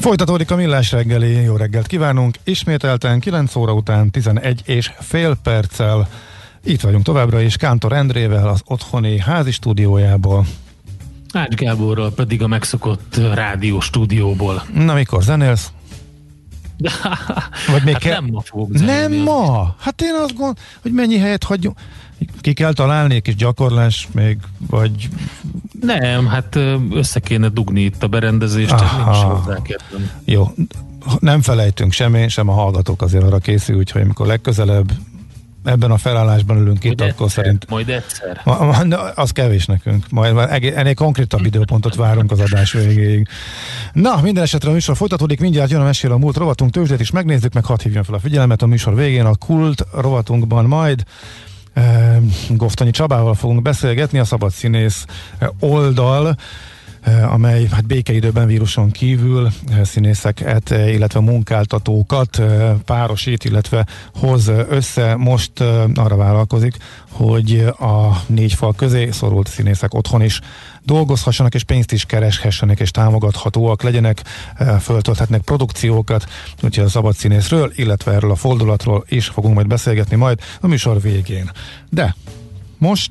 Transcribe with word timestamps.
Folytatódik 0.00 0.50
a 0.50 0.56
millás 0.56 0.92
reggeli, 0.92 1.30
jó 1.32 1.56
reggelt 1.56 1.86
kívánunk. 1.86 2.36
Ismételten 2.44 3.20
9 3.20 3.56
óra 3.56 3.72
után 3.72 4.10
11 4.10 4.62
és 4.64 4.90
fél 4.98 5.36
perccel 5.42 6.08
itt 6.64 6.80
vagyunk 6.80 7.04
továbbra 7.04 7.40
is 7.40 7.56
Kántor 7.56 7.92
Endrével 7.92 8.48
az 8.48 8.62
otthoni 8.64 9.18
házi 9.18 9.50
stúdiójából. 9.50 10.46
Ács 11.32 11.54
Gáborral 11.54 12.12
pedig 12.12 12.42
a 12.42 12.46
megszokott 12.46 13.16
rádió 13.34 13.80
stúdióból. 13.80 14.62
Na 14.74 14.94
mikor 14.94 15.22
zenélsz? 15.22 15.70
Vagy 17.72 17.82
még 17.84 17.92
hát 17.92 18.02
ke- 18.02 18.20
nem 18.20 18.28
ma 18.32 18.40
fogok 18.40 18.76
zenélni. 18.76 19.16
Nem 19.16 19.24
ma? 19.24 19.74
Hát 19.78 20.02
én 20.02 20.14
azt 20.14 20.28
gondolom, 20.28 20.54
hogy 20.82 20.92
mennyi 20.92 21.18
helyet 21.18 21.44
hagyjunk. 21.44 21.78
Ki 22.40 22.52
kell 22.52 22.72
találni 22.72 23.14
egy 23.14 23.22
kis 23.22 23.34
gyakorlás 23.34 24.08
még, 24.12 24.38
vagy... 24.66 25.08
Nem, 25.80 26.26
hát 26.26 26.58
össze 26.90 27.20
kéne 27.20 27.48
dugni 27.48 27.80
itt 27.80 28.02
a 28.02 28.08
berendezést, 28.08 28.70
Aha. 28.70 29.44
nem 29.46 29.62
Jó, 30.24 30.54
nem 31.18 31.42
felejtünk 31.42 31.92
sem 31.92 32.14
én, 32.14 32.28
sem 32.28 32.48
a 32.48 32.52
hallgatók 32.52 33.02
azért 33.02 33.24
arra 33.24 33.38
készül, 33.38 33.76
úgyhogy 33.76 34.02
amikor 34.02 34.26
legközelebb 34.26 34.92
ebben 35.64 35.90
a 35.90 35.96
felállásban 35.96 36.56
ülünk 36.56 36.84
itt, 36.84 37.00
akkor 37.00 37.26
egyszer, 37.26 37.30
szerint... 37.30 37.68
Majd 37.68 37.88
egyszer. 37.88 38.40
Az 39.14 39.30
kevés 39.30 39.66
nekünk. 39.66 40.10
Majd 40.10 40.36
ennél 40.62 40.94
konkrétabb 40.94 41.44
időpontot 41.44 41.94
várunk 41.94 42.30
az 42.30 42.40
adás 42.40 42.72
végéig. 42.72 43.28
Na, 43.92 44.20
minden 44.22 44.42
esetre 44.42 44.70
a 44.70 44.72
műsor 44.72 44.96
folytatódik, 44.96 45.40
mindjárt 45.40 45.70
jön 45.70 45.80
a 45.80 45.84
mesél 45.84 46.12
a 46.12 46.18
múlt 46.18 46.36
rovatunk 46.36 46.70
tőzsdét 46.70 47.00
is 47.00 47.10
megnézzük, 47.10 47.52
meg 47.52 47.64
hadd 47.64 47.82
hívjam 47.82 48.02
fel 48.02 48.14
a 48.14 48.18
figyelmet 48.18 48.62
a 48.62 48.66
műsor 48.66 48.94
végén 48.94 49.24
a 49.24 49.34
kult 49.34 49.86
rovatunkban 49.94 50.64
majd 50.64 51.02
Goftanyi 52.48 52.90
Csabával 52.90 53.34
fogunk 53.34 53.62
beszélgetni, 53.62 54.18
a 54.18 54.24
szabad 54.24 54.50
színész 54.50 55.04
oldal. 55.60 56.26
Eh, 56.28 56.34
amely 57.28 57.66
hát 57.70 57.86
békeidőben 57.86 58.46
víruson 58.46 58.90
kívül 58.90 59.46
eh, 59.46 59.84
színészeket, 59.84 60.70
eh, 60.70 60.92
illetve 60.92 61.20
munkáltatókat 61.20 62.42
párosít, 62.84 63.44
illetve 63.44 63.86
hoz 64.14 64.48
össze. 64.68 65.16
Most 65.16 65.60
arra 65.94 66.16
vállalkozik, 66.16 66.76
hogy 67.10 67.64
a 67.78 68.22
négy 68.26 68.54
fal 68.54 68.74
közé 68.74 69.10
szorult 69.10 69.48
színészek 69.48 69.94
otthon 69.94 70.22
is 70.22 70.40
dolgozhassanak, 70.82 71.54
és 71.54 71.62
pénzt 71.62 71.92
is 71.92 72.04
kereshessenek, 72.04 72.80
és 72.80 72.90
támogathatóak 72.90 73.82
legyenek, 73.82 74.22
föltölthetnek 74.80 75.40
produkciókat, 75.40 76.26
úgyhogy 76.62 76.84
a 76.84 76.88
szabad 76.88 77.14
színészről, 77.14 77.72
illetve 77.74 78.12
erről 78.12 78.30
a 78.30 78.34
fordulatról 78.34 79.04
is 79.08 79.26
fogunk 79.26 79.54
majd 79.54 79.66
beszélgetni 79.66 80.16
majd 80.16 80.40
a 80.60 80.66
műsor 80.66 81.00
végén. 81.00 81.50
De 81.90 82.14
most 82.78 83.10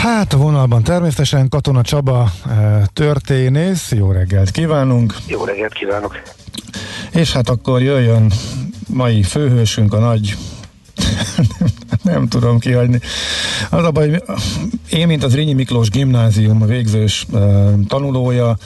Hát 0.00 0.32
a 0.32 0.36
vonalban 0.36 0.82
természetesen 0.82 1.48
Katona 1.48 1.82
Csaba 1.82 2.30
eh, 2.46 2.82
történész. 2.92 3.92
Jó 3.92 4.12
reggelt 4.12 4.50
kívánunk! 4.50 5.14
Jó 5.26 5.44
reggelt 5.44 5.72
kívánok! 5.72 6.22
És 7.12 7.32
hát 7.32 7.48
akkor 7.48 7.82
jöjjön 7.82 8.32
mai 8.86 9.22
főhősünk, 9.22 9.94
a 9.94 9.98
nagy 9.98 10.36
nem 12.02 12.28
tudom 12.28 12.58
kihagyni. 12.58 13.00
Az 13.70 13.84
a 13.84 13.90
baj, 13.90 14.22
én, 14.90 15.06
mint 15.06 15.24
az 15.24 15.34
Rényi 15.34 15.52
Miklós 15.52 15.90
gimnázium 15.90 16.66
végzős 16.66 17.26
uh, 17.30 17.70
tanulója, 17.88 18.56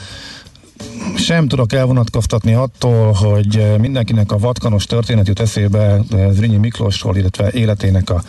sem 1.15 1.47
tudok 1.47 1.73
elvonatkoztatni 1.73 2.53
attól, 2.53 3.11
hogy 3.11 3.79
mindenkinek 3.79 4.31
a 4.31 4.37
vatkanos 4.37 4.85
történet 4.85 5.27
jut 5.27 5.39
eszébe 5.39 5.99
Zrínyi 6.29 6.57
Miklósról, 6.57 7.15
illetve 7.15 7.49
életének 7.51 8.09
a 8.09 8.21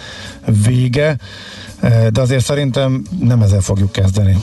vége, 0.67 1.17
de 2.11 2.21
azért 2.21 2.45
szerintem 2.45 3.03
nem 3.21 3.43
ezzel 3.43 3.61
fogjuk 3.61 3.93
kezdeni. 3.93 4.37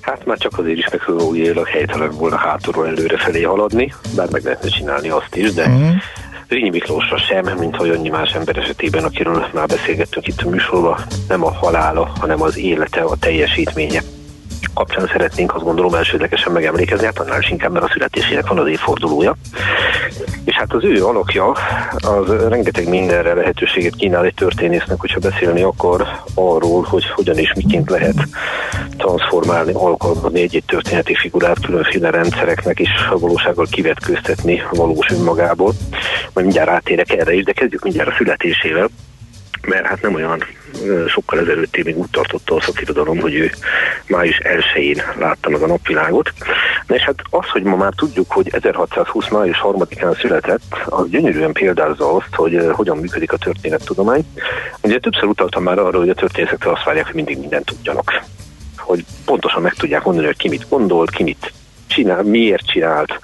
Hát 0.00 0.26
már 0.26 0.38
csak 0.38 0.58
azért 0.58 0.78
is 0.78 0.88
megfogóilag 0.90 1.66
helytelen 1.66 2.10
volna 2.10 2.36
hátulról 2.36 2.86
előre 2.86 3.18
felé 3.18 3.42
haladni, 3.42 3.94
bár 4.16 4.28
meg 4.30 4.44
lehetne 4.44 4.68
csinálni 4.68 5.08
azt 5.08 5.34
is, 5.34 5.52
de 5.52 5.66
uh-huh. 5.66 5.90
Rényi 6.48 6.68
Miklósra 6.68 7.18
sem, 7.18 7.58
mint 7.58 7.76
hogy 7.76 7.88
annyi 7.88 8.08
más 8.08 8.32
ember 8.32 8.56
esetében, 8.56 9.04
akiről 9.04 9.46
már 9.54 9.66
beszélgettünk 9.66 10.26
itt 10.26 10.40
a 10.40 10.48
műsorban, 10.48 10.96
nem 11.28 11.44
a 11.44 11.52
halála, 11.52 12.12
hanem 12.18 12.42
az 12.42 12.58
élete, 12.58 13.00
a 13.00 13.16
teljesítménye 13.16 14.02
kapcsán 14.74 15.06
szeretnénk 15.06 15.54
azt 15.54 15.64
gondolom 15.64 15.94
elsődlegesen 15.94 16.52
megemlékezni, 16.52 17.04
hát 17.04 17.18
annál 17.18 17.40
is 17.40 17.50
inkább, 17.50 17.72
mert 17.72 17.84
a 17.84 17.90
születésének 17.92 18.46
van 18.46 18.58
az 18.58 18.68
évfordulója. 18.68 19.36
És 20.44 20.54
hát 20.54 20.72
az 20.72 20.84
ő 20.84 21.04
alakja 21.04 21.50
az 21.96 22.48
rengeteg 22.48 22.88
mindenre 22.88 23.34
lehetőséget 23.34 23.94
kínál 23.94 24.24
egy 24.24 24.34
történésznek, 24.34 25.00
hogyha 25.00 25.20
beszélni 25.20 25.62
akar 25.62 26.06
arról, 26.34 26.82
hogy 26.82 27.04
hogyan 27.10 27.38
és 27.38 27.52
miként 27.54 27.90
lehet 27.90 28.28
transformálni, 28.96 29.72
alkalmazni 29.72 30.40
egy-egy 30.40 30.64
történeti 30.64 31.14
figurát 31.14 31.66
különféle 31.66 32.10
rendszereknek 32.10 32.78
és 32.78 32.90
a 33.10 33.18
valósággal 33.18 33.66
kivetkőztetni 33.70 34.62
valós 34.70 35.10
önmagából. 35.10 35.72
Majd 36.32 36.46
mindjárt 36.46 36.70
átérek 36.70 37.12
erre 37.12 37.32
is, 37.32 37.44
de 37.44 37.52
kezdjük 37.52 37.82
mindjárt 37.82 38.08
a 38.08 38.14
születésével 38.18 38.88
mert 39.68 39.86
hát 39.86 40.02
nem 40.02 40.14
olyan 40.14 40.44
sokkal 41.08 41.38
ezelőtté 41.38 41.82
még 41.82 41.98
úgy 41.98 42.10
tartotta 42.10 42.54
a 42.54 42.60
szakirodalom, 42.60 43.18
hogy 43.18 43.34
ő 43.34 43.50
május 44.06 44.40
1-én 44.42 45.02
látta 45.18 45.48
meg 45.48 45.62
a 45.62 45.66
napvilágot. 45.66 46.32
Na 46.86 46.94
és 46.94 47.02
hát 47.02 47.22
az, 47.30 47.46
hogy 47.46 47.62
ma 47.62 47.76
már 47.76 47.92
tudjuk, 47.96 48.30
hogy 48.30 48.48
1620 48.52 49.28
május 49.28 49.60
3-án 49.62 50.20
született, 50.20 50.76
az 50.84 51.08
gyönyörűen 51.08 51.52
példázza 51.52 52.14
azt, 52.14 52.34
hogy 52.34 52.68
hogyan 52.72 52.96
működik 52.96 53.32
a 53.32 53.36
történettudomány. 53.36 54.26
Ugye 54.82 54.98
többször 54.98 55.24
utaltam 55.24 55.62
már 55.62 55.78
arra, 55.78 55.98
hogy 55.98 56.08
a 56.08 56.14
történészektől 56.14 56.72
azt 56.72 56.84
várják, 56.84 57.06
hogy 57.06 57.14
mindig 57.14 57.38
mindent 57.38 57.66
tudjanak 57.66 58.22
hogy 58.88 59.04
pontosan 59.24 59.62
meg 59.62 59.74
tudják 59.74 60.04
mondani, 60.04 60.26
hogy 60.26 60.36
ki 60.36 60.48
mit 60.48 60.68
gondolt, 60.68 61.10
ki 61.10 61.22
mit 61.22 61.52
csinál, 61.88 62.22
miért 62.22 62.66
csinált, 62.66 63.20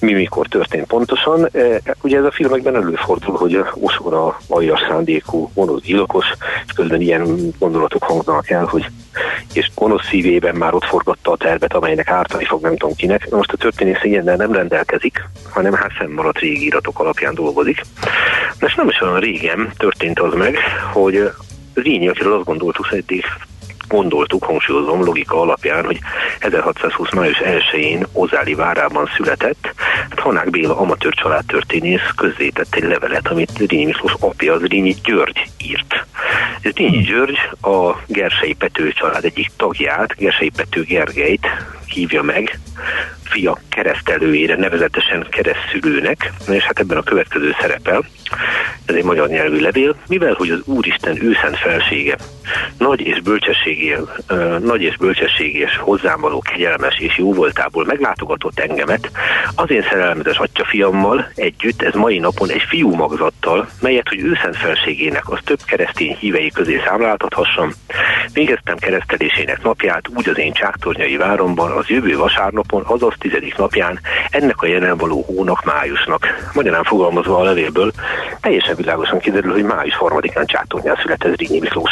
mi 0.00 0.12
mikor 0.12 0.46
történt 0.46 0.86
pontosan. 0.86 1.48
E, 1.52 1.80
ugye 2.02 2.18
ez 2.18 2.24
a 2.24 2.30
filmekben 2.30 2.74
előfordul, 2.74 3.36
hogy 3.36 3.64
Osora 3.80 4.38
aljas 4.48 4.80
szándékú 4.88 5.50
gonosz 5.54 5.82
gyilkos, 5.82 6.26
és 6.66 6.72
közben 6.72 7.00
ilyen 7.00 7.54
gondolatok 7.58 8.02
hangzanak 8.02 8.50
el, 8.50 8.64
hogy 8.64 8.86
és 9.52 9.70
gonosz 9.74 10.06
szívében 10.06 10.54
már 10.54 10.74
ott 10.74 10.84
forgatta 10.84 11.30
a 11.30 11.36
tervet, 11.36 11.74
amelynek 11.74 12.08
ártani 12.10 12.44
fog 12.44 12.62
nem 12.62 12.76
tudom 12.76 12.94
kinek. 12.94 13.30
Most 13.30 13.52
a 13.52 13.56
történész 13.56 14.02
ilyennel 14.02 14.36
nem 14.36 14.52
rendelkezik, 14.52 15.28
hanem 15.50 15.72
hát 15.72 15.92
fennmaradt 15.92 16.38
régi 16.38 16.66
iratok 16.66 17.00
alapján 17.00 17.34
dolgozik. 17.34 17.80
De 18.58 18.66
és 18.66 18.74
nem 18.74 18.88
is 18.88 19.00
olyan 19.00 19.20
régen 19.20 19.72
történt 19.76 20.20
az 20.20 20.34
meg, 20.34 20.56
hogy 20.92 21.30
Rényi, 21.74 22.08
akiről 22.08 22.32
azt 22.32 22.44
gondoltuk, 22.44 22.88
eddig 22.92 23.24
gondoltuk, 23.88 24.44
hangsúlyozom, 24.44 25.04
logika 25.04 25.40
alapján, 25.40 25.84
hogy 25.84 25.98
1620. 26.38 27.10
május 27.10 27.40
1-én 27.44 28.06
Ozáli 28.12 28.54
várában 28.54 29.10
született, 29.16 29.72
hát 30.08 30.18
Hanák 30.18 30.50
Béla 30.50 30.78
amatőr 30.78 31.14
családtörténész 31.14 32.10
közzétett 32.16 32.74
egy 32.74 32.84
levelet, 32.84 33.28
amit 33.28 33.58
Rényi 33.68 33.84
Miklós 33.84 34.14
apja, 34.20 34.52
az 34.52 34.62
Rényi 34.62 34.94
György 35.04 35.42
írt. 35.64 36.06
Ez 36.60 36.72
Rényi 36.72 37.02
György 37.02 37.38
a 37.60 37.96
Gersei 38.06 38.54
Pető 38.54 38.92
család 38.92 39.24
egyik 39.24 39.50
tagját, 39.56 40.16
Gersei 40.16 40.50
Pető 40.56 40.82
Gergelyt 40.82 41.46
hívja 41.86 42.22
meg, 42.22 42.58
fia 43.22 43.58
keresztelőjére, 43.68 44.56
nevezetesen 44.56 45.26
keresztülőnek, 45.30 46.32
és 46.50 46.62
hát 46.62 46.78
ebben 46.78 46.96
a 46.96 47.02
következő 47.02 47.54
szerepel, 47.60 48.04
ez 48.88 48.94
egy 48.94 49.04
magyar 49.04 49.28
nyelvű 49.28 49.60
levél, 49.60 49.94
mivel 50.08 50.34
hogy 50.34 50.50
az 50.50 50.60
Úristen 50.64 51.24
őszent 51.24 51.56
felsége, 51.56 52.16
nagy 52.78 53.00
és 53.00 53.20
bölcsességi, 53.20 53.94
nagy 54.58 54.82
és 54.82 54.96
bölcsességi 54.96 55.58
és 55.58 55.76
hozzám 55.76 56.20
való 56.20 56.40
kegyelmes 56.40 56.98
és 56.98 57.18
jóvoltából 57.18 57.84
meglátogatott 57.84 58.58
engemet, 58.58 59.10
az 59.54 59.70
én 59.70 59.82
szerelmetes 59.90 60.38
atya 60.38 60.64
fiammal 60.64 61.30
együtt 61.34 61.82
ez 61.82 61.94
mai 61.94 62.18
napon 62.18 62.50
egy 62.50 62.62
fiú 62.68 62.94
magzattal, 62.94 63.68
melyet, 63.80 64.08
hogy 64.08 64.20
őszent 64.20 64.56
felségének 64.56 65.30
az 65.30 65.38
több 65.44 65.60
keresztény 65.66 66.16
hívei 66.20 66.50
közé 66.50 66.82
számláltathassam, 66.86 67.72
végeztem 68.32 68.76
keresztelésének 68.76 69.62
napját 69.62 70.08
úgy 70.16 70.28
az 70.28 70.38
én 70.38 70.52
csáktornyai 70.52 71.16
váromban 71.16 71.70
az 71.70 71.88
jövő 71.88 72.16
vasárnapon, 72.16 72.82
azaz 72.86 73.14
tizedik 73.18 73.56
napján 73.56 74.00
ennek 74.30 74.62
a 74.62 74.66
jelen 74.66 74.96
való 74.96 75.24
hónak 75.26 75.64
májusnak. 75.64 76.50
Magyarán 76.54 76.84
fogalmazva 76.84 77.38
a 77.38 77.44
levélből 77.44 77.92
teljesen 78.40 78.76
világosan 78.78 79.18
kiderül, 79.18 79.52
hogy 79.52 79.62
május 79.62 79.96
harmadikán 79.96 80.46
csáktornyán 80.46 80.96
született 81.02 81.36
Rényi 81.36 81.60
Miklós. 81.60 81.90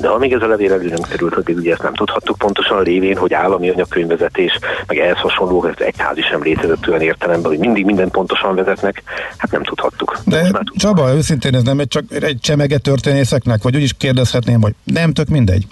De 0.00 0.08
amíg 0.08 0.32
ez 0.32 0.42
a 0.42 0.46
levél 0.46 0.72
elő 0.72 0.88
nem 0.88 1.02
került, 1.02 1.34
hogy 1.34 1.54
ugye 1.54 1.72
ezt 1.72 1.82
nem 1.82 1.94
tudhattuk 1.94 2.38
pontosan 2.38 2.82
lévén, 2.82 3.16
hogy 3.16 3.34
állami 3.34 3.68
anyagkönyvvezetés, 3.68 4.58
meg 4.86 4.98
ehhez 4.98 5.16
hasonló, 5.16 5.64
ez 5.64 5.74
egyházi 5.86 6.22
sem 6.22 6.42
létezett 6.42 6.88
olyan 6.88 7.00
értelemben, 7.00 7.50
hogy 7.50 7.58
mindig 7.58 7.84
minden 7.84 8.10
pontosan 8.10 8.54
vezetnek, 8.54 9.02
hát 9.36 9.50
nem 9.50 9.62
tudhattuk. 9.62 10.18
De 10.24 10.50
Csaba, 10.76 11.14
őszintén 11.14 11.54
ez 11.54 11.62
nem 11.62 11.78
egy 11.78 11.88
csak 11.88 12.04
egy 12.20 12.38
csemege 12.40 12.78
történészeknek, 12.78 13.62
vagy 13.62 13.76
úgy 13.76 13.82
is 13.82 13.92
kérdezhetném, 13.98 14.60
hogy 14.60 14.74
nem 14.84 15.12
tök 15.12 15.28
mindegy. 15.28 15.66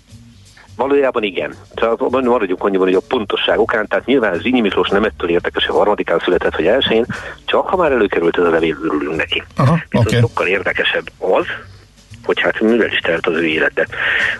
Valójában 0.79 1.23
igen. 1.23 1.55
Csak 1.75 2.11
maradjunk 2.11 2.65
annyiban, 2.65 2.87
hogy 2.87 2.95
a 2.95 3.07
pontosság 3.09 3.59
okán, 3.59 3.87
tehát 3.87 4.07
nyilván 4.07 4.39
Zrínyi 4.39 4.61
Miklós 4.61 4.89
nem 4.89 5.05
ettől 5.05 5.31
érdekes, 5.31 5.67
hogy 5.67 5.77
harmadikán 5.77 6.19
született, 6.19 6.55
hogy 6.55 6.67
elsőn, 6.67 7.07
csak 7.45 7.69
ha 7.69 7.77
már 7.77 7.93
előkerült 7.93 8.39
ez 8.39 8.45
a 8.45 8.51
levél, 8.51 8.77
örülünk 8.83 9.17
neki. 9.17 9.43
Aha, 9.57 9.79
okay. 9.93 10.21
sokkal 10.21 10.47
érdekesebb 10.47 11.07
az, 11.19 11.47
hogy 12.25 12.41
hát 12.41 12.61
mivel 12.61 12.93
is 12.93 12.99
telt 12.99 13.27
az 13.27 13.37
ő 13.37 13.47
élete. 13.47 13.87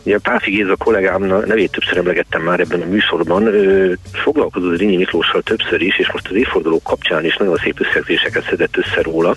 Ugye 0.03 0.19
Páfi 0.19 0.51
Géza 0.51 0.77
kollégám 0.77 1.23
nevét 1.23 1.71
többször 1.71 1.97
emlegettem 1.97 2.43
már 2.43 2.61
ebben 2.61 2.83
a 2.83 2.87
műsorban, 2.87 3.47
ő 3.47 3.99
foglalkozott 4.13 4.79
Rinyi 4.79 4.97
Miklóssal 4.97 5.43
többször 5.43 5.81
is, 5.81 5.99
és 5.99 6.13
most 6.13 6.29
az 6.29 6.35
évforduló 6.35 6.81
kapcsán 6.83 7.25
is 7.25 7.37
nagyon 7.37 7.57
szép 7.57 7.81
összegzéseket 7.81 8.45
szedett 8.49 8.77
össze 8.77 9.03
róla. 9.03 9.37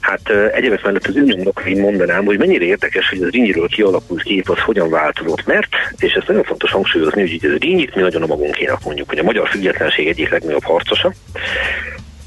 Hát 0.00 0.30
egyébként 0.30 0.82
mellett 0.82 1.06
az 1.06 1.16
ünnepnek 1.16 1.64
én 1.66 1.80
mondanám, 1.80 2.24
hogy 2.24 2.38
mennyire 2.38 2.64
érdekes, 2.64 3.08
hogy 3.08 3.22
az 3.22 3.30
Rinyiről 3.30 3.68
kialakult 3.68 4.22
kép 4.22 4.48
az 4.48 4.58
hogyan 4.58 4.90
változott, 4.90 5.46
mert, 5.46 5.68
és 5.98 6.12
ez 6.12 6.22
nagyon 6.26 6.44
fontos 6.44 6.70
hangsúlyozni, 6.70 7.20
hogy 7.20 7.50
ez 7.50 7.58
Rinyit 7.58 7.94
mi 7.94 8.02
nagyon 8.02 8.22
a 8.22 8.26
magunkénak 8.26 8.84
mondjuk, 8.84 9.08
hogy 9.08 9.18
a 9.18 9.22
magyar 9.22 9.48
függetlenség 9.48 10.08
egyik 10.08 10.30
legnagyobb 10.30 10.64
harcosa, 10.64 11.12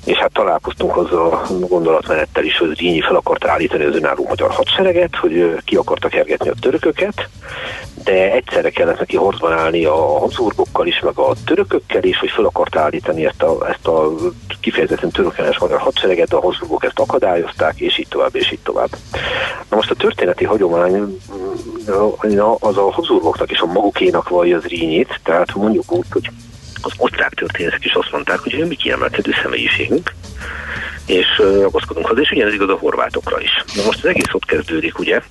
és 0.05 0.17
hát 0.17 0.33
találkoztunk 0.33 0.97
az 0.97 1.11
a 1.11 1.41
gondolatmenettel 1.69 2.43
is, 2.43 2.57
hogy 2.57 2.75
Zrínyi 2.75 3.01
fel 3.01 3.15
akarta 3.15 3.51
állítani 3.51 3.83
az 3.83 3.95
önálló 3.95 4.25
magyar 4.27 4.51
hadsereget, 4.51 5.15
hogy 5.15 5.55
ki 5.63 5.75
akarta 5.75 6.07
kergetni 6.07 6.49
a 6.49 6.53
törököket, 6.61 7.29
de 8.03 8.31
egyszerre 8.31 8.69
kellett 8.69 8.99
neki 8.99 9.15
harcban 9.15 9.53
állni 9.53 9.85
a 9.85 9.95
Habsburgokkal 9.95 10.87
is, 10.87 10.99
meg 10.99 11.17
a 11.17 11.33
törökökkel 11.45 12.03
is, 12.03 12.19
hogy 12.19 12.29
fel 12.29 12.45
akarta 12.45 12.79
állítani 12.79 13.25
ezt 13.25 13.41
a, 13.41 13.69
ezt 13.69 13.87
a 13.87 14.11
kifejezetten 14.61 15.11
törökenes 15.11 15.59
magyar 15.59 15.79
hadsereget, 15.79 16.27
de 16.27 16.35
a 16.35 16.41
Habsburgok 16.41 16.83
ezt 16.83 16.99
akadályozták, 16.99 17.79
és 17.79 17.97
így 17.97 18.07
tovább, 18.07 18.35
és 18.35 18.51
így 18.51 18.59
tovább. 18.63 18.89
Na 19.69 19.75
most 19.75 19.91
a 19.91 19.95
történeti 19.95 20.43
hagyomány 20.43 21.19
az 22.59 22.77
a 22.77 22.91
Habsburgoknak 22.91 23.51
és 23.51 23.59
a 23.59 23.65
magukénak 23.65 24.29
vallja 24.29 24.59
Zrínit, 24.59 25.19
tehát 25.23 25.55
mondjuk 25.55 25.91
úgy, 25.91 26.05
hogy 26.11 26.29
az 26.85 26.91
osztrák 26.97 27.33
történészek 27.33 27.85
is 27.85 27.93
azt 27.93 28.11
mondták, 28.11 28.39
hogy 28.39 28.53
ő 28.53 28.65
mi 28.65 28.75
kiemelkedő 28.75 29.31
személyiségünk, 29.43 30.13
és 31.05 31.27
ragaszkodunk 31.37 32.07
hozzá, 32.07 32.21
és 32.21 32.31
ugyanez 32.31 32.53
igaz 32.53 32.69
a 32.69 32.77
horvátokra 32.79 33.41
is. 33.41 33.63
Na 33.75 33.83
most 33.85 34.03
az 34.03 34.09
egész 34.09 34.33
ott 34.33 34.45
kezdődik, 34.45 34.99
ugye, 34.99 35.21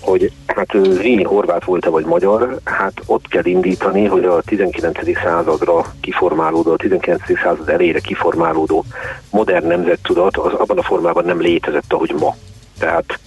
hogy 0.00 0.30
hát 0.46 0.72
Rini 0.72 1.22
horvát 1.22 1.64
volt-e 1.64 1.88
vagy 1.88 2.04
magyar, 2.04 2.58
hát 2.64 3.00
ott 3.06 3.28
kell 3.28 3.44
indítani, 3.44 4.04
hogy 4.06 4.24
a 4.24 4.42
19. 4.42 4.98
századra 5.22 5.94
kiformálódó, 6.00 6.72
a 6.72 6.76
19. 6.76 7.22
század 7.42 7.68
elejére 7.68 8.00
kiformálódó 8.00 8.84
modern 9.30 9.66
nemzettudat 9.66 10.36
az 10.36 10.52
abban 10.52 10.78
a 10.78 10.82
formában 10.82 11.24
nem 11.24 11.40
létezett, 11.40 11.92
ahogy 11.92 12.14
ma. 12.18 12.36
Tehát 12.80 13.18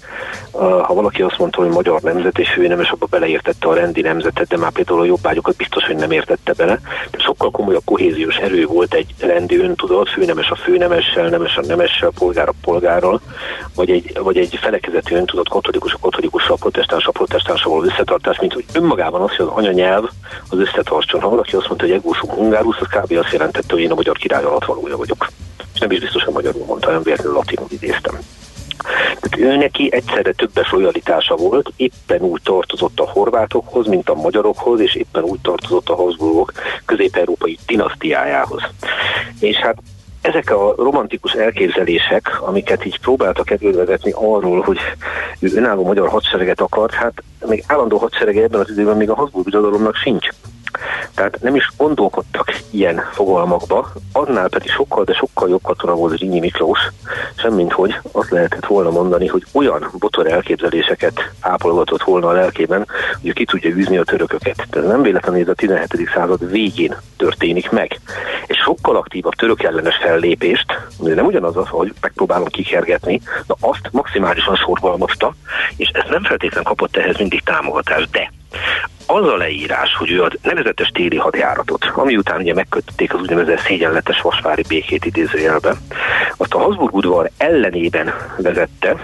ha 0.57 0.93
valaki 0.93 1.21
azt 1.21 1.37
mondta, 1.37 1.61
hogy 1.61 1.69
magyar 1.69 2.01
nemzet 2.01 2.37
és 2.39 2.49
főnemes, 2.49 2.89
abba 2.89 3.05
beleértette 3.05 3.67
a 3.67 3.73
rendi 3.73 4.01
nemzetet, 4.01 4.47
de 4.47 4.57
már 4.57 4.71
például 4.71 4.99
a 4.99 5.05
jobbágyokat 5.05 5.55
biztos, 5.55 5.85
hogy 5.85 5.95
nem 5.95 6.11
értette 6.11 6.53
bele. 6.53 6.79
Sokkal 7.17 7.51
komolyabb 7.51 7.81
kohéziós 7.85 8.35
erő 8.35 8.65
volt 8.65 8.93
egy 8.93 9.13
rendi 9.19 9.59
öntudat, 9.59 10.09
főnemes 10.09 10.49
a 10.49 10.55
főnemessel, 10.55 11.29
nemes 11.29 11.57
a 11.57 11.61
nemessel, 11.65 12.11
polgár 12.19 12.47
a 12.47 12.53
polgárral, 12.61 13.21
vagy 13.75 13.89
egy, 13.89 14.17
vagy 14.19 14.37
egy 14.37 14.59
felekezeti 14.61 15.13
öntudat, 15.13 15.49
katolikus 15.49 15.93
a 15.93 15.97
katolikussal, 16.01 16.57
protestáns 16.59 17.05
a 17.05 17.11
protestánssal 17.11 17.71
való 17.71 17.83
összetartás, 17.83 18.39
mint 18.39 18.53
hogy 18.53 18.65
önmagában 18.73 19.21
az, 19.21 19.35
hogy 19.35 19.45
az 19.45 19.51
anyanyelv 19.55 20.09
az 20.49 20.57
összetartson. 20.57 21.21
Ha 21.21 21.29
valaki 21.29 21.55
azt 21.55 21.67
mondta, 21.67 21.85
hogy 21.85 21.95
egósú 21.95 22.27
hungárusz, 22.27 22.79
az 22.79 22.87
kb. 22.87 23.17
azt 23.17 23.31
jelentette, 23.31 23.73
hogy 23.73 23.81
én 23.81 23.91
a 23.91 23.95
magyar 23.95 24.17
király 24.17 24.43
alatt 24.43 24.65
valója 24.65 24.97
vagyok. 24.97 25.27
És 25.73 25.79
nem 25.79 25.91
is 25.91 25.99
biztos, 25.99 26.23
hogy 26.23 26.33
magyarul 26.33 26.65
mondta, 26.65 26.91
nem 26.91 27.03
véletlenül 27.03 27.33
latinul 27.33 27.67
idéztem. 27.69 28.19
Tehát 29.19 29.37
ő 29.37 29.55
neki 29.55 29.89
egyszerre 29.91 30.31
többes 30.31 30.71
lojalitása 30.71 31.35
volt, 31.35 31.71
éppen 31.75 32.21
úgy 32.21 32.41
tartozott 32.43 32.99
a 32.99 33.09
horvátokhoz, 33.09 33.87
mint 33.87 34.09
a 34.09 34.13
magyarokhoz, 34.13 34.79
és 34.79 34.95
éppen 34.95 35.23
úgy 35.23 35.39
tartozott 35.41 35.89
a 35.89 35.95
Habsburgok 35.95 36.51
közép-európai 36.85 37.57
dinasztiájához. 37.65 38.61
És 39.39 39.55
hát 39.55 39.77
ezek 40.21 40.51
a 40.51 40.73
romantikus 40.77 41.33
elképzelések, 41.33 42.41
amiket 42.41 42.85
így 42.85 42.99
próbáltak 42.99 43.51
elővezetni 43.51 44.11
arról, 44.11 44.61
hogy 44.61 44.79
ő 45.39 45.51
önálló 45.55 45.85
magyar 45.85 46.09
hadsereget 46.09 46.61
akart, 46.61 46.93
hát 46.93 47.23
még 47.47 47.63
állandó 47.67 47.97
hadserege 47.97 48.43
ebben 48.43 48.59
az 48.59 48.69
időben 48.69 48.97
még 48.97 49.09
a 49.09 49.15
Habsburg 49.15 49.45
birodalomnak 49.45 49.95
sincs. 49.95 50.27
Tehát 51.15 51.41
nem 51.41 51.55
is 51.55 51.71
gondolkodtak 51.77 52.59
ilyen 52.69 53.01
fogalmakba, 53.11 53.91
annál 54.11 54.49
pedig 54.49 54.69
sokkal, 54.69 55.03
de 55.03 55.13
sokkal 55.13 55.49
jobb 55.49 55.63
katona 55.63 55.93
volt 55.93 56.19
Rinyi 56.19 56.39
Miklós, 56.39 56.79
semmint 57.35 57.71
hogy 57.71 57.99
azt 58.11 58.29
lehetett 58.29 58.65
volna 58.65 58.89
mondani, 58.89 59.27
hogy 59.27 59.43
olyan 59.51 59.89
botor 59.99 60.31
elképzeléseket 60.31 61.31
ápolgatott 61.39 62.03
volna 62.03 62.27
a 62.27 62.31
lelkében, 62.31 62.87
hogy 63.21 63.33
ki 63.33 63.45
tudja 63.45 63.69
űzni 63.69 63.97
a 63.97 64.03
törököket. 64.03 64.67
Tehát 64.69 64.87
nem 64.87 65.01
véletlenül 65.01 65.41
ez 65.41 65.47
a 65.47 65.53
17. 65.53 66.09
század 66.13 66.51
végén 66.51 66.95
történik 67.17 67.69
meg. 67.69 67.99
És 68.47 68.57
sokkal 68.57 68.95
aktívabb 68.95 69.33
török 69.33 69.63
ellenes 69.63 69.95
fellépést, 69.95 70.65
nem 70.99 71.25
ugyanaz 71.25 71.57
az, 71.57 71.67
hogy 71.67 71.93
megpróbálom 72.01 72.47
kikergetni, 72.47 73.21
na 73.47 73.55
azt 73.59 73.89
maximálisan 73.91 74.55
sorgalmazta, 74.55 75.35
és 75.75 75.89
ez 75.93 76.09
nem 76.09 76.23
feltétlenül 76.23 76.63
kapott 76.63 76.95
ehhez 76.95 77.17
mindig 77.17 77.41
támogatást, 77.43 78.11
de 78.11 78.31
az 79.05 79.27
a 79.27 79.35
leírás, 79.37 79.95
hogy 79.95 80.11
ő 80.11 80.23
a 80.23 80.31
nevezetes 80.41 80.89
téli 80.93 81.17
hadjáratot, 81.17 81.91
ami 81.95 82.17
után 82.17 82.39
ugye 82.39 82.53
megkötötték 82.53 83.13
az 83.13 83.19
úgynevezett 83.19 83.59
szégyenletes 83.59 84.21
vasvári 84.21 84.63
békét 84.67 85.05
idézőjelbe, 85.05 85.75
azt 86.37 86.53
a 86.53 86.59
Habsburg 86.59 86.93
udvar 86.93 87.29
ellenében 87.37 88.13
vezette, 88.37 88.95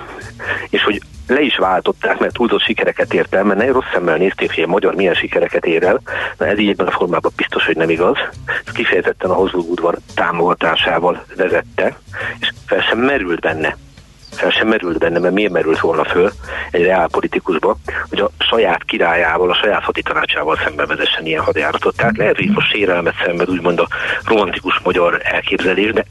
és 0.69 0.83
hogy 0.83 1.01
le 1.27 1.41
is 1.41 1.57
váltották, 1.57 2.19
mert 2.19 2.33
túlzott 2.33 2.61
sikereket 2.61 3.13
ért 3.13 3.35
el, 3.35 3.43
mert 3.43 3.59
ne 3.59 3.65
rossz 3.65 3.91
szemmel 3.93 4.17
nézték, 4.17 4.53
hogy 4.53 4.63
a 4.63 4.67
magyar 4.67 4.95
milyen 4.95 5.13
sikereket 5.13 5.65
ér 5.65 5.83
el, 5.83 6.01
na 6.37 6.45
ez 6.45 6.59
így 6.59 6.69
ebben 6.69 6.87
a 6.87 6.91
formában 6.91 7.31
biztos, 7.35 7.65
hogy 7.65 7.75
nem 7.75 7.89
igaz. 7.89 8.17
Ez 8.65 8.73
kifejezetten 8.73 9.29
a 9.29 9.33
Habsburg 9.33 9.69
udvar 9.69 9.97
támogatásával 10.15 11.25
vezette, 11.35 11.97
és 12.39 12.51
fel 12.65 12.81
sem 12.81 12.99
merült 12.99 13.39
benne, 13.39 13.77
fel 14.39 14.49
sem 14.49 14.67
merült 14.67 14.97
benne, 14.97 15.19
mert 15.19 15.33
miért 15.33 15.51
merült 15.51 15.79
volna 15.79 16.03
föl 16.03 16.31
egy 16.71 16.83
reálpolitikusba, 16.83 17.77
hogy 18.09 18.19
a 18.19 18.31
saját 18.37 18.83
királyával, 18.83 19.49
a 19.49 19.55
saját 19.61 19.83
haditanácsával 19.83 20.57
szemben 20.63 20.87
vezessen 20.87 21.25
ilyen 21.25 21.43
hadjáratot. 21.43 21.95
Tehát 21.95 22.17
lehet, 22.17 22.35
hogy 22.35 22.49
most 22.49 22.71
sérelmet 22.71 23.13
szenved 23.25 23.49
úgymond 23.49 23.79
a 23.79 23.87
romantikus 24.25 24.79
magyar 24.83 25.21
elképzelés, 25.23 25.91
de 25.91 26.05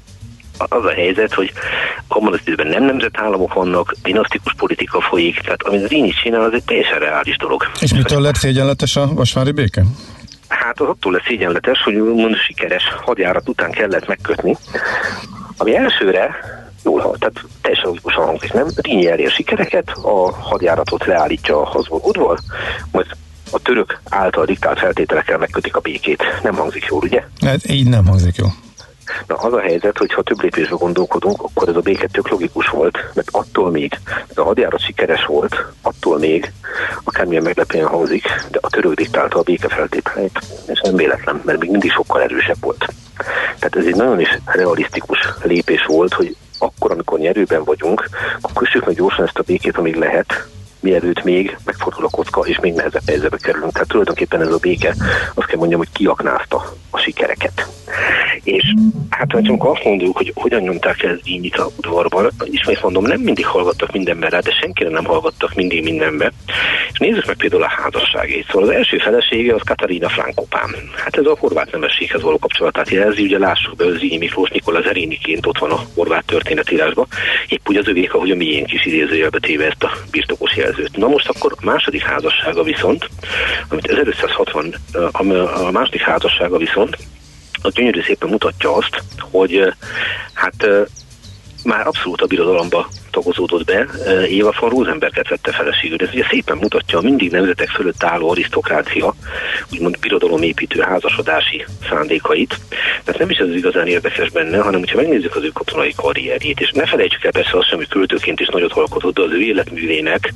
az 0.59 0.85
a 0.85 0.91
helyzet, 0.91 1.35
hogy 1.35 1.53
abban 2.09 2.33
az 2.33 2.41
időben 2.45 2.67
nem 2.67 2.85
nemzetállamok 2.85 3.55
vannak, 3.55 3.95
dinasztikus 4.03 4.55
politika 4.57 5.01
folyik, 5.01 5.41
tehát 5.41 5.63
amit 5.63 5.85
az 5.85 5.93
így 5.93 6.15
csinál, 6.23 6.43
az 6.43 6.53
egy 6.53 6.65
teljesen 6.65 6.99
reális 6.99 7.37
dolog. 7.37 7.71
És 7.81 7.93
mitől 7.93 8.21
lett 8.21 8.35
szégyenletes 8.35 8.97
a 8.97 9.07
vasvári 9.15 9.53
béke? 9.53 9.83
Hát 10.49 10.81
az 10.81 10.89
attól 10.89 11.13
lesz 11.13 11.25
szégyenletes, 11.27 11.83
hogy 11.83 11.95
mond 11.95 12.37
sikeres 12.37 12.83
hadjárat 13.05 13.49
után 13.49 13.71
kellett 13.71 14.07
megkötni, 14.07 14.57
ami 15.57 15.77
elsőre 15.77 16.37
jól 16.85 17.01
hall, 17.01 17.17
tehát 17.19 17.41
teljesen 17.61 17.87
logikusan 17.87 18.25
hangzik, 18.25 18.53
nem? 18.53 18.67
Rínyi 18.77 19.11
elér 19.11 19.31
sikereket, 19.31 19.91
a 20.03 20.33
hadjáratot 20.33 21.07
leállítja 21.07 21.61
a 21.61 21.65
Habsburg 21.65 22.07
udvar, 22.07 22.39
majd 22.93 23.07
a 23.51 23.59
török 23.59 24.01
által 24.09 24.45
diktált 24.45 24.79
feltételekkel 24.79 25.39
megkötik 25.39 25.77
a 25.77 25.81
békét. 25.81 26.23
Nem 26.43 26.55
hangzik 26.55 26.87
jól, 26.89 27.01
ugye? 27.03 27.25
Hát 27.41 27.71
így 27.71 27.89
nem 27.89 28.07
hangzik 28.07 28.37
jól. 28.37 28.53
Na 29.27 29.35
az 29.35 29.53
a 29.53 29.61
helyzet, 29.61 29.99
hogy 29.99 30.13
ha 30.13 30.23
több 30.23 30.43
lépésbe 30.43 30.75
gondolkodunk, 30.75 31.43
akkor 31.43 31.69
ez 31.69 31.77
a 31.77 31.81
béke 31.81 32.07
tök 32.07 32.29
logikus 32.29 32.69
volt, 32.69 32.99
mert 33.15 33.29
attól 33.31 33.71
még, 33.71 33.99
ez 34.29 34.39
a 34.39 34.43
hadjárat 34.43 34.81
sikeres 34.81 35.25
volt, 35.25 35.65
attól 35.83 36.19
még, 36.19 36.53
akármilyen 37.05 37.43
meglepően 37.43 37.87
hangzik, 37.87 38.23
de 38.51 38.59
a 38.63 38.69
török 38.69 38.95
diktálta 38.95 39.39
a 39.39 39.43
béke 39.43 39.69
feltételeit, 39.69 40.41
és 40.67 40.81
nem 40.81 40.97
véletlen, 40.97 41.41
mert 41.45 41.59
még 41.59 41.71
mindig 41.71 41.91
sokkal 41.91 42.23
erősebb 42.23 42.61
volt. 42.61 42.87
Tehát 43.59 43.77
ez 43.77 43.87
egy 43.87 43.97
nagyon 43.97 44.21
is 44.21 44.39
realisztikus 44.45 45.19
lépés 45.43 45.85
volt, 45.87 46.13
hogy 46.13 46.37
akkor, 46.59 46.91
amikor 46.91 47.19
nyerőben 47.19 47.65
vagyunk, 47.65 48.09
akkor 48.41 48.63
kössük 48.63 48.87
meg 48.87 48.95
gyorsan 48.95 49.27
ezt 49.27 49.39
a 49.39 49.43
békét, 49.43 49.77
amíg 49.77 49.97
lehet, 49.97 50.49
mielőtt 50.81 51.25
még 51.25 51.57
megfordul 51.65 52.05
a 52.05 52.09
kocka, 52.09 52.41
és 52.41 52.59
még 52.61 52.75
nehezebb 52.75 53.03
helyzetbe 53.07 53.37
kerülünk. 53.37 53.73
Tehát 53.73 53.89
tulajdonképpen 53.89 54.41
ez 54.41 54.53
a 54.53 54.59
béke, 54.59 54.95
azt 55.35 55.47
kell 55.47 55.59
mondjam, 55.59 55.79
hogy 55.79 55.93
kiaknázta 55.93 56.65
a 56.91 56.99
sikereket. 56.99 57.69
És 58.43 58.75
hát 59.11 59.35
amikor 59.35 59.71
azt 59.71 59.85
mondjuk, 59.85 60.17
hogy 60.17 60.33
hogyan 60.35 60.61
nyomták 60.61 61.03
el 61.03 61.21
így 61.25 61.53
a 61.61 61.71
udvarban, 61.77 62.31
ismét 62.45 62.83
mondom, 62.83 63.05
nem 63.05 63.21
mindig 63.21 63.47
hallgattak 63.47 63.93
mindenben 63.93 64.31
rá, 64.31 64.39
de 64.39 64.51
senkire 64.61 64.91
nem 64.91 65.05
hallgattak 65.05 65.55
mindig 65.55 65.83
mindenbe. 65.83 66.33
És 66.93 66.99
nézzük 66.99 67.27
meg 67.27 67.37
például 67.37 67.63
a 67.63 67.69
házasságét. 67.69 68.47
Szóval 68.51 68.69
az 68.69 68.75
első 68.75 68.99
felesége 68.99 69.55
az 69.55 69.61
Katarina 69.65 70.09
Frankopán. 70.09 70.75
Hát 70.97 71.17
ez 71.17 71.27
a 71.27 71.37
horvát 71.39 71.73
nemességhez 71.73 72.23
való 72.23 72.39
kapcsolatát 72.39 72.91
jelzi, 72.91 73.23
ugye 73.23 73.39
lássuk 73.39 73.77
be, 73.77 73.85
Zínyi 73.99 74.17
Miklós 74.17 74.51
Nikola 74.51 74.81
Zeriniként 74.81 75.47
ott 75.47 75.59
van 75.59 75.71
a 75.71 75.81
horvát 75.95 76.25
történetírásban. 76.25 77.07
Épp 77.49 77.69
úgy 77.69 77.77
az 77.77 77.89
övék, 77.89 78.15
ahogy 78.15 78.31
a 78.31 78.37
miénk 78.37 78.73
is 78.73 78.87
idézőjelbe 78.87 79.39
téve 79.39 79.67
ezt 79.67 79.85
a 79.85 79.91
birtokos 80.11 80.57
jelzőt. 80.69 80.97
Na 80.97 81.09
most 81.09 81.29
akkor 81.29 81.53
a 81.57 81.65
második 81.65 82.03
házassága 82.03 82.63
viszont, 82.63 83.09
amit 83.69 83.87
1560, 83.87 84.75
a 85.67 85.71
második 85.71 86.01
házassága 86.01 86.57
viszont, 86.57 86.97
a 87.63 87.69
gyönyörű 87.69 88.03
szépen 88.03 88.29
mutatja 88.29 88.77
azt, 88.77 89.03
hogy 89.31 89.75
hát 90.33 90.69
már 91.69 91.87
abszolút 91.87 92.21
a 92.21 92.27
birodalomba 92.27 92.89
tagozódott 93.11 93.65
be, 93.65 93.87
Éva 94.29 94.55
von 94.61 94.71
Rosenberget 94.71 95.29
vette 95.29 95.53
feleségül. 95.53 95.99
Ez 96.01 96.09
ugye 96.13 96.27
szépen 96.31 96.57
mutatja 96.57 96.99
a 96.99 97.03
mindig 97.03 97.31
nemzetek 97.31 97.69
fölött 97.69 98.03
álló 98.03 98.31
arisztokrácia, 98.31 99.15
úgymond 99.73 99.99
birodalomépítő 99.99 100.81
házasodási 100.81 101.65
szándékait. 101.89 102.59
Tehát 103.05 103.21
nem 103.21 103.31
is 103.31 103.37
ez 103.39 103.55
igazán 103.55 103.87
érdekes 103.87 104.31
benne, 104.31 104.59
hanem 104.59 104.79
hogyha 104.79 104.97
megnézzük 104.97 105.37
az 105.37 105.43
ő 105.43 105.49
katonai 105.49 105.93
karrierjét, 105.97 106.61
és 106.61 106.71
ne 106.71 106.87
felejtsük 106.87 107.25
el 107.25 107.31
persze 107.31 107.59
azt 107.59 107.69
sem, 107.69 107.79
hogy 107.79 107.89
költőként 107.89 108.41
is 108.41 108.49
nagyot 108.49 108.73
alkotott, 108.73 109.15
de 109.15 109.23
az 109.23 109.33
ő 109.33 109.41
életművének 109.41 110.33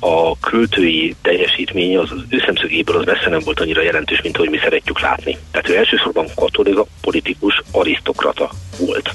a 0.00 0.38
költői 0.38 1.14
teljesítménye 1.22 2.00
az, 2.00 2.10
az 2.10 2.22
ő 2.28 2.42
szemszögéből 2.46 2.96
az 2.96 3.04
messze 3.04 3.28
nem 3.28 3.40
volt 3.44 3.60
annyira 3.60 3.82
jelentős, 3.82 4.22
mint 4.22 4.36
ahogy 4.36 4.50
mi 4.50 4.58
szeretjük 4.58 5.00
látni. 5.00 5.38
Tehát 5.50 5.68
ő 5.68 5.76
elsősorban 5.76 6.26
katolika, 6.34 6.86
politikus, 7.00 7.62
arisztokrata 7.72 8.50
volt. 8.78 9.10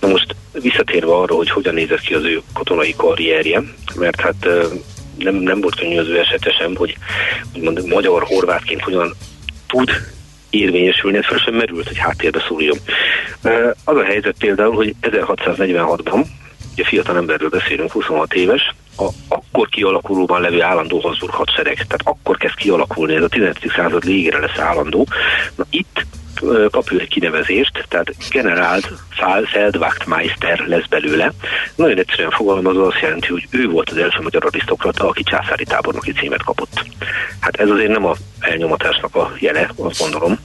Na 0.00 0.08
most 0.08 0.34
visszatérve 0.64 1.12
arra, 1.12 1.34
hogy 1.34 1.50
hogyan 1.50 1.74
nézett 1.74 2.00
ki 2.00 2.14
az 2.14 2.24
ő 2.24 2.42
katonai 2.52 2.94
karrierje, 2.96 3.62
mert 3.94 4.20
hát 4.20 4.48
nem, 5.18 5.34
nem 5.34 5.60
volt 5.60 5.74
könnyű 5.74 5.98
az 5.98 6.08
ő 6.08 6.18
esete 6.18 6.50
sem, 6.58 6.76
hogy 6.76 6.96
úgymond 7.54 7.86
magyar-horvátként 7.86 8.82
hogyan 8.82 9.14
tud 9.66 9.90
érvényesülni, 10.50 11.16
ez 11.16 11.26
fel 11.26 11.38
sem 11.38 11.54
merült, 11.54 11.86
hogy 11.86 11.98
háttérbe 11.98 12.44
szóljon. 12.48 12.78
Az 13.84 13.96
a 13.96 14.04
helyzet 14.04 14.34
például, 14.38 14.74
hogy 14.74 14.94
1646-ban, 15.02 16.26
ugye 16.72 16.84
fiatal 16.84 17.16
emberről 17.16 17.48
beszélünk, 17.48 17.92
26 17.92 18.34
éves, 18.34 18.74
a 18.96 19.08
akkor 19.28 19.68
kialakulóban 19.68 20.40
levő 20.40 20.62
állandó 20.62 21.00
Habsburg 21.00 21.32
hadsereg, 21.32 21.74
tehát 21.74 22.00
akkor 22.04 22.36
kezd 22.36 22.54
kialakulni, 22.54 23.14
ez 23.14 23.22
a 23.22 23.28
15. 23.28 23.58
század 23.76 24.04
végére 24.04 24.38
lesz 24.38 24.58
állandó. 24.58 25.06
Na 25.54 25.66
itt 25.70 26.06
kap 26.70 26.92
ő 26.92 27.00
egy 27.00 27.08
kinevezést, 27.08 27.86
tehát 27.88 28.14
generált 28.30 28.92
Feldwachtmeister 29.44 30.64
lesz 30.66 30.86
belőle. 30.88 31.32
Nagyon 31.74 31.98
egyszerűen 31.98 32.30
fogalmazva 32.30 32.86
azt 32.86 33.00
jelenti, 33.00 33.26
hogy 33.26 33.46
ő 33.50 33.68
volt 33.68 33.90
az 33.90 33.96
első 33.96 34.20
magyar 34.22 34.44
arisztokrata, 34.44 35.08
aki 35.08 35.22
császári 35.22 35.64
tábornoki 35.64 36.12
címet 36.12 36.42
kapott. 36.42 36.84
Hát 37.40 37.56
ez 37.56 37.70
azért 37.70 37.92
nem 37.92 38.06
a 38.06 38.14
elnyomatásnak 38.40 39.14
a 39.14 39.32
jele, 39.38 39.70
azt 39.76 40.00
gondolom, 40.00 40.38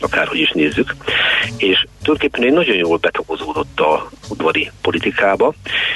akárhogy 0.00 0.38
is 0.38 0.50
nézzük. 0.50 0.94
És 1.56 1.86
tulajdonképpen 2.02 2.42
egy 2.42 2.52
nagyon 2.52 2.76
jól 2.76 2.96
betagozódott 2.96 3.80
a 3.80 4.10
udvari 4.28 4.70
politikába. 4.80 5.54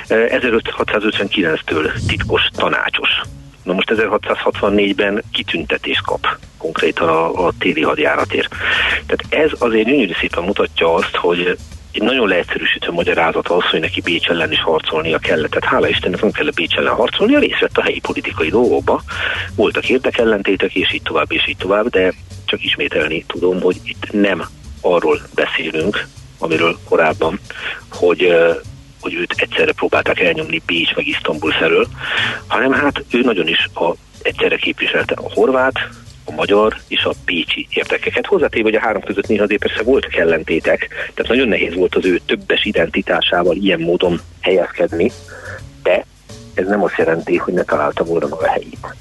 1659-től 0.08 2.06
titkos 2.06 2.42
tanácsos 2.54 3.20
Na 3.66 3.72
most 3.72 3.92
1664-ben 3.94 5.22
kitüntetés 5.32 6.00
kap 6.04 6.26
konkrétan 6.58 7.08
a, 7.08 7.46
a 7.46 7.52
téli 7.58 7.82
hadjáratért. 7.82 8.48
Tehát 9.06 9.44
ez 9.44 9.50
azért 9.58 9.86
gyönyörű 9.86 10.12
szépen 10.20 10.44
mutatja 10.44 10.94
azt, 10.94 11.16
hogy 11.16 11.58
egy 11.92 12.02
nagyon 12.02 12.28
leegyszerűsítő 12.28 12.92
magyarázat 12.92 13.48
az, 13.48 13.64
hogy 13.70 13.80
neki 13.80 14.00
Bécs 14.00 14.28
ellen 14.28 14.52
is 14.52 14.60
harcolnia 14.60 15.18
kellett. 15.18 15.50
Tehát 15.50 15.74
hála 15.74 15.88
Istennek 15.88 16.20
nem 16.20 16.30
kellett 16.30 16.54
Bécs 16.54 16.76
ellen 16.76 16.94
harcolnia, 16.94 17.38
részt 17.38 17.60
vett 17.60 17.76
a 17.76 17.82
helyi 17.82 18.00
politikai 18.00 18.48
dolgokba. 18.48 19.02
Voltak 19.54 19.88
érdekellentétek, 19.88 20.74
és 20.74 20.92
így 20.92 21.02
tovább, 21.02 21.32
és 21.32 21.48
így 21.48 21.56
tovább, 21.56 21.88
de 21.88 22.12
csak 22.44 22.64
ismételni 22.64 23.24
tudom, 23.26 23.60
hogy 23.60 23.76
itt 23.84 24.12
nem 24.12 24.48
arról 24.80 25.20
beszélünk, 25.34 26.06
amiről 26.38 26.78
korábban, 26.88 27.40
hogy 27.90 28.34
hogy 29.06 29.14
őt 29.14 29.34
egyszerre 29.36 29.72
próbálták 29.72 30.20
elnyomni 30.20 30.62
Bécs 30.66 30.94
meg 30.94 31.06
Isztambul 31.06 31.52
felől, 31.52 31.86
hanem 32.46 32.72
hát 32.72 33.04
ő 33.10 33.20
nagyon 33.20 33.48
is 33.48 33.68
a, 33.74 33.94
egyszerre 34.22 34.56
képviselte 34.56 35.14
a 35.14 35.32
horvát, 35.34 35.74
a 36.24 36.32
magyar 36.32 36.76
és 36.88 37.04
a 37.04 37.14
pécsi 37.24 37.66
érdekeket. 37.70 38.26
Hozzátéve, 38.26 38.64
hogy 38.64 38.74
a 38.74 38.80
három 38.80 39.02
között 39.02 39.26
néha 39.26 39.44
azért 39.44 39.60
persze 39.60 39.82
voltak 39.82 40.14
ellentétek, 40.14 40.88
tehát 41.14 41.30
nagyon 41.30 41.48
nehéz 41.48 41.74
volt 41.74 41.94
az 41.94 42.04
ő 42.04 42.20
többes 42.26 42.64
identitásával 42.64 43.56
ilyen 43.56 43.80
módon 43.80 44.20
helyezkedni, 44.40 45.12
de 45.82 46.04
ez 46.54 46.66
nem 46.66 46.82
azt 46.82 46.98
jelenti, 46.98 47.36
hogy 47.36 47.54
ne 47.54 47.62
találta 47.62 48.04
volna 48.04 48.26
maga 48.28 48.46
helyét. 48.46 48.94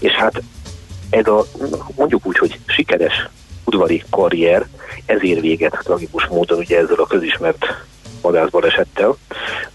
És 0.00 0.12
hát 0.12 0.42
ez 1.10 1.26
a, 1.26 1.44
mondjuk 1.96 2.26
úgy, 2.26 2.38
hogy 2.38 2.58
sikeres 2.66 3.28
udvari 3.64 4.02
karrier, 4.10 4.66
ezért 5.06 5.40
véget 5.40 5.80
tragikus 5.82 6.26
módon 6.26 6.58
ugye 6.58 6.78
ezzel 6.78 6.98
a 6.98 7.06
közismert 7.06 7.66
vadászbalesettel. 8.26 9.16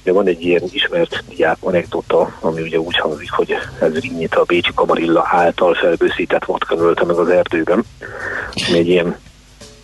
Ugye 0.01 0.11
van 0.11 0.27
egy 0.27 0.45
ilyen 0.45 0.63
ismert 0.71 1.23
diák 1.29 1.57
anekdota, 1.59 2.37
ami 2.39 2.61
ugye 2.61 2.79
úgy 2.79 2.97
hangzik, 2.97 3.31
hogy 3.31 3.55
ez 3.79 3.99
Rinnyit 3.99 4.35
a 4.35 4.43
Bécsi 4.43 4.71
Kamarilla 4.75 5.27
által 5.31 5.73
felbőszített 5.73 6.45
vodka 6.45 6.75
ölte 6.75 7.05
meg 7.05 7.15
az 7.15 7.29
erdőben. 7.29 7.83
Ami 8.67 8.77
egy 8.77 8.89
ilyen 8.89 9.17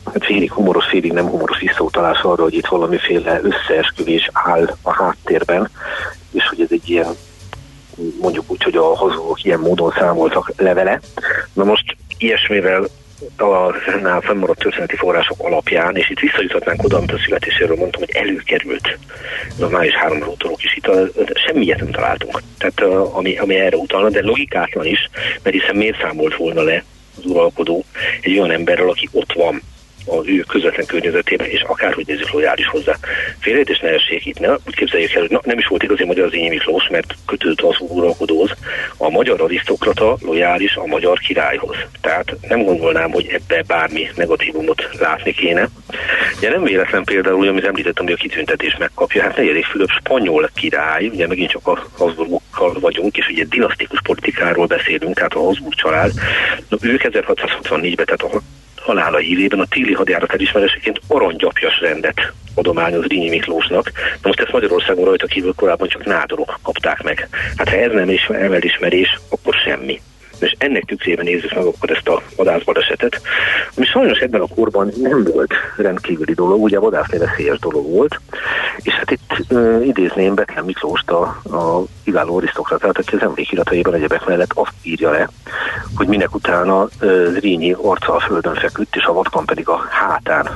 hát 0.06 0.26
félig 0.26 0.52
humoros, 0.52 0.86
félig 0.86 1.12
nem 1.12 1.28
humoros 1.28 1.60
visszautalás 1.60 2.22
arra, 2.22 2.44
hogy 2.44 2.54
itt 2.54 2.66
valamiféle 2.66 3.42
összeesküvés 3.44 4.30
áll 4.34 4.78
a 4.82 4.92
háttérben, 4.92 5.70
és 6.32 6.48
hogy 6.48 6.62
ez 6.62 6.72
egy 6.72 6.90
ilyen 6.90 7.16
mondjuk 8.22 8.46
úgy, 8.48 8.64
hogy 8.64 8.76
a 8.76 8.96
hazugok 8.96 9.44
ilyen 9.44 9.60
módon 9.60 9.94
számoltak 9.98 10.52
levele. 10.58 11.00
Na 11.54 11.64
most 11.64 11.98
ilyesmivel 12.18 12.88
a 13.38 13.74
nál 14.02 14.22
fennmaradt 14.22 14.60
történeti 14.60 14.96
források 14.96 15.40
alapján, 15.40 15.96
és 15.96 16.10
itt 16.10 16.20
visszajutatnánk 16.20 16.84
oda, 16.84 16.98
amit 16.98 17.12
a 17.12 17.20
születéséről 17.26 17.76
mondtam, 17.76 18.02
hogy 18.02 18.16
előkerült 18.16 18.98
a 19.60 19.68
május 19.68 19.94
három 19.94 20.24
rótorok 20.24 20.64
is 20.64 20.76
itt 20.76 20.90
semmi 21.46 21.64
ilyet 21.64 21.80
nem 21.80 21.92
találtunk. 21.92 22.42
Tehát 22.58 22.82
ami, 23.14 23.38
ami 23.38 23.56
erre 23.56 23.76
utalna, 23.76 24.10
de 24.10 24.22
logikátlan 24.22 24.86
is, 24.86 25.10
mert 25.44 25.56
hiszen 25.56 25.76
miért 25.76 26.02
számolt 26.02 26.36
volna 26.36 26.62
le 26.62 26.84
az 27.18 27.26
uralkodó 27.26 27.86
egy 28.22 28.38
olyan 28.38 28.52
emberrel, 28.52 28.90
aki 28.90 29.10
ott 29.12 29.34
van 29.34 29.62
az 30.08 30.28
ő 30.28 30.40
közvetlen 30.40 30.86
környezetében, 30.86 31.48
és 31.48 31.62
akárhogy 31.62 32.08
nézzük 32.08 32.32
lojális 32.32 32.68
hozzá. 32.68 32.96
Félrejtés 33.40 33.80
ne 33.80 33.90
essék 33.90 34.26
itt, 34.26 34.40
ne? 34.40 34.52
úgy 34.52 34.76
képzeljük 34.76 35.14
el, 35.14 35.22
hogy 35.22 35.30
na, 35.30 35.42
nem 35.44 35.58
is 35.58 35.68
volt 35.68 35.84
igazi 35.84 36.06
magyar 36.06 36.30
Zényi 36.30 36.50
Miklós, 36.50 36.88
mert 36.90 37.16
kötődött 37.26 37.62
az 37.62 37.76
uralkodóz. 37.80 38.52
A 38.98 39.10
magyar 39.10 39.42
arisztokrata 39.42 40.18
lojális 40.22 40.76
a 40.76 40.86
magyar 40.86 41.20
királyhoz. 41.20 41.76
Tehát 42.02 42.36
nem 42.48 42.64
gondolnám, 42.64 43.12
hogy 43.12 43.28
ebbe 43.28 43.64
bármi 43.68 44.08
negatívumot 44.16 44.90
látni 45.00 45.32
kéne. 45.32 45.70
Ugye 46.38 46.50
nem 46.50 46.64
véletlen 46.64 47.04
például, 47.04 47.48
amit 47.48 47.66
említettem, 47.66 48.06
hogy 48.06 48.14
a 48.14 48.18
kitüntetés 48.18 48.76
megkapja, 48.80 49.22
hát 49.22 49.38
negyedik 49.38 49.66
Fülöp 49.66 49.90
spanyol 49.90 50.50
király, 50.56 51.08
ugye 51.08 51.28
megint 51.28 51.50
csak 51.50 51.68
a 51.68 51.88
Habsburgokkal 51.98 52.74
vagyunk, 52.80 53.18
és 53.18 53.28
ugye 53.28 53.44
dinasztikus 53.44 54.00
politikáról 54.04 54.66
beszélünk, 54.66 55.16
tehát 55.16 55.34
a 55.34 55.40
Habsburg 55.40 55.74
család. 55.74 56.12
Na, 56.70 56.78
ők 56.82 57.02
1664-ben, 57.04 58.06
tehát 58.06 58.22
a 58.22 58.42
halála 58.88 59.18
hírében 59.18 59.60
a 59.60 59.66
téli 59.66 59.94
hadjárat 59.94 60.34
elismeréseként 60.34 61.02
aranygyapjas 61.08 61.80
rendet 61.80 62.34
adományoz 62.56 63.06
Rínyi 63.06 63.30
Miklósnak. 63.30 63.92
Na 63.94 64.28
most 64.28 64.40
ezt 64.40 64.52
Magyarországon 64.52 65.06
rajta 65.06 65.28
kívül 65.28 65.54
korábban 65.56 65.88
csak 65.88 66.06
nádorok 66.06 66.60
kapták 66.64 67.04
meg. 67.04 67.30
Hát 67.56 67.70
ha 67.70 67.76
ez 67.76 67.92
nem 67.92 68.10
is 68.10 68.26
elismerés, 68.26 69.20
akkor 69.30 69.54
semmi 69.54 70.02
és 70.40 70.56
ennek 70.58 70.86
tükrében 70.86 71.26
nézzük 71.26 71.54
meg 71.54 71.66
akkor 71.66 71.92
ezt 71.92 72.08
a 72.08 72.22
vadászbalesetet, 72.36 73.22
ami 73.76 73.86
sajnos 73.86 74.20
ebben 74.20 74.42
a 74.42 74.48
korban 74.56 74.92
nem 75.02 75.24
volt 75.24 75.54
rendkívüli 75.78 76.34
dolog, 76.34 76.62
ugye 76.62 76.78
a 76.78 76.82
vadász 76.82 77.10
veszélyes 77.10 77.60
dolog 77.60 77.90
volt, 77.90 78.20
és 78.78 78.94
hát 78.94 79.12
itt 79.12 79.52
uh, 79.52 79.86
idézném 79.88 80.36
Betlen 80.36 80.66
Miklóst, 80.66 81.10
a, 81.10 81.22
a 81.44 81.84
kiváló 82.04 82.38
arisztokratát, 82.38 82.98
aki 82.98 83.16
az 83.16 83.22
emlékirataiban 83.22 83.94
egyebek 83.94 84.26
mellett 84.26 84.52
azt 84.54 84.74
írja 84.82 85.12
le, 85.12 85.30
hogy 85.96 86.08
minek 86.08 86.36
utána 86.36 86.84
uh, 86.84 86.90
Zrínyi 87.34 87.76
arca 87.82 88.14
a 88.14 88.20
földön 88.20 88.56
feküdt, 88.56 88.96
és 88.96 89.04
a 89.04 89.14
vatkan 89.14 89.46
pedig 89.46 89.68
a 89.68 89.86
hátán 89.90 90.50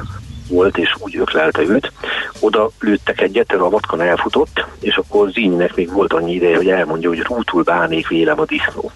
volt, 0.51 0.77
és 0.77 0.95
úgy 0.99 1.17
öklelte 1.17 1.61
őt. 1.61 1.91
Oda 2.39 2.69
lőttek 2.79 3.21
egyet, 3.21 3.51
a 3.51 3.69
vatkan 3.69 4.01
elfutott, 4.01 4.65
és 4.79 4.95
akkor 4.95 5.29
Zínyinek 5.31 5.75
még 5.75 5.91
volt 5.91 6.13
annyi 6.13 6.33
ideje, 6.33 6.55
hogy 6.55 6.69
elmondja, 6.69 7.09
hogy 7.09 7.21
rútul 7.21 7.63
bánék 7.63 8.07
vélem 8.07 8.39
a 8.39 8.45
disznó. 8.45 8.91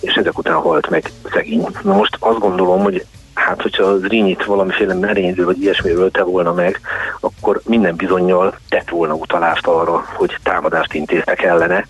És 0.00 0.12
ezek 0.14 0.38
után 0.38 0.54
halt 0.54 0.90
meg 0.90 1.10
szegény. 1.32 1.66
Na 1.82 1.96
most 1.96 2.16
azt 2.18 2.38
gondolom, 2.38 2.82
hogy 2.82 3.04
hát 3.46 3.62
hogyha 3.62 3.84
az 3.84 4.06
Rinyit 4.06 4.44
valamiféle 4.44 4.94
merényző 4.94 5.44
vagy 5.44 5.62
ilyesmi 5.62 5.90
ölte 5.90 6.22
volna 6.22 6.52
meg, 6.52 6.80
akkor 7.20 7.60
minden 7.64 7.96
bizonyal 7.96 8.54
tett 8.68 8.88
volna 8.88 9.14
utalást 9.14 9.66
arra, 9.66 10.04
hogy 10.14 10.36
támadást 10.42 10.94
intéztek 10.94 11.42
ellene, 11.42 11.86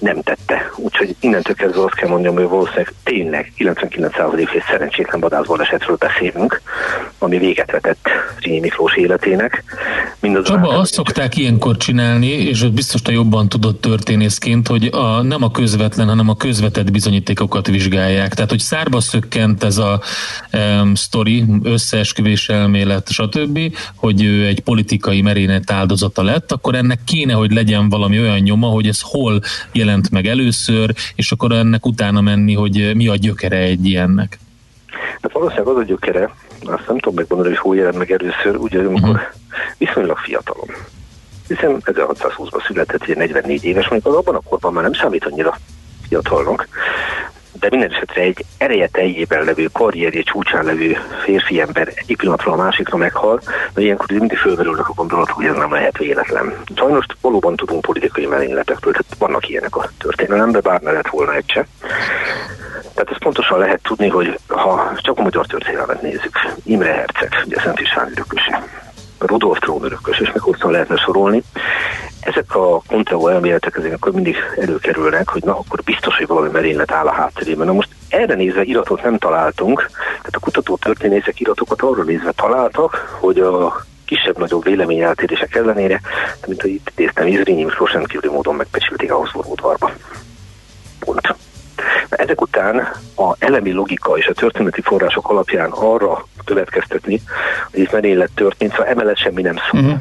nem 0.00 0.22
tette. 0.22 0.70
Úgyhogy 0.76 1.16
innentől 1.20 1.54
kezdve 1.54 1.84
azt 1.84 1.94
kell 1.94 2.08
mondjam, 2.08 2.34
hogy 2.34 2.48
valószínűleg 2.48 2.92
tényleg 3.04 3.52
99%-ig 3.58 4.62
szerencsétlen 4.70 5.20
vadászbalesetről 5.20 5.96
beszélünk, 5.96 6.60
ami 7.18 7.38
véget 7.38 7.70
vetett 7.70 8.08
Zsínyi 8.40 8.60
Miklós 8.60 8.96
életének. 8.96 9.64
Mindaz 10.20 10.46
Csaba, 10.46 10.68
azt 10.68 10.92
szokták 10.92 11.36
ilyenkor 11.36 11.76
csinálni, 11.76 12.26
és 12.26 12.70
biztos 12.70 13.02
te 13.02 13.12
jobban 13.12 13.48
tudod 13.48 13.76
történészként, 13.76 14.68
hogy 14.68 14.88
a, 14.92 15.22
nem 15.22 15.42
a 15.42 15.50
közvetlen, 15.50 16.08
hanem 16.08 16.28
a 16.28 16.36
közvetett 16.36 16.90
bizonyítékokat 16.90 17.66
vizsgálják. 17.66 18.34
Tehát, 18.34 18.50
hogy 18.50 18.58
szárba 18.58 19.00
szökkent 19.00 19.62
ez 19.62 19.78
a 19.78 20.00
um, 20.82 20.94
sztori, 20.94 21.44
összeesküvés 21.62 22.48
elmélet, 22.48 23.10
stb., 23.10 23.58
hogy 23.96 24.24
ő 24.24 24.46
egy 24.46 24.60
politikai 24.60 25.22
merénylet 25.22 25.70
áldozata 25.70 26.22
lett, 26.22 26.52
akkor 26.52 26.74
ennek 26.74 26.98
kéne, 27.04 27.32
hogy 27.32 27.52
legyen 27.52 27.88
valami 27.88 28.20
olyan 28.20 28.38
nyoma, 28.38 28.66
hogy 28.66 28.86
ez 28.86 29.00
hol 29.02 29.40
jelent 29.72 30.10
meg 30.10 30.26
először, 30.26 30.94
és 31.14 31.32
akkor 31.32 31.52
ennek 31.52 31.86
utána 31.86 32.20
menni, 32.20 32.54
hogy 32.54 32.92
mi 32.94 33.08
a 33.08 33.16
gyökere 33.16 33.56
egy 33.56 33.86
ilyennek. 33.86 34.38
Hát 35.22 35.32
valószínűleg 35.32 35.74
az 35.74 35.76
a 35.76 35.84
gyökere, 35.84 36.34
azt 36.64 36.86
nem 36.86 36.98
tudom 36.98 37.14
megmondani, 37.14 37.48
hogy 37.48 37.58
hol 37.58 37.76
jelent 37.76 37.98
meg 37.98 38.10
először, 38.10 38.56
ugye 38.56 38.78
amikor 38.78 39.08
uh-huh. 39.08 39.22
viszonylag 39.78 40.18
fiatalom. 40.18 40.68
Hiszen 41.48 41.82
1620-ban 41.84 42.66
született, 42.66 43.02
ugye 43.02 43.14
44 43.14 43.64
éves, 43.64 43.88
mondjuk 43.88 44.14
az 44.14 44.18
abban 44.20 44.34
a 44.34 44.40
korban 44.48 44.72
már 44.72 44.82
nem 44.82 44.92
számít 44.92 45.24
annyira 45.24 45.58
fiatalnak, 46.08 46.68
de 47.60 47.66
minden 47.70 47.92
esetre 47.92 48.22
egy 48.22 48.44
ereje 48.58 48.88
teljében 48.88 49.44
levő, 49.44 49.68
karrierje 49.72 50.22
csúcsán 50.22 50.64
levő 50.64 50.96
férfi 51.24 51.60
ember 51.60 51.92
egyik 51.94 52.16
pillanatról 52.16 52.54
a 52.54 52.62
másikra 52.62 52.96
meghal, 52.96 53.40
de 53.74 53.80
ilyenkor 53.80 54.10
mindig 54.10 54.38
fölmerülnek 54.38 54.88
a 54.88 54.92
gondolatok, 54.92 55.36
hogy 55.36 55.46
ez 55.46 55.56
nem 55.56 55.72
lehet 55.72 55.98
véletlen. 55.98 56.54
Sajnos 56.74 57.04
valóban 57.20 57.56
tudunk 57.56 57.80
politikai 57.80 58.26
merényletekről, 58.26 58.92
tehát 58.92 59.14
vannak 59.18 59.48
ilyenek 59.48 59.76
a 59.76 59.90
történelemben, 59.98 60.60
bár 60.64 60.80
ne 60.80 60.90
lett 60.90 61.08
volna 61.08 61.34
egy 61.34 61.50
se. 61.50 61.66
Tehát 62.94 63.10
ezt 63.10 63.22
pontosan 63.22 63.58
lehet 63.58 63.80
tudni, 63.82 64.08
hogy 64.08 64.38
ha 64.48 64.92
csak 64.96 65.18
a 65.18 65.22
magyar 65.22 65.46
történelmet 65.46 66.02
nézzük, 66.02 66.38
Imre 66.64 66.92
Herceg, 66.92 67.42
ugye 67.46 67.60
Szent 67.60 67.80
István 67.80 68.10
örökösi, 68.10 68.52
Rudolf 69.26 69.58
trónörökös, 69.58 70.18
és 70.18 70.32
meg 70.32 70.42
hosszan 70.42 70.70
lehetne 70.70 70.96
sorolni. 70.96 71.42
Ezek 72.20 72.54
a 72.54 72.82
konteó 72.88 73.28
elméletek 73.28 73.76
azért 73.76 73.94
akkor 73.94 74.12
mindig 74.12 74.36
előkerülnek, 74.60 75.28
hogy 75.28 75.42
na, 75.44 75.58
akkor 75.58 75.82
biztos, 75.82 76.16
hogy 76.16 76.26
valami 76.26 76.48
merénylet 76.52 76.90
áll 76.92 77.06
a 77.06 77.12
hátterében. 77.12 77.66
Na 77.66 77.72
most 77.72 77.88
erre 78.08 78.34
nézve 78.34 78.62
iratot 78.62 79.02
nem 79.02 79.18
találtunk, 79.18 79.90
tehát 80.06 80.34
a 80.34 80.38
kutató 80.38 80.76
történészek 80.76 81.40
iratokat 81.40 81.82
arra 81.82 82.02
nézve 82.02 82.32
találtak, 82.32 83.16
hogy 83.20 83.38
a 83.38 83.84
kisebb-nagyobb 84.04 84.64
véleményeltérések 84.64 85.54
ellenére, 85.54 86.00
mint 86.46 86.60
hogy 86.60 86.70
itt 86.70 86.92
néztem, 86.96 87.26
Izrényi 87.26 87.64
Miklós 87.64 87.92
rendkívüli 87.92 88.32
módon 88.32 88.54
megbecsülték 88.54 89.12
a 89.12 89.16
Habsburg 89.16 89.50
udvarba. 89.50 89.90
Pont. 90.98 91.34
Ezek 92.08 92.40
után 92.40 92.76
a 93.16 93.34
elemi 93.38 93.72
logika 93.72 94.16
és 94.16 94.26
a 94.26 94.32
történeti 94.32 94.80
források 94.80 95.28
alapján 95.28 95.70
arra 95.70 96.26
következtetni, 96.44 97.20
hogy 97.70 97.80
itt 97.80 97.92
merénylet 97.92 98.30
történt, 98.34 98.70
szóval 98.70 98.86
emellett 98.86 99.16
semmi 99.16 99.42
nem 99.42 99.56
szól. 99.70 99.80
Uh-huh. 99.80 100.00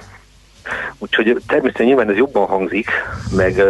Úgyhogy 0.97 1.41
természetesen 1.47 1.85
nyilván 1.85 2.09
ez 2.09 2.17
jobban 2.17 2.45
hangzik, 2.45 2.89
meg, 3.35 3.63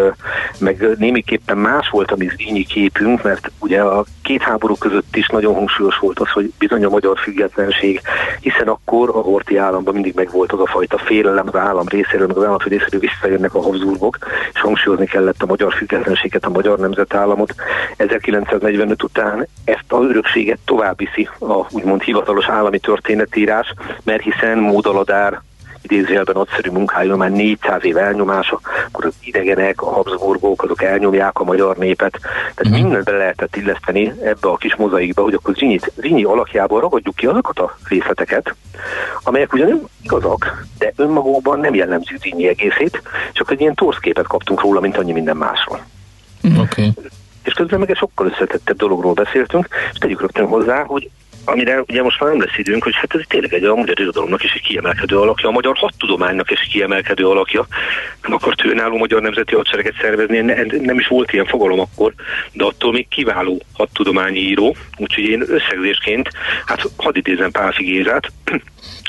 meg 0.60 0.88
némiképpen 0.98 1.58
más 1.58 1.90
volt 1.90 2.12
a 2.12 2.16
mi 2.16 2.30
zínyi 2.38 2.64
képünk, 2.64 3.24
mert 3.24 3.52
ugye 3.60 3.82
a 3.82 4.06
két 4.22 4.42
háború 4.42 4.76
között 4.76 5.16
is 5.16 5.28
nagyon 5.28 5.54
hangsúlyos 5.54 5.98
volt 5.98 6.20
az, 6.20 6.30
hogy 6.30 6.54
bizony 6.60 6.86
a 6.86 6.90
magyar 6.90 7.18
függetlenség, 7.18 8.02
hiszen 8.40 8.68
akkor 8.68 9.10
a 9.10 9.22
horti 9.22 9.58
államban 9.58 9.94
mindig 9.94 10.14
megvolt 10.16 10.52
az 10.52 10.60
a 10.60 10.66
fajta 10.66 10.98
félelem 10.98 11.48
az 11.48 11.56
állam 11.56 11.88
részéről, 11.88 12.28
meg 12.28 12.38
az 12.38 12.44
állam 12.44 12.58
részéről 12.64 13.00
visszajönnek 13.00 13.54
a 13.54 13.62
Habsburgok, 13.62 14.18
és 14.54 14.62
hangsúlyozni 14.62 15.06
kellett 15.06 15.42
a 15.42 15.46
magyar 15.46 15.74
függetlenséget, 15.74 16.46
a 16.46 16.50
magyar 16.50 16.80
nemzetállamot. 16.80 17.56
1945 17.98 19.04
után 19.04 19.48
ezt 19.64 19.92
a 19.92 20.02
örökséget 20.02 20.60
tovább 20.66 20.98
viszi 20.98 21.30
a 21.40 21.66
úgymond 21.70 22.02
hivatalos 22.02 22.48
állami 22.48 22.80
történetírás, 22.80 23.74
mert 24.04 24.24
hiszen 24.24 24.58
módaladár 24.58 25.42
idézőjelben 25.82 26.36
nagyszerű 26.38 26.70
munkája, 26.70 27.16
már 27.16 27.32
400 27.32 27.86
év 27.86 27.98
elnyomása, 27.98 28.60
akkor 28.88 29.06
az 29.06 29.14
idegenek, 29.24 29.82
a 29.82 29.92
Habsburgok, 29.92 30.64
azok 30.64 30.84
elnyomják 30.84 31.40
a 31.40 31.44
magyar 31.44 31.78
népet. 31.78 32.20
Tehát 32.56 32.68
mm. 32.68 32.72
mindent 32.72 33.06
be 33.06 33.12
lehetett 33.12 33.56
illeszteni 33.56 34.14
ebbe 34.24 34.50
a 34.50 34.56
kis 34.56 34.76
mozaikba, 34.76 35.22
hogy 35.22 35.34
akkor 35.34 35.56
Zsinyi, 35.56 35.80
Zsinyi 36.02 36.24
alakjából 36.24 36.82
ragadjuk 36.82 37.16
ki 37.16 37.26
azokat 37.26 37.60
a 37.60 37.78
részleteket, 37.88 38.56
amelyek 39.24 39.54
ugyan 39.54 39.90
igazak, 40.04 40.66
de 40.78 40.94
önmagukban 40.96 41.60
nem 41.60 41.74
jellemző 41.74 42.16
Zsinyi 42.22 42.48
egészét, 42.48 43.02
csak 43.32 43.52
egy 43.52 43.62
ilyen 43.62 43.76
torszképet 43.76 44.28
kaptunk 44.28 44.62
róla, 44.62 44.80
mint 44.80 44.98
annyi 44.98 45.12
minden 45.12 45.38
másról. 45.38 45.80
Mm. 46.48 46.58
Okay. 46.58 46.94
És 47.44 47.54
közben 47.54 47.80
meg 47.80 47.90
egy 47.90 47.98
sokkal 47.98 48.28
összetettebb 48.28 48.78
dologról 48.78 49.14
beszéltünk, 49.14 49.68
és 49.92 49.98
tegyük 49.98 50.22
rögtön 50.22 50.48
hozzá, 50.48 50.84
hogy 50.84 51.10
amire 51.46 51.82
ugye 51.88 52.04
most 52.04 52.20
már 52.20 52.30
nem 52.30 52.40
lesz 52.40 52.58
időnk, 52.58 52.84
hogy 52.84 52.96
hát 52.96 53.16
ez 53.16 53.22
tényleg 53.28 53.54
egy 53.54 53.64
a 53.64 53.76
magyar 53.76 54.00
irodalomnak 54.00 54.44
is 54.44 54.52
egy 54.52 54.62
kiemelkedő 54.62 55.18
alakja, 55.18 55.50
a 55.50 55.52
magyar 55.52 55.78
hadtudománynak 55.78 56.52
is 56.52 56.60
egy 56.60 56.70
kiemelkedő 56.70 57.28
alakja. 57.28 57.68
Nem 58.22 58.34
akart 58.34 58.66
önálló 58.66 58.98
magyar 58.98 59.22
nemzeti 59.22 59.56
hadsereget 59.56 59.96
szervezni, 60.02 60.40
ne, 60.40 60.56
nem 60.82 61.00
is 61.00 61.08
volt 61.08 61.34
ilyen 61.34 61.46
fogalom 61.46 61.80
akkor, 61.80 62.14
de 62.52 62.64
attól 62.64 62.92
még 62.92 63.08
kiváló 63.08 63.62
hadtudományi 63.74 64.40
író, 64.40 64.76
úgyhogy 64.98 65.24
én 65.24 65.44
összegzésként, 65.48 66.30
hát 66.66 66.82
hadd 66.98 67.18
idézem 67.18 67.52
Pál 67.52 67.72
Figézát, 67.72 68.32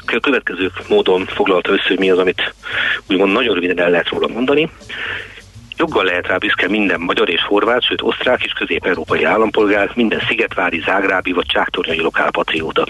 a 0.07 0.21
következő 0.21 0.71
módon 0.88 1.27
foglalta 1.27 1.73
össze, 1.73 1.85
hogy 1.88 1.99
mi 1.99 2.11
az, 2.11 2.18
amit 2.18 2.55
úgymond 3.11 3.33
nagyon 3.33 3.55
röviden 3.55 3.81
el 3.81 3.90
lehet 3.90 4.09
róla 4.09 4.29
mondani. 4.29 4.71
Joggal 5.77 6.05
lehet 6.05 6.27
rá 6.27 6.37
büszke 6.37 6.69
minden 6.69 7.01
magyar 7.01 7.29
és 7.31 7.45
horvát, 7.45 7.83
sőt 7.83 8.03
osztrák 8.03 8.45
és 8.45 8.53
közép-európai 8.53 9.25
állampolgár, 9.25 9.91
minden 9.95 10.21
szigetvári, 10.29 10.83
zágrábi 10.85 11.33
vagy 11.33 11.47
csáktornyai 11.47 12.01
lokálpatrióta. 12.01 12.87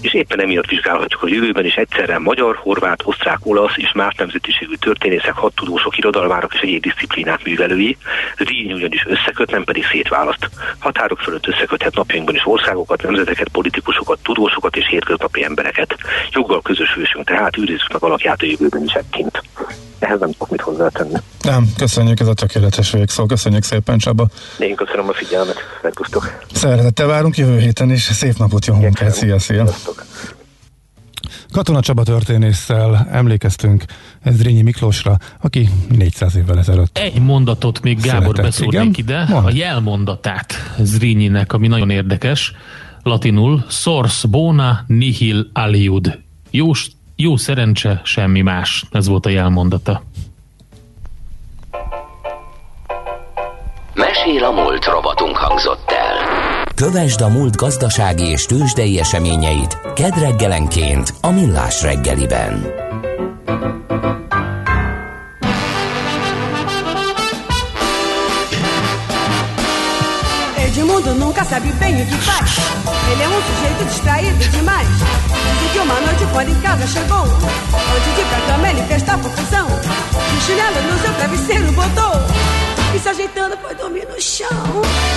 És 0.00 0.14
éppen 0.14 0.40
emiatt 0.40 0.68
vizsgálhatjuk 0.68 1.22
a 1.22 1.28
jövőben 1.28 1.64
is 1.64 1.74
egyszerre 1.74 2.18
magyar, 2.18 2.56
horvát, 2.56 3.00
osztrák, 3.04 3.38
olasz 3.42 3.76
és 3.76 3.92
más 3.92 4.14
nemzetiségű 4.14 4.74
történészek, 4.74 5.34
hadtudósok, 5.34 5.98
irodalmárok 5.98 6.54
és 6.54 6.60
egyéb 6.60 6.82
disziplinák 6.82 7.44
művelői. 7.44 7.96
Ríny 8.36 8.72
ugyanis 8.72 9.06
összeköt, 9.06 9.50
nem 9.50 9.64
pedig 9.64 9.84
szétválaszt. 9.84 10.50
Határok 10.78 11.18
fölött 11.18 11.46
összeköthet 11.46 11.94
napjainkban 11.94 12.34
is 12.34 12.46
országokat, 12.46 13.02
nemzeteket, 13.02 13.48
politikusokat, 13.48 14.18
tudósokat 14.22 14.76
és 14.76 14.86
hétköznapi 14.88 15.44
embereket. 15.44 15.96
Joggal 16.30 16.62
közösülésünk, 16.62 17.26
tehát 17.26 17.58
őrizzük 17.58 17.92
meg 17.92 18.02
alakját 18.02 18.42
a 18.42 18.46
jövőben 18.46 18.84
is 18.84 18.92
ekkint 18.92 19.42
ehhez 19.98 20.20
nem 20.20 20.30
tudok 20.30 20.50
mit 20.50 20.60
hozzátenni. 20.60 21.14
Nem, 21.42 21.68
köszönjük, 21.76 22.20
ez 22.26 22.32
a 22.32 22.46
tökéletes 22.46 22.90
végszó. 22.90 23.26
Köszönjük 23.26 23.62
szépen, 23.62 23.98
Csaba. 23.98 24.26
Én 24.58 24.74
köszönöm 24.74 25.08
a 25.08 25.12
figyelmet. 25.12 25.56
Szervusztok. 25.82 26.38
Szeretettel 26.52 27.06
várunk 27.06 27.36
jövő 27.36 27.58
héten 27.58 27.90
is. 27.90 28.02
Szép 28.02 28.36
napot, 28.36 28.66
jó 28.66 28.74
munkát. 28.74 29.14
Szia, 29.14 29.38
szia. 29.38 29.64
Katona 31.50 31.80
Csaba 31.80 32.02
történésszel 32.02 33.08
emlékeztünk 33.10 33.84
Ezrényi 34.22 34.62
Miklósra, 34.62 35.16
aki 35.40 35.68
400 35.88 36.36
évvel 36.36 36.58
ezelőtt. 36.58 36.98
Egy 36.98 37.20
mondatot 37.20 37.82
még 37.82 38.00
Gábor 38.00 38.34
beszólnék 38.34 38.98
ide, 38.98 39.24
Mond. 39.28 39.46
a 39.46 39.50
jelmondatát 39.54 40.54
Zrínyinek, 40.78 41.52
ami 41.52 41.66
nagyon 41.66 41.90
érdekes. 41.90 42.52
Latinul, 43.02 43.64
sors 43.68 44.24
bona 44.24 44.84
nihil 44.86 45.50
aliud. 45.52 46.18
Jó 46.50 46.70
jó 47.16 47.36
szerencse, 47.36 48.00
semmi 48.04 48.40
más. 48.40 48.84
Ez 48.90 49.06
volt 49.06 49.26
a 49.26 49.28
jelmondata. 49.28 50.02
Mesél 54.26 54.44
a 54.44 54.50
múlt 54.50 54.84
robotunk 54.84 55.36
hangzott 55.36 55.90
el. 55.90 56.16
Kövesd 56.74 57.20
a 57.20 57.28
múlt 57.28 57.56
gazdasági 57.56 58.24
és 58.24 58.46
tőzsdei 58.46 58.98
eseményeit 58.98 59.78
kedd 59.94 60.18
reggelenként 60.18 61.14
a 61.20 61.30
Millás 61.30 61.82
reggeliben. 61.82 62.72
Edmundo 70.56 71.12
nunca 71.12 71.44
sabe 71.44 71.70
bem 71.78 71.94
o 71.94 72.04
que 72.10 72.18
faz. 72.28 72.50
Ele 73.10 73.22
é 73.22 73.28
um 73.28 73.40
sujeito 73.48 73.84
distraído 73.84 74.44
demais. 74.56 74.96
Dizem 75.46 75.68
que 75.72 75.78
uma 75.78 76.00
noite 76.00 76.24
quando 76.32 76.50
em 76.54 76.60
casa 76.60 76.86
chegou 76.86 77.26
Antes 77.94 78.12
de 78.16 78.22
pra 78.30 78.40
cama 78.46 78.68
ele 78.70 78.82
fez 78.88 79.02
a 79.08 79.16
confusão 79.24 79.66
De 80.32 80.38
chinelo 80.44 80.80
no 80.90 80.98
seu 81.02 81.12
travesseiro 81.14 81.72
botou 81.72 82.65
E 82.96 82.98
se 82.98 83.08
ajeitando 83.10 83.56
foi 83.58 83.74
dormir 83.74 84.08
no 84.08 84.18
chão 84.20 84.48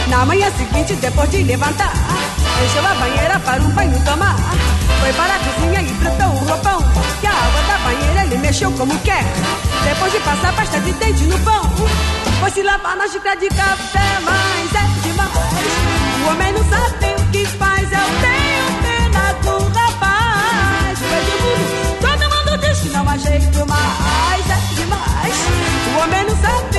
Na 0.09 0.25
manhã 0.25 0.51
seguinte 0.51 0.93
depois 0.95 1.29
de 1.31 1.43
levantar 1.43 1.93
Deixou 2.59 2.85
a 2.85 2.93
banheira 2.95 3.39
para 3.39 3.61
um 3.63 3.69
banho 3.69 4.03
tomar. 4.03 4.35
Foi 4.99 5.13
para 5.13 5.33
a 5.33 5.39
cozinha 5.39 5.81
e 5.81 5.93
trotou 5.93 6.27
o 6.27 6.45
roupão. 6.45 6.79
Que 7.21 7.27
a 7.27 7.31
água 7.31 7.61
da 7.61 7.77
banheira 7.77 8.25
ele 8.25 8.37
mexeu 8.39 8.69
como 8.73 8.99
quer. 8.99 9.23
Depois 9.85 10.11
de 10.11 10.19
passar 10.19 10.53
pasta 10.57 10.79
de 10.81 10.91
dente 10.91 11.23
no 11.23 11.39
pão. 11.39 11.61
Foi 12.41 12.51
se 12.51 12.63
lavar 12.63 12.97
na 12.97 13.07
xícara 13.07 13.37
de 13.37 13.47
café, 13.47 14.19
mas 14.23 14.75
é 14.75 15.07
demais. 15.07 15.31
O 16.21 16.31
homem 16.31 16.51
não 16.51 16.69
sabe 16.69 17.15
o 17.17 17.31
que 17.31 17.45
faz, 17.45 17.83
eu 17.83 18.07
tenho 18.23 18.65
pena 18.83 19.33
do 19.41 19.79
rapaz. 19.79 20.99
Todo 20.99 21.31
mundo, 21.41 21.97
todo 22.01 22.23
mundo 22.35 22.67
diz 22.67 22.79
que 22.79 22.89
não 22.89 23.09
há 23.09 23.17
jeito 23.17 23.65
mais, 23.65 24.49
é 24.49 24.75
demais. 24.75 25.35
O 25.95 26.03
homem 26.03 26.23
não 26.25 26.35
sabe 26.41 26.78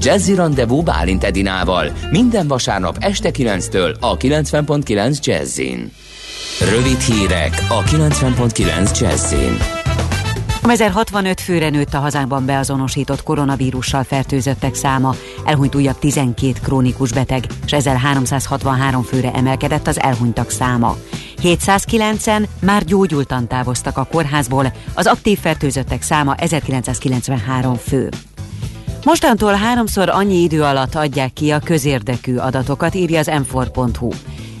Jazzy 0.00 0.34
Rendezvú 0.34 0.82
Bálint 0.82 1.24
Edinával 1.24 1.92
minden 2.10 2.46
vasárnap 2.46 2.96
este 3.00 3.30
9-től 3.32 4.00
a 4.00 4.16
90.9 4.16 5.22
Jazzin. 5.22 5.92
Rövid 6.70 7.00
hírek 7.00 7.66
a 7.68 7.82
90.9 7.82 9.00
Jazzin. 9.00 9.56
1065 10.62 11.40
főre 11.40 11.68
nőtt 11.68 11.94
a 11.94 11.98
hazánkban 11.98 12.46
beazonosított 12.46 13.22
koronavírussal 13.22 14.02
fertőzöttek 14.02 14.74
száma, 14.74 15.14
elhunyt 15.44 15.74
újabb 15.74 15.98
12 15.98 16.52
krónikus 16.62 17.12
beteg, 17.12 17.44
és 17.64 17.72
1363 17.72 19.02
főre 19.02 19.32
emelkedett 19.32 19.86
az 19.86 20.00
elhunytak 20.00 20.50
száma. 20.50 20.96
709-en 21.42 22.46
már 22.60 22.84
gyógyultan 22.84 23.46
távoztak 23.46 23.98
a 23.98 24.04
kórházból, 24.10 24.72
az 24.94 25.06
aktív 25.06 25.38
fertőzöttek 25.38 26.02
száma 26.02 26.34
1993 26.34 27.74
fő. 27.74 28.08
Mostantól 29.06 29.54
háromszor 29.54 30.08
annyi 30.08 30.42
idő 30.42 30.62
alatt 30.62 30.94
adják 30.94 31.32
ki 31.32 31.50
a 31.50 31.58
közérdekű 31.58 32.36
adatokat, 32.36 32.94
írja 32.94 33.18
az 33.18 33.26
m 33.26 33.58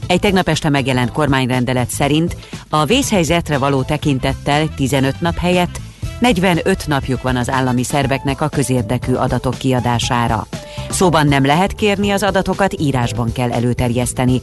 Egy 0.06 0.20
tegnap 0.20 0.48
este 0.48 0.68
megjelent 0.68 1.12
kormányrendelet 1.12 1.88
szerint 1.90 2.36
a 2.68 2.84
vészhelyzetre 2.84 3.58
való 3.58 3.82
tekintettel 3.82 4.74
15 4.74 5.20
nap 5.20 5.36
helyett 5.38 5.80
45 6.18 6.86
napjuk 6.86 7.22
van 7.22 7.36
az 7.36 7.50
állami 7.50 7.82
szerveknek 7.82 8.40
a 8.40 8.48
közérdekű 8.48 9.14
adatok 9.14 9.58
kiadására. 9.58 10.46
Szóban 10.90 11.26
nem 11.26 11.44
lehet 11.44 11.72
kérni 11.72 12.10
az 12.10 12.22
adatokat, 12.22 12.80
írásban 12.80 13.32
kell 13.32 13.52
előterjeszteni. 13.52 14.42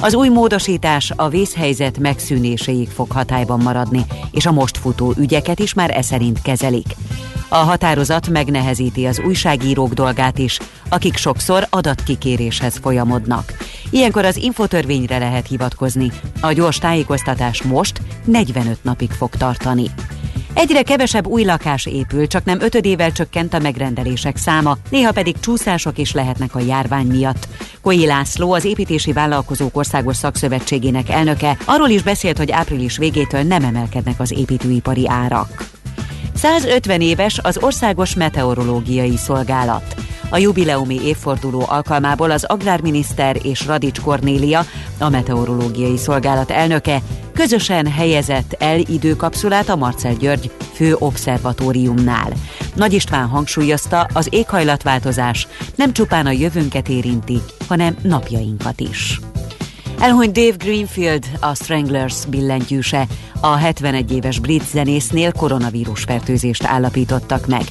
Az 0.00 0.14
új 0.14 0.28
módosítás 0.28 1.12
a 1.16 1.28
vészhelyzet 1.28 1.98
megszűnéséig 1.98 2.88
fog 2.88 3.10
hatályban 3.10 3.60
maradni, 3.60 4.04
és 4.30 4.46
a 4.46 4.52
most 4.52 4.76
futó 4.76 5.14
ügyeket 5.16 5.58
is 5.58 5.74
már 5.74 5.96
e 5.96 6.02
szerint 6.02 6.42
kezelik. 6.42 6.86
A 7.54 7.56
határozat 7.56 8.28
megnehezíti 8.28 9.06
az 9.06 9.20
újságírók 9.26 9.92
dolgát 9.92 10.38
is, 10.38 10.58
akik 10.88 11.16
sokszor 11.16 11.66
adatkikéréshez 11.70 12.76
folyamodnak. 12.76 13.52
Ilyenkor 13.90 14.24
az 14.24 14.36
infotörvényre 14.36 15.18
lehet 15.18 15.48
hivatkozni. 15.48 16.12
A 16.40 16.52
gyors 16.52 16.78
tájékoztatás 16.78 17.62
most 17.62 18.00
45 18.24 18.78
napig 18.82 19.10
fog 19.10 19.30
tartani. 19.36 19.84
Egyre 20.54 20.82
kevesebb 20.82 21.26
új 21.26 21.44
lakás 21.44 21.86
épül, 21.86 22.26
csak 22.26 22.44
nem 22.44 22.60
ötödével 22.60 23.12
csökkent 23.12 23.54
a 23.54 23.58
megrendelések 23.58 24.36
száma, 24.36 24.76
néha 24.90 25.12
pedig 25.12 25.40
csúszások 25.40 25.98
is 25.98 26.12
lehetnek 26.12 26.54
a 26.54 26.60
járvány 26.60 27.06
miatt. 27.06 27.48
Koi 27.82 28.06
László, 28.06 28.52
az 28.52 28.64
Építési 28.64 29.12
Vállalkozók 29.12 29.76
Országos 29.76 30.16
Szakszövetségének 30.16 31.08
elnöke 31.08 31.56
arról 31.64 31.88
is 31.88 32.02
beszélt, 32.02 32.38
hogy 32.38 32.50
április 32.50 32.96
végétől 32.96 33.42
nem 33.42 33.64
emelkednek 33.64 34.20
az 34.20 34.32
építőipari 34.32 35.08
árak. 35.08 35.73
150 36.44 37.00
éves 37.00 37.38
az 37.42 37.58
Országos 37.60 38.14
Meteorológiai 38.14 39.16
Szolgálat. 39.16 39.94
A 40.30 40.38
jubileumi 40.38 41.00
évforduló 41.04 41.64
alkalmából 41.66 42.30
az 42.30 42.44
agrárminiszter 42.44 43.36
és 43.42 43.66
Radics 43.66 44.00
Kornélia, 44.00 44.64
a 44.98 45.08
Meteorológiai 45.08 45.96
Szolgálat 45.96 46.50
elnöke, 46.50 47.02
közösen 47.34 47.86
helyezett 47.86 48.56
el 48.58 48.78
időkapszulát 48.78 49.68
a 49.68 49.76
Marcel 49.76 50.14
György 50.14 50.50
fő 50.72 50.96
obszervatóriumnál. 50.98 52.32
Nagy 52.74 52.92
István 52.92 53.26
hangsúlyozta, 53.26 54.06
az 54.12 54.28
éghajlatváltozás 54.30 55.48
nem 55.74 55.92
csupán 55.92 56.26
a 56.26 56.30
jövőnket 56.30 56.88
érinti, 56.88 57.38
hanem 57.68 57.96
napjainkat 58.02 58.80
is. 58.80 59.20
Elhunyt 59.98 60.32
Dave 60.32 60.56
Greenfield, 60.56 61.24
a 61.40 61.54
Stranglers 61.54 62.26
billentyűse. 62.26 63.06
A 63.40 63.56
71 63.56 64.12
éves 64.12 64.38
brit 64.38 64.68
zenésznél 64.70 65.32
koronavírus 65.32 66.02
fertőzést 66.02 66.64
állapítottak 66.64 67.46
meg. 67.46 67.62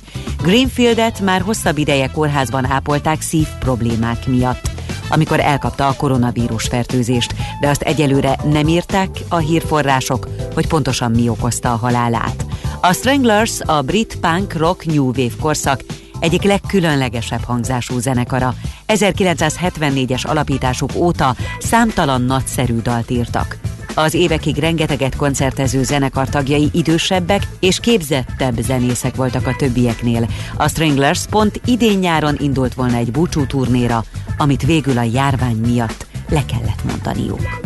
Greenfieldet 0.42 1.20
már 1.20 1.42
hosszabb 1.42 1.78
ideje 1.78 2.08
kórházban 2.08 2.66
ápolták 2.66 3.22
szív 3.22 3.48
problémák 3.60 4.28
miatt 4.28 4.72
amikor 5.10 5.40
elkapta 5.40 5.88
a 5.88 5.94
koronavírus 5.94 6.64
fertőzést, 6.64 7.34
de 7.62 7.70
azt 7.70 7.82
egyelőre 7.82 8.38
nem 8.44 8.68
írták 8.68 9.10
a 9.30 9.38
hírforrások, 9.38 10.28
hogy 10.54 10.68
pontosan 10.68 11.12
mi 11.12 11.30
okozta 11.30 11.72
a 11.72 11.76
halálát. 11.76 12.46
A 12.82 12.94
Stranglers 12.94 13.60
a 13.62 13.82
brit 13.82 14.18
punk 14.20 14.54
rock 14.54 14.86
new 14.86 15.06
wave 15.06 15.36
korszak 15.42 15.84
egyik 16.24 16.44
legkülönlegesebb 16.44 17.44
hangzású 17.44 18.00
zenekara. 18.00 18.54
1974-es 18.88 20.28
alapításuk 20.28 20.90
óta 20.96 21.36
számtalan 21.60 22.22
nagyszerű 22.22 22.76
dalt 22.82 23.12
írtak. 23.12 23.58
Az 23.96 24.14
évekig 24.14 24.58
rengeteget 24.58 25.16
koncertező 25.16 25.84
zenekar 25.84 26.30
tagjai 26.30 26.70
idősebbek 26.72 27.48
és 27.60 27.80
képzettebb 27.80 28.60
zenészek 28.62 29.16
voltak 29.16 29.48
a 29.48 29.56
többieknél. 29.56 30.28
A 30.58 30.68
Stranglers 30.68 31.26
pont 31.30 31.62
idén-nyáron 31.66 32.36
indult 32.40 32.74
volna 32.74 32.96
egy 32.96 33.12
búcsú 33.12 33.46
turnéra, 33.46 34.04
amit 34.38 34.66
végül 34.66 34.98
a 34.98 35.04
járvány 35.14 35.56
miatt 35.56 36.06
le 36.30 36.46
kellett 36.46 36.84
mondaniuk. 36.84 37.62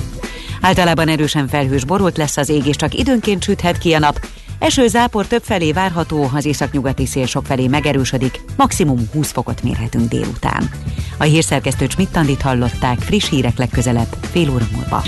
Általában 0.62 1.08
erősen 1.08 1.48
felhős 1.48 1.86
borult 1.86 2.18
lesz 2.18 2.38
az 2.38 2.50
ég, 2.50 2.66
és 2.66 2.76
csak 2.76 2.94
időnként 2.94 3.44
süthet 3.44 3.78
ki 3.78 3.94
a 3.94 4.00
nap. 4.00 4.20
Eső 4.60 4.88
zápor 4.88 5.28
több 5.28 5.44
felé 5.44 5.72
várható, 5.72 6.30
az 6.34 6.46
északnyugati 6.46 7.06
szél 7.06 7.26
sok 7.26 7.46
felé 7.46 7.68
megerősödik, 7.68 8.42
maximum 8.56 9.10
20 9.14 9.32
fokot 9.32 9.64
mérhetünk 9.64 10.10
délután. 10.10 10.70
A 11.18 11.24
hírszerkesztő 11.24 11.88
Csmittandit 11.88 12.42
hallották, 12.42 13.00
friss 13.00 13.30
hírek 13.30 13.58
legközelebb, 13.58 14.16
fél 14.32 14.50
óra 14.50 14.66
múlva. 14.76 15.04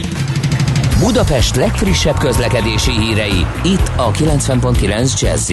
Budapest 1.00 1.56
legfrissebb 1.56 2.18
közlekedési 2.18 2.92
hírei, 2.92 3.46
itt 3.64 3.92
a 3.96 4.12
90.9 4.12 5.20
jazz 5.22 5.52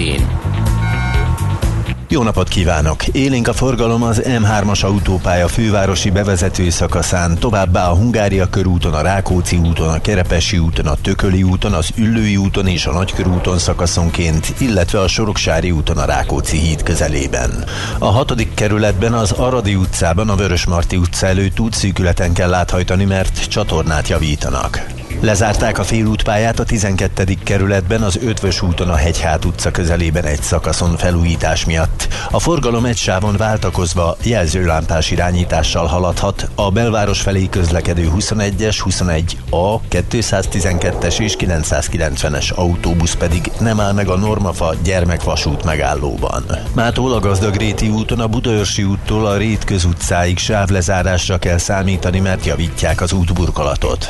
Jó 2.09 2.23
napot 2.23 2.49
kívánok! 2.49 3.07
Élénk 3.07 3.49
a 3.49 3.53
forgalom 3.53 4.03
az 4.03 4.23
M3-as 4.25 4.85
autópálya 4.85 5.49
fővárosi 5.49 6.11
bevezető 6.11 6.71
szakaszán, 6.71 7.39
továbbá 7.39 7.89
a 7.89 7.95
Hungária 7.95 8.47
körúton, 8.47 8.95
a 8.95 9.01
Rákóczi 9.01 9.57
úton, 9.57 9.89
a 9.89 10.01
Kerepesi 10.01 10.59
úton, 10.59 10.87
a 10.87 10.95
Tököli 10.95 11.43
úton, 11.43 11.73
az 11.73 11.91
Üllői 11.97 12.37
úton 12.37 12.67
és 12.67 12.87
a 12.87 12.93
Nagykörúton 12.93 13.59
szakaszonként, 13.59 14.55
illetve 14.59 15.01
a 15.01 15.09
Soroksári 15.09 15.71
úton 15.71 15.99
a 15.99 16.05
Rákóczi 16.05 16.59
híd 16.59 16.83
közelében. 16.83 17.65
A 17.99 18.11
hatodik 18.11 18.55
kerületben 18.55 19.13
az 19.13 19.33
Aradi 19.33 19.75
utcában 19.75 20.29
a 20.29 20.37
Vörösmarty 20.37 20.97
utca 20.97 21.27
előtt 21.27 21.61
útszűkületen 21.61 22.33
kell 22.33 22.55
áthajtani, 22.55 23.05
mert 23.05 23.49
csatornát 23.49 24.09
javítanak. 24.09 24.87
Lezárták 25.21 25.79
a 25.79 25.85
félútpályát 25.85 26.59
a 26.59 26.65
12. 26.65 27.25
kerületben 27.45 28.03
az 28.03 28.19
Ötvös 28.23 28.63
úton 28.63 28.89
a 28.89 28.95
Hegyhát 28.95 29.45
utca 29.45 29.71
közelében 29.71 30.25
egy 30.25 30.43
szakaszon 30.43 30.97
felújítás 30.97 31.65
miatt. 31.65 32.09
A 32.31 32.41
forgalom 32.41 32.85
egy 32.85 32.97
sávon 32.97 33.37
váltakozva 33.37 34.17
jelzőlámpás 34.23 35.11
irányítással 35.11 35.87
haladhat, 35.87 36.51
a 36.55 36.71
belváros 36.71 37.21
felé 37.21 37.47
közlekedő 37.49 38.11
21-es, 38.19 38.77
21A, 38.85 39.81
212-es 39.91 41.19
és 41.19 41.37
990-es 41.39 42.55
autóbusz 42.55 43.15
pedig 43.15 43.51
nem 43.61 43.81
áll 43.81 43.93
meg 43.93 44.09
a 44.09 44.17
Normafa 44.17 44.75
gyermekvasút 44.83 45.65
megállóban. 45.65 46.45
Mától 46.73 47.13
a 47.13 47.21
Gazdagréti 47.21 47.89
úton 47.89 48.21
a 48.21 48.27
Budaörsi 48.27 48.85
úttól 48.85 49.27
a 49.27 49.37
Rét 49.37 49.65
közutcáig 49.65 50.39
sávlezárásra 50.39 51.39
kell 51.39 51.59
számítani, 51.59 52.21
mert 52.21 52.45
javítják 52.45 53.01
az 53.01 53.13
útburkolatot. 53.13 54.09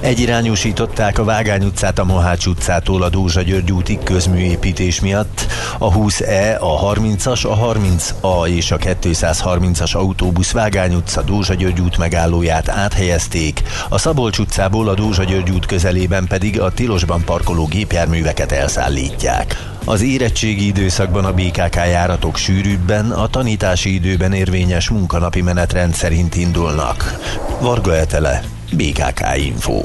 Egyirányosították 0.00 1.18
a 1.18 1.24
Vágány 1.24 1.64
utcát 1.64 1.98
a 1.98 2.04
Mohács 2.04 2.46
utcától 2.46 3.02
a 3.02 3.08
Dózsa 3.08 3.42
György 3.42 3.72
útig 3.72 3.98
közműépítés 3.98 5.00
miatt. 5.00 5.46
A 5.78 5.92
20E, 5.92 6.58
a 6.60 6.94
30-as, 6.94 7.46
a 7.46 7.74
30A 7.74 8.48
és 8.48 8.70
a 8.70 8.76
230-as 8.76 9.96
autóbusz 9.96 10.52
Vágány 10.52 10.94
utca 10.94 11.22
Dózsa 11.22 11.54
György 11.54 11.80
út 11.80 11.98
megállóját 11.98 12.68
áthelyezték, 12.68 13.62
a 13.88 13.98
Szabolcs 13.98 14.38
utcából 14.38 14.88
a 14.88 14.94
Dózsa 14.94 15.24
György 15.24 15.50
út 15.50 15.66
közelében 15.66 16.26
pedig 16.26 16.60
a 16.60 16.72
tilosban 16.72 17.24
parkoló 17.24 17.66
gépjárműveket 17.66 18.52
elszállítják. 18.52 19.72
Az 19.84 20.02
érettségi 20.02 20.66
időszakban 20.66 21.24
a 21.24 21.32
BKK 21.32 21.74
járatok 21.74 22.36
sűrűbben, 22.36 23.10
a 23.10 23.26
tanítási 23.26 23.94
időben 23.94 24.32
érvényes 24.32 24.88
munkanapi 24.88 25.42
menetrend 25.42 25.94
szerint 25.94 26.34
indulnak. 26.36 27.18
Varga 27.60 27.96
Etele, 27.96 28.42
BKK 28.72 29.20
Info. 29.36 29.82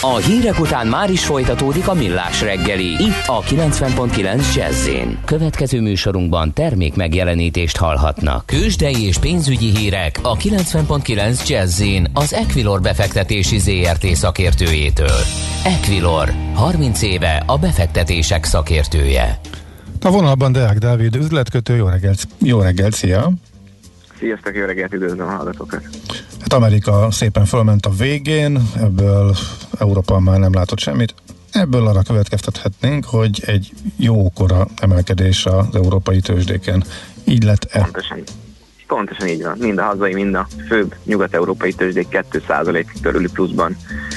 A 0.00 0.16
hírek 0.16 0.60
után 0.60 0.86
már 0.86 1.10
is 1.10 1.24
folytatódik 1.24 1.88
a 1.88 1.94
millás 1.94 2.42
reggeli. 2.42 2.84
Itt 2.84 3.26
a 3.26 3.40
90.9 3.40 4.54
jazz 4.54 4.88
Következő 5.24 5.80
műsorunkban 5.80 6.52
termék 6.52 6.94
megjelenítést 6.94 7.76
hallhatnak. 7.76 8.46
Kősdei 8.46 9.06
és 9.06 9.18
pénzügyi 9.18 9.76
hírek 9.76 10.18
a 10.22 10.36
90.9 10.36 11.48
jazz 11.48 11.82
az 12.12 12.34
Equilor 12.34 12.80
befektetési 12.80 13.58
ZRT 13.58 14.06
szakértőjétől. 14.06 15.20
Equilor, 15.64 16.32
30 16.54 17.02
éve 17.02 17.42
a 17.46 17.58
befektetések 17.58 18.44
szakértője. 18.44 19.38
A 20.00 20.10
vonalban 20.10 20.52
Deák 20.52 20.78
Dávid, 20.78 21.14
üzletkötő, 21.14 21.76
jó 21.76 21.88
reggelt! 21.88 22.26
Jó 22.38 22.60
reggelt, 22.60 22.94
szia! 22.94 23.30
Sziasztok, 24.18 24.56
jó 24.56 24.64
reggelt, 24.64 24.92
üdvözlöm 24.92 25.28
a 25.28 25.30
hallgatókat! 25.30 25.82
Hát 26.40 26.52
Amerika 26.52 27.10
szépen 27.10 27.44
fölment 27.44 27.86
a 27.86 27.90
végén, 27.90 28.62
ebből 28.76 29.36
Európa 29.78 30.20
már 30.20 30.38
nem 30.38 30.52
látott 30.52 30.78
semmit. 30.78 31.14
Ebből 31.52 31.86
arra 31.86 32.02
következtethetnénk, 32.02 33.04
hogy 33.04 33.42
egy 33.46 33.72
jókora 33.96 34.66
emelkedés 34.76 35.46
az 35.46 35.66
európai 35.72 36.20
tőzsdéken. 36.20 36.84
Így 37.24 37.42
lett-e? 37.42 37.80
Pontosan, 37.80 38.22
pontosan 38.86 39.26
így 39.26 39.42
van. 39.42 39.56
Mind 39.58 39.78
a 39.78 39.82
hazai, 39.82 40.14
mind 40.14 40.34
a 40.34 40.46
főbb 40.68 40.94
nyugat-európai 41.04 41.72
tőzsdék 41.72 42.24
2% 42.32 42.86
körüli 43.02 43.28
pluszban 43.32 43.76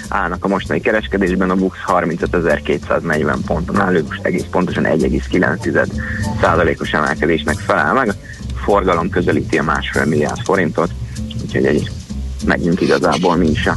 állnak 0.09 0.45
a 0.45 0.47
mostani 0.47 0.79
kereskedésben, 0.79 1.49
a 1.49 1.55
BUX 1.55 1.77
35.240 1.87 3.37
ponton 3.45 3.81
áll, 3.81 4.01
most 4.07 4.25
egész 4.25 4.45
pontosan 4.51 4.83
1,9%-os 4.83 6.93
emelkedésnek 6.93 7.57
felel 7.57 7.93
meg. 7.93 8.13
Forgalom 8.67 9.09
közelíti 9.09 9.57
a 9.57 9.63
másfél 9.63 10.05
milliárd 10.05 10.39
forintot, 10.43 10.89
úgyhogy 11.41 11.65
egy 11.65 11.91
megyünk 12.45 12.81
igazából 12.81 13.35
mi 13.35 13.47
is 13.49 13.67
a 13.67 13.75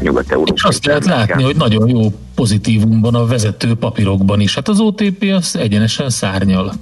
nyugat 0.00 0.36
És 0.54 0.62
azt 0.62 0.86
lehet 0.86 1.04
látni, 1.04 1.42
hogy 1.42 1.56
nagyon 1.56 1.88
jó 1.88 2.12
pozitívumban 2.34 3.14
a 3.14 3.26
vezető 3.26 3.74
papírokban 3.74 4.40
is. 4.40 4.54
Hát 4.54 4.68
az 4.68 4.80
OTP 4.80 5.32
az 5.36 5.56
egyenesen 5.56 6.10
szárnyal. 6.10 6.72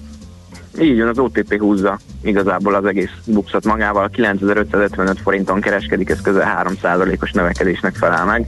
Így 0.80 0.98
van, 0.98 1.08
az 1.08 1.18
OTP 1.18 1.58
húzza 1.58 1.98
igazából 2.22 2.74
az 2.74 2.84
egész 2.84 3.10
buxot 3.24 3.64
magával. 3.64 4.08
9555 4.08 5.20
forinton 5.20 5.60
kereskedik, 5.60 6.10
ez 6.10 6.20
közel 6.20 6.64
3%-os 6.64 7.32
növekedésnek 7.32 7.94
felel 7.94 8.24
meg. 8.24 8.46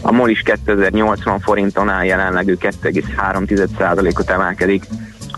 A 0.00 0.12
MOL 0.12 0.28
is 0.28 0.40
2080 0.40 1.40
forinton 1.40 1.88
áll 1.88 2.04
jelenleg, 2.04 2.48
ő 2.48 2.56
2,3%-ot 2.60 4.30
emelkedik. 4.30 4.84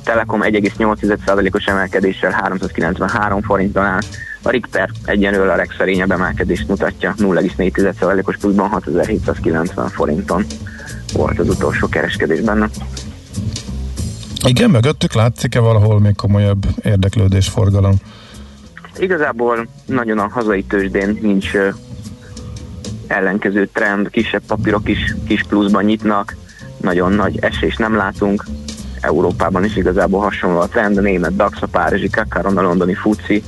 Telekom 0.08 0.40
1,8%-os 0.42 1.64
emelkedéssel 1.64 2.30
393 2.30 3.42
forinton 3.42 3.84
áll. 3.84 4.00
A 4.42 4.50
Richter 4.50 4.90
egyenlően 5.04 5.48
a 5.48 5.56
legszerényebb 5.56 6.10
emelkedést 6.10 6.68
mutatja, 6.68 7.14
0,4%-os 7.18 8.36
pluszban 8.36 8.68
6790 8.68 9.88
forinton 9.88 10.44
volt 11.12 11.38
az 11.38 11.48
utolsó 11.48 11.88
kereskedés 11.88 12.40
benne. 12.40 12.68
Igen, 14.46 14.70
mögöttük 14.70 15.12
látszik-e 15.12 15.60
valahol 15.60 16.00
még 16.00 16.16
komolyabb 16.16 16.66
érdeklődés, 16.82 17.48
forgalom? 17.48 17.94
Igazából 18.98 19.68
nagyon 19.86 20.18
a 20.18 20.28
hazai 20.28 20.62
tőzsdén 20.62 21.18
nincs 21.20 21.50
ellenkező 23.06 23.68
trend, 23.72 24.10
kisebb 24.10 24.42
papírok 24.46 24.88
is 24.88 25.14
kis 25.26 25.42
pluszban 25.42 25.84
nyitnak, 25.84 26.36
nagyon 26.80 27.12
nagy 27.12 27.38
esés 27.40 27.76
nem 27.76 27.96
látunk, 27.96 28.44
Európában 29.00 29.64
is 29.64 29.76
igazából 29.76 30.20
hasonló 30.20 30.58
a 30.58 30.68
trend, 30.68 30.96
a 30.96 31.00
német 31.00 31.36
DAX, 31.36 31.62
a 31.62 31.66
párizsi 31.66 32.10
Kakaron, 32.10 32.56
a 32.56 32.62
londoni 32.62 32.94
FUCI 32.94 33.42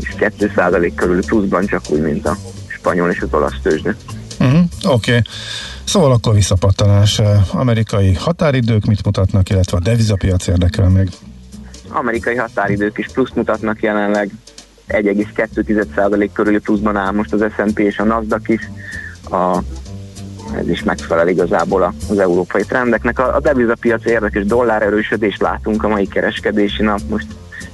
is 0.00 0.14
2% 0.18 0.92
körül 0.94 1.24
pluszban, 1.24 1.66
csak 1.66 1.82
úgy, 1.88 2.00
mint 2.00 2.26
a 2.26 2.36
spanyol 2.66 3.10
és 3.10 3.20
az 3.20 3.28
olasz 3.30 3.60
tőzsde. 3.62 3.96
Uh-huh, 4.40 4.60
Oké. 4.82 5.10
Okay. 5.10 5.22
Szóval 5.84 6.12
akkor 6.12 6.34
visszapattanás. 6.34 7.20
Amerikai 7.52 8.14
határidők 8.14 8.84
mit 8.84 9.04
mutatnak, 9.04 9.50
illetve 9.50 9.76
a 9.76 9.80
devizapiac 9.80 10.46
érdekel 10.46 10.88
még? 10.88 11.08
Amerikai 11.88 12.34
határidők 12.36 12.98
is 12.98 13.06
plusz 13.12 13.30
mutatnak 13.34 13.82
jelenleg. 13.82 14.30
1,2% 14.88 16.30
körüli 16.32 16.58
pluszban 16.58 16.96
áll 16.96 17.12
most 17.12 17.32
az 17.32 17.44
S&P 17.56 17.78
és 17.78 17.98
a 17.98 18.04
Nasdaq 18.04 18.52
is. 18.52 18.70
A, 19.30 19.58
ez 20.58 20.68
is 20.68 20.82
megfelel 20.82 21.28
igazából 21.28 21.94
az 22.10 22.18
európai 22.18 22.62
trendeknek. 22.62 23.18
A, 23.18 23.34
a 23.34 23.40
devizapiac 23.40 24.06
érdekes 24.06 24.44
dollár 24.44 24.82
erősödést 24.82 25.40
látunk 25.40 25.84
a 25.84 25.88
mai 25.88 26.06
kereskedési 26.06 26.82
nap. 26.82 27.00
Most 27.08 27.26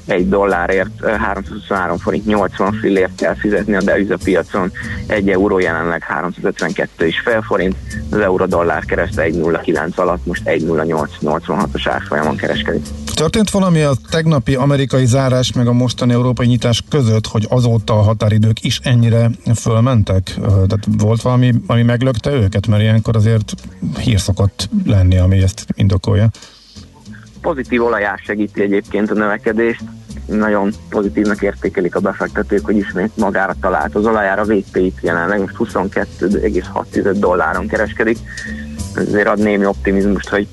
egy 0.06 0.28
dollárért 0.28 1.06
323 1.06 1.98
forint 1.98 2.26
80 2.26 2.72
fillért 2.72 3.14
kell 3.14 3.34
fizetni 3.34 3.74
a 3.74 3.82
devizapiacon, 3.82 4.72
egy 5.06 5.30
euró 5.30 5.58
jelenleg 5.58 6.02
352 6.02 7.06
és 7.06 7.20
fél 7.20 7.42
forint, 7.42 7.76
az 8.10 8.18
euró-dollár 8.18 8.84
kereszte 8.84 9.22
1,09 9.22 9.94
alatt, 9.94 10.26
most 10.26 10.42
1,0886-os 10.44 11.82
árfolyamon 11.84 12.36
kereskedik. 12.36 12.82
Történt 13.18 13.50
valami 13.50 13.82
a 13.82 13.92
tegnapi 14.10 14.54
amerikai 14.54 15.06
zárás 15.06 15.52
meg 15.52 15.66
a 15.66 15.72
mostani 15.72 16.12
európai 16.12 16.46
nyitás 16.46 16.82
között, 16.88 17.26
hogy 17.26 17.46
azóta 17.48 17.92
a 17.98 18.02
határidők 18.02 18.64
is 18.64 18.80
ennyire 18.82 19.30
fölmentek? 19.54 20.34
Tehát 20.44 20.86
volt 20.98 21.22
valami, 21.22 21.54
ami 21.66 21.82
meglökte 21.82 22.30
őket? 22.30 22.66
Mert 22.66 22.82
ilyenkor 22.82 23.16
azért 23.16 23.54
hír 23.98 24.20
szokott 24.20 24.68
lenni, 24.84 25.18
ami 25.18 25.42
ezt 25.42 25.66
indokolja. 25.74 26.30
Pozitív 27.40 27.82
olajás 27.84 28.22
segíti 28.24 28.62
egyébként 28.62 29.10
a 29.10 29.14
növekedést 29.14 29.82
nagyon 30.26 30.72
pozitívnak 30.88 31.42
értékelik 31.42 31.94
a 31.94 32.00
befektetők, 32.00 32.64
hogy 32.64 32.76
ismét 32.76 33.16
magára 33.16 33.54
talált 33.60 33.94
az 33.94 34.06
olajára, 34.06 34.44
VP-t 34.44 35.00
jelenleg 35.00 35.40
most 35.40 35.56
22,6 35.58 37.16
dolláron 37.18 37.66
kereskedik. 37.66 38.18
Ezért 38.94 39.28
ad 39.28 39.38
némi 39.38 39.64
optimizmust, 39.64 40.28
hogy 40.28 40.48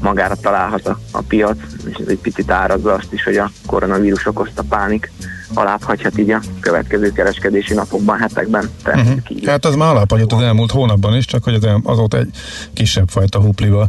magára 0.00 0.34
találhat 0.34 0.86
a, 0.86 0.98
a 1.10 1.20
piac, 1.20 1.58
és 1.90 1.96
ez 1.96 2.06
egy 2.08 2.18
picit 2.18 2.50
árazza 2.50 2.92
azt 2.92 3.12
is, 3.12 3.24
hogy 3.24 3.36
a 3.36 3.50
koronavírus 3.66 4.26
okozta 4.26 4.62
pánik 4.68 5.10
alább 5.54 5.82
hagyhat 5.82 6.18
így 6.18 6.30
a 6.30 6.40
következő 6.60 7.12
kereskedési 7.12 7.74
napokban, 7.74 8.18
hetekben. 8.18 8.70
Uh-huh. 8.86 9.46
Hát 9.46 9.64
az 9.64 9.74
már 9.74 9.90
alábbhagyott 9.90 10.32
az 10.32 10.42
elmúlt 10.42 10.70
hónapban 10.70 11.16
is, 11.16 11.24
csak 11.24 11.44
hogy 11.44 11.54
az 11.54 11.66
azóta 11.82 12.18
egy 12.18 12.30
kisebb 12.72 13.08
fajta 13.08 13.40
hupliba 13.40 13.88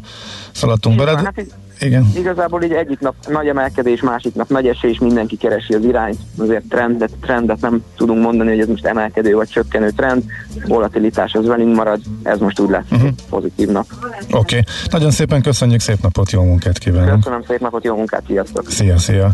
szaladtunk 0.51 0.97
bele. 0.97 1.17
Hát 1.17 1.45
Igen. 1.79 2.11
Igazából 2.15 2.63
így 2.63 2.71
egyik 2.71 2.99
nap 2.99 3.15
nagy 3.27 3.47
emelkedés, 3.47 4.01
másik 4.01 4.35
nap 4.35 4.49
nagy 4.49 4.67
esés, 4.67 4.99
mindenki 4.99 5.37
keresi 5.37 5.73
az 5.73 5.83
irányt, 5.83 6.17
azért 6.37 6.63
trendet, 6.69 7.11
trendet 7.21 7.61
nem 7.61 7.83
tudunk 7.97 8.21
mondani, 8.21 8.49
hogy 8.49 8.59
ez 8.59 8.67
most 8.67 8.85
emelkedő 8.85 9.35
vagy 9.35 9.47
csökkenő 9.47 9.89
trend, 9.89 10.23
volatilitás 10.67 11.33
az 11.33 11.45
velünk 11.45 11.75
marad, 11.75 12.01
ez 12.23 12.39
most 12.39 12.59
úgy 12.59 12.69
lesz 12.69 12.91
uh-huh. 12.91 13.09
pozitív 13.29 13.67
nap. 13.67 13.85
Oké, 14.31 14.37
okay. 14.37 14.63
nagyon 14.91 15.11
szépen 15.11 15.41
köszönjük, 15.41 15.79
szép 15.79 16.01
napot, 16.01 16.31
jó 16.31 16.43
munkát 16.43 16.77
kívánunk. 16.77 17.23
Köszönöm, 17.23 17.43
szép 17.47 17.59
napot, 17.59 17.83
jó 17.83 17.95
munkát, 17.95 18.23
sziasztok! 18.27 18.69
Szia, 18.69 18.97
szia! 18.97 19.33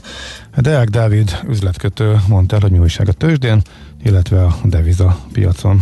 Deák 0.57 0.87
Dávid 0.87 1.31
üzletkötő 1.47 2.15
mondta 2.27 2.55
el, 2.55 2.61
hogy 2.61 2.71
mi 2.71 2.79
újság 2.79 3.07
a 3.07 3.11
tőzsdén, 3.11 3.61
illetve 4.03 4.43
a 4.43 4.55
deviza 4.63 5.17
piacon. 5.31 5.81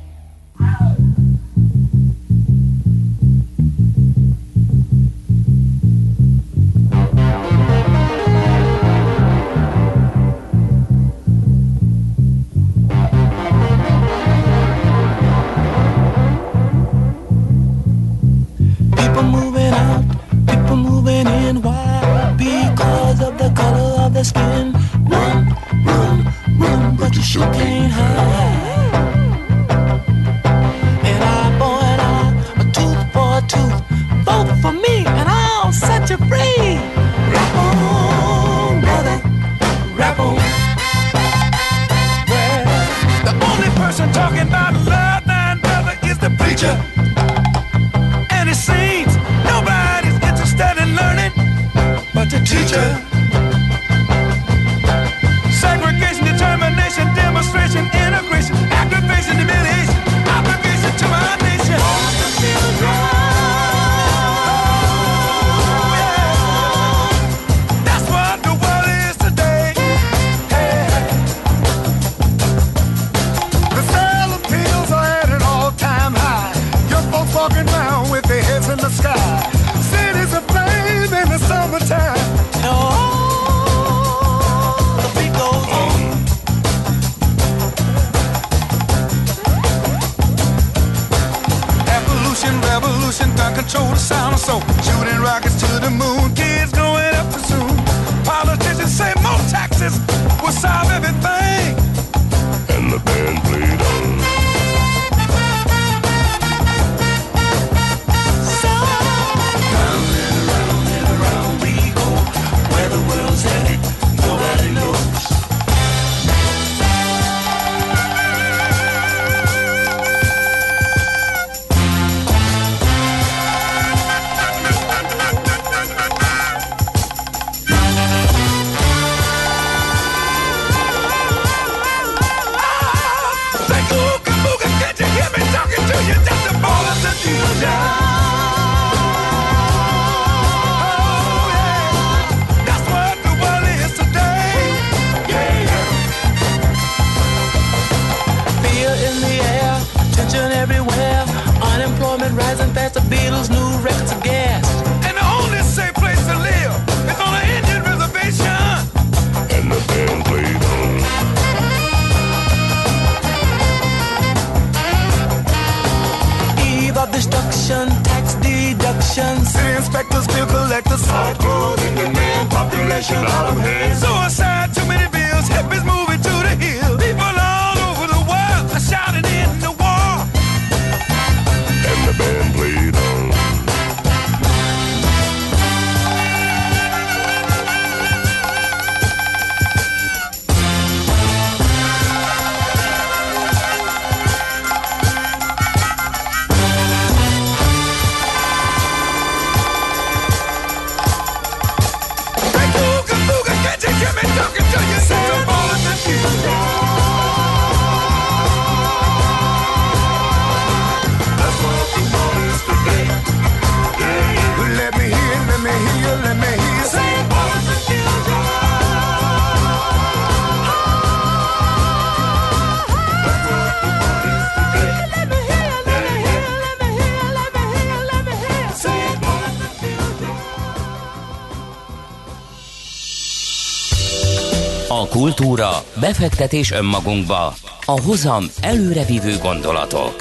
Kultúra, 235.51 235.83
befektetés 235.99 236.71
önmagunkba, 236.71 237.53
a 237.85 238.01
hozam 238.01 238.45
előrevívő 238.61 239.37
gondolatok. 239.37 240.15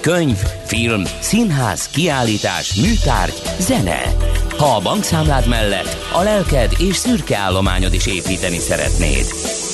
Könyv, 0.00 0.36
film, 0.66 1.02
színház, 1.20 1.88
kiállítás, 1.88 2.74
műtárgy, 2.74 3.42
zene. 3.58 4.00
Ha 4.58 4.76
a 4.76 4.80
bankszámlád 4.80 5.48
mellett 5.48 5.96
a 6.12 6.22
lelked 6.22 6.72
és 6.78 6.96
szürke 6.96 7.36
állományod 7.36 7.94
is 7.94 8.06
építeni 8.06 8.58
szeretnéd. 8.58 9.26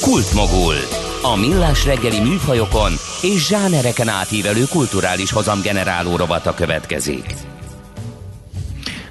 Kultmogul. 0.03 0.75
A 1.23 1.37
millás 1.37 1.85
reggeli 1.85 2.21
műfajokon 2.21 2.93
és 3.23 3.47
zsánereken 3.47 4.09
átívelő 4.09 4.65
kulturális 4.71 5.33
hozam 5.33 5.61
generáló 5.61 6.17
rovata 6.17 6.55
következik. 6.55 7.50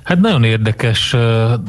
Hát 0.10 0.19
nagyon 0.19 0.43
érdekes 0.43 1.15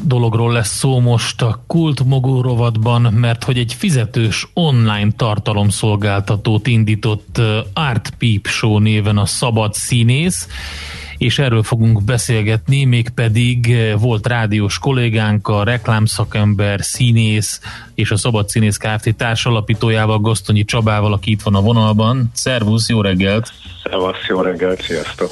dologról 0.04 0.52
lesz 0.52 0.76
szó 0.76 1.00
most 1.00 1.42
a 1.42 1.64
Kult 1.66 2.04
Mogul 2.04 2.42
rovatban, 2.42 3.02
mert 3.02 3.44
hogy 3.44 3.58
egy 3.58 3.74
fizetős 3.74 4.48
online 4.54 5.08
tartalomszolgáltatót 5.16 6.66
indított 6.66 7.40
Art 7.72 8.14
Peep 8.18 8.46
Show 8.46 8.78
néven 8.78 9.18
a 9.18 9.26
Szabad 9.26 9.74
Színész, 9.74 10.48
és 11.18 11.38
erről 11.38 11.62
fogunk 11.62 12.02
beszélgetni, 12.02 12.84
mégpedig 12.84 13.76
volt 13.98 14.26
rádiós 14.26 14.78
kollégánk, 14.78 15.48
a 15.48 15.64
reklámszakember, 15.64 16.84
színész 16.84 17.60
és 17.94 18.10
a 18.10 18.16
Szabad 18.16 18.48
Színész 18.48 18.76
Kft. 18.76 19.16
társalapítójával, 19.16 20.18
Gosztonyi 20.18 20.64
Csabával, 20.64 21.12
aki 21.12 21.30
itt 21.30 21.42
van 21.42 21.54
a 21.54 21.60
vonalban. 21.60 22.30
Szervusz, 22.34 22.88
jó 22.88 23.00
reggelt! 23.00 23.52
Szevasz, 23.82 24.26
jó 24.28 24.40
reggelt, 24.40 24.82
sziasztok! 24.82 25.30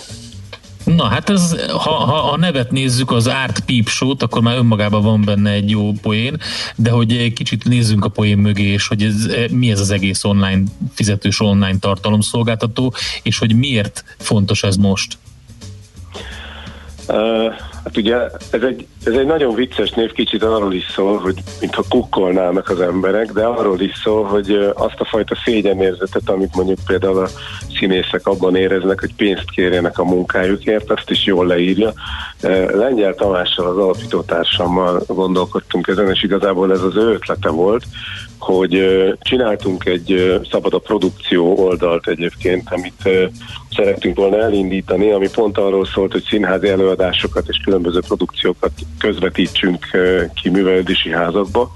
Na 0.99 1.05
hát 1.05 1.31
ez, 1.31 1.57
ha, 1.71 1.91
ha 1.91 2.31
a 2.31 2.37
nevet 2.37 2.71
nézzük, 2.71 3.11
az 3.11 3.27
Art 3.27 3.61
Peep 3.61 3.89
Show-t, 3.89 4.23
akkor 4.23 4.43
már 4.43 4.57
önmagában 4.57 5.03
van 5.03 5.25
benne 5.25 5.51
egy 5.51 5.71
jó 5.71 5.93
poén, 6.03 6.37
de 6.77 6.91
hogy 6.91 7.33
kicsit 7.33 7.65
nézzünk 7.65 8.05
a 8.05 8.09
poén 8.09 8.39
mögé, 8.39 8.63
és 8.65 8.89
hogy 8.89 9.03
ez, 9.03 9.27
mi 9.51 9.71
ez 9.71 9.81
az 9.81 9.91
egész 9.91 10.25
online, 10.25 10.63
fizetős 10.95 11.41
online 11.41 11.79
tartalomszolgáltató, 11.79 12.95
és 13.23 13.39
hogy 13.39 13.55
miért 13.55 14.05
fontos 14.19 14.63
ez 14.63 14.77
most? 14.77 15.19
Hát 17.89 17.97
ugye 17.97 18.17
ez 18.51 18.63
egy, 18.63 18.87
ez 19.05 19.13
egy 19.13 19.27
nagyon 19.27 19.55
vicces 19.55 19.91
név, 19.91 20.13
kicsit 20.13 20.43
arról 20.43 20.75
is 20.75 20.85
szól, 20.95 21.19
hogy 21.19 21.43
mintha 21.61 21.85
kukkolnának 21.89 22.69
az 22.69 22.81
emberek, 22.81 23.33
de 23.33 23.45
arról 23.45 23.81
is 23.81 23.93
szól, 24.03 24.25
hogy 24.25 24.73
azt 24.75 25.01
a 25.01 25.05
fajta 25.05 25.37
szégyenérzetet, 25.45 26.29
amit 26.29 26.55
mondjuk 26.55 26.79
például 26.87 27.19
a 27.19 27.29
színészek 27.79 28.27
abban 28.27 28.57
éreznek, 28.57 29.01
hogy 29.01 29.15
pénzt 29.15 29.51
kérjenek 29.51 29.99
a 29.99 30.05
munkájukért, 30.05 30.91
azt 30.91 31.11
is 31.11 31.25
jól 31.25 31.47
leírja. 31.47 31.93
Lengyel 32.73 33.15
Tamással, 33.15 33.67
az 33.67 33.77
alapítótársammal 33.77 35.03
gondolkodtunk 35.07 35.87
ezen, 35.87 36.11
és 36.11 36.23
igazából 36.23 36.73
ez 36.73 36.83
az 36.83 36.97
ő 36.97 37.13
ötlete 37.13 37.49
volt, 37.49 37.85
hogy 38.39 38.85
csináltunk 39.21 39.85
egy 39.85 40.41
szabad 40.51 40.75
a 40.75 40.79
produkció 40.79 41.59
oldalt 41.67 42.09
egyébként, 42.09 42.69
amit 42.71 43.09
szerettünk 43.71 44.17
volna 44.17 44.39
elindítani, 44.39 45.11
ami 45.11 45.29
pont 45.31 45.59
arról 45.59 45.87
szólt, 45.87 46.13
hogy 46.13 46.25
színházi 46.29 46.69
előadásokat 46.69 47.49
és 47.49 47.61
különböző 47.65 48.01
produkciókat 48.01 48.73
közvetítsünk 48.99 49.87
ki 50.35 50.49
művelődési 50.49 51.11
házakba 51.11 51.71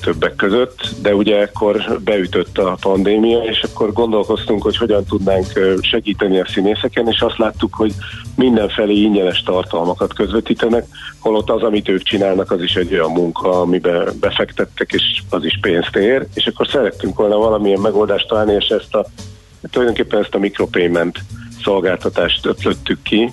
többek 0.00 0.36
között, 0.36 0.88
de 1.02 1.14
ugye 1.14 1.42
akkor 1.42 1.98
beütött 2.04 2.58
a 2.58 2.76
pandémia, 2.80 3.42
és 3.42 3.62
akkor 3.62 3.92
gondolkoztunk, 3.92 4.62
hogy 4.62 4.76
hogyan 4.76 5.04
tudnánk 5.04 5.46
segíteni 5.80 6.40
a 6.40 6.46
színészeken, 6.48 7.08
és 7.08 7.20
azt 7.20 7.38
láttuk, 7.38 7.74
hogy 7.74 7.92
mindenfelé 8.36 8.92
ingyenes 8.92 9.42
tartalmakat 9.42 10.14
közvetítenek, 10.14 10.86
holott 11.18 11.50
az, 11.50 11.62
amit 11.62 11.88
ők 11.88 12.02
csinálnak, 12.02 12.50
az 12.50 12.62
is 12.62 12.74
egy 12.74 12.92
olyan 12.92 13.10
munka, 13.10 13.60
amiben 13.60 14.12
befektettek, 14.20 14.92
és 14.92 15.22
az 15.30 15.44
is 15.44 15.58
pénzt 15.60 15.96
ér, 15.96 16.26
és 16.34 16.46
akkor 16.46 16.66
szerettünk 16.66 17.16
volna 17.16 17.36
valamilyen 17.36 17.80
megoldást 17.80 18.28
találni, 18.28 18.52
és 18.52 18.68
ezt 18.68 18.94
a, 18.94 19.06
tulajdonképpen 19.70 20.20
ezt 20.20 20.34
a 20.34 20.38
micropayment 20.38 21.18
szolgáltatást 21.62 22.46
ötlöttük 22.46 23.02
ki, 23.02 23.32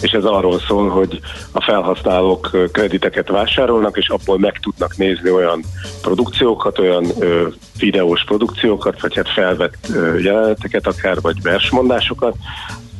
és 0.00 0.10
ez 0.10 0.24
arról 0.24 0.60
szól, 0.60 0.88
hogy 0.88 1.20
a 1.52 1.62
felhasználók 1.62 2.50
krediteket 2.72 3.28
vásárolnak, 3.28 3.96
és 3.96 4.08
abból 4.08 4.38
meg 4.38 4.58
tudnak 4.58 4.96
nézni 4.96 5.30
olyan 5.30 5.64
produkciókat, 6.02 6.78
olyan 6.78 7.06
ö, 7.18 7.48
videós 7.78 8.24
produkciókat, 8.24 9.00
vagy 9.00 9.14
hát 9.14 9.28
felvett 9.28 9.88
ö, 9.94 10.18
jeleneteket 10.18 10.86
akár, 10.86 11.20
vagy 11.20 11.42
versmondásokat, 11.42 12.36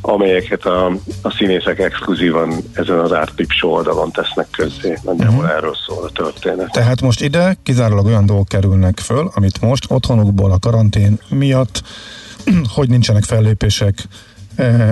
amelyeket 0.01 0.65
a, 0.65 0.87
a 1.23 1.31
színészek 1.31 1.79
exkluzívan 1.79 2.55
ezen 2.73 2.99
az 2.99 3.13
Artip 3.13 3.51
show 3.51 3.71
oldalon 3.71 4.13
tesznek 4.13 4.47
közzé. 4.51 4.99
Nagyjából 5.03 5.37
uh-huh. 5.37 5.57
erről 5.57 5.77
szól 5.87 6.05
a 6.05 6.11
történet. 6.11 6.73
Tehát 6.73 7.01
most 7.01 7.23
ide 7.23 7.57
kizárólag 7.63 8.07
olyan 8.07 8.27
dolgok 8.27 8.49
kerülnek 8.49 8.99
föl, 8.99 9.31
amit 9.35 9.61
most 9.61 9.85
otthonukból 9.89 10.53
a 10.53 10.59
karantén 10.59 11.19
miatt, 11.29 11.83
hogy 12.75 12.89
nincsenek 12.89 13.23
fellépések, 13.23 13.95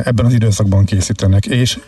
ebben 0.04 0.24
az 0.24 0.32
időszakban 0.32 0.84
készítenek, 0.84 1.46
és 1.46 1.78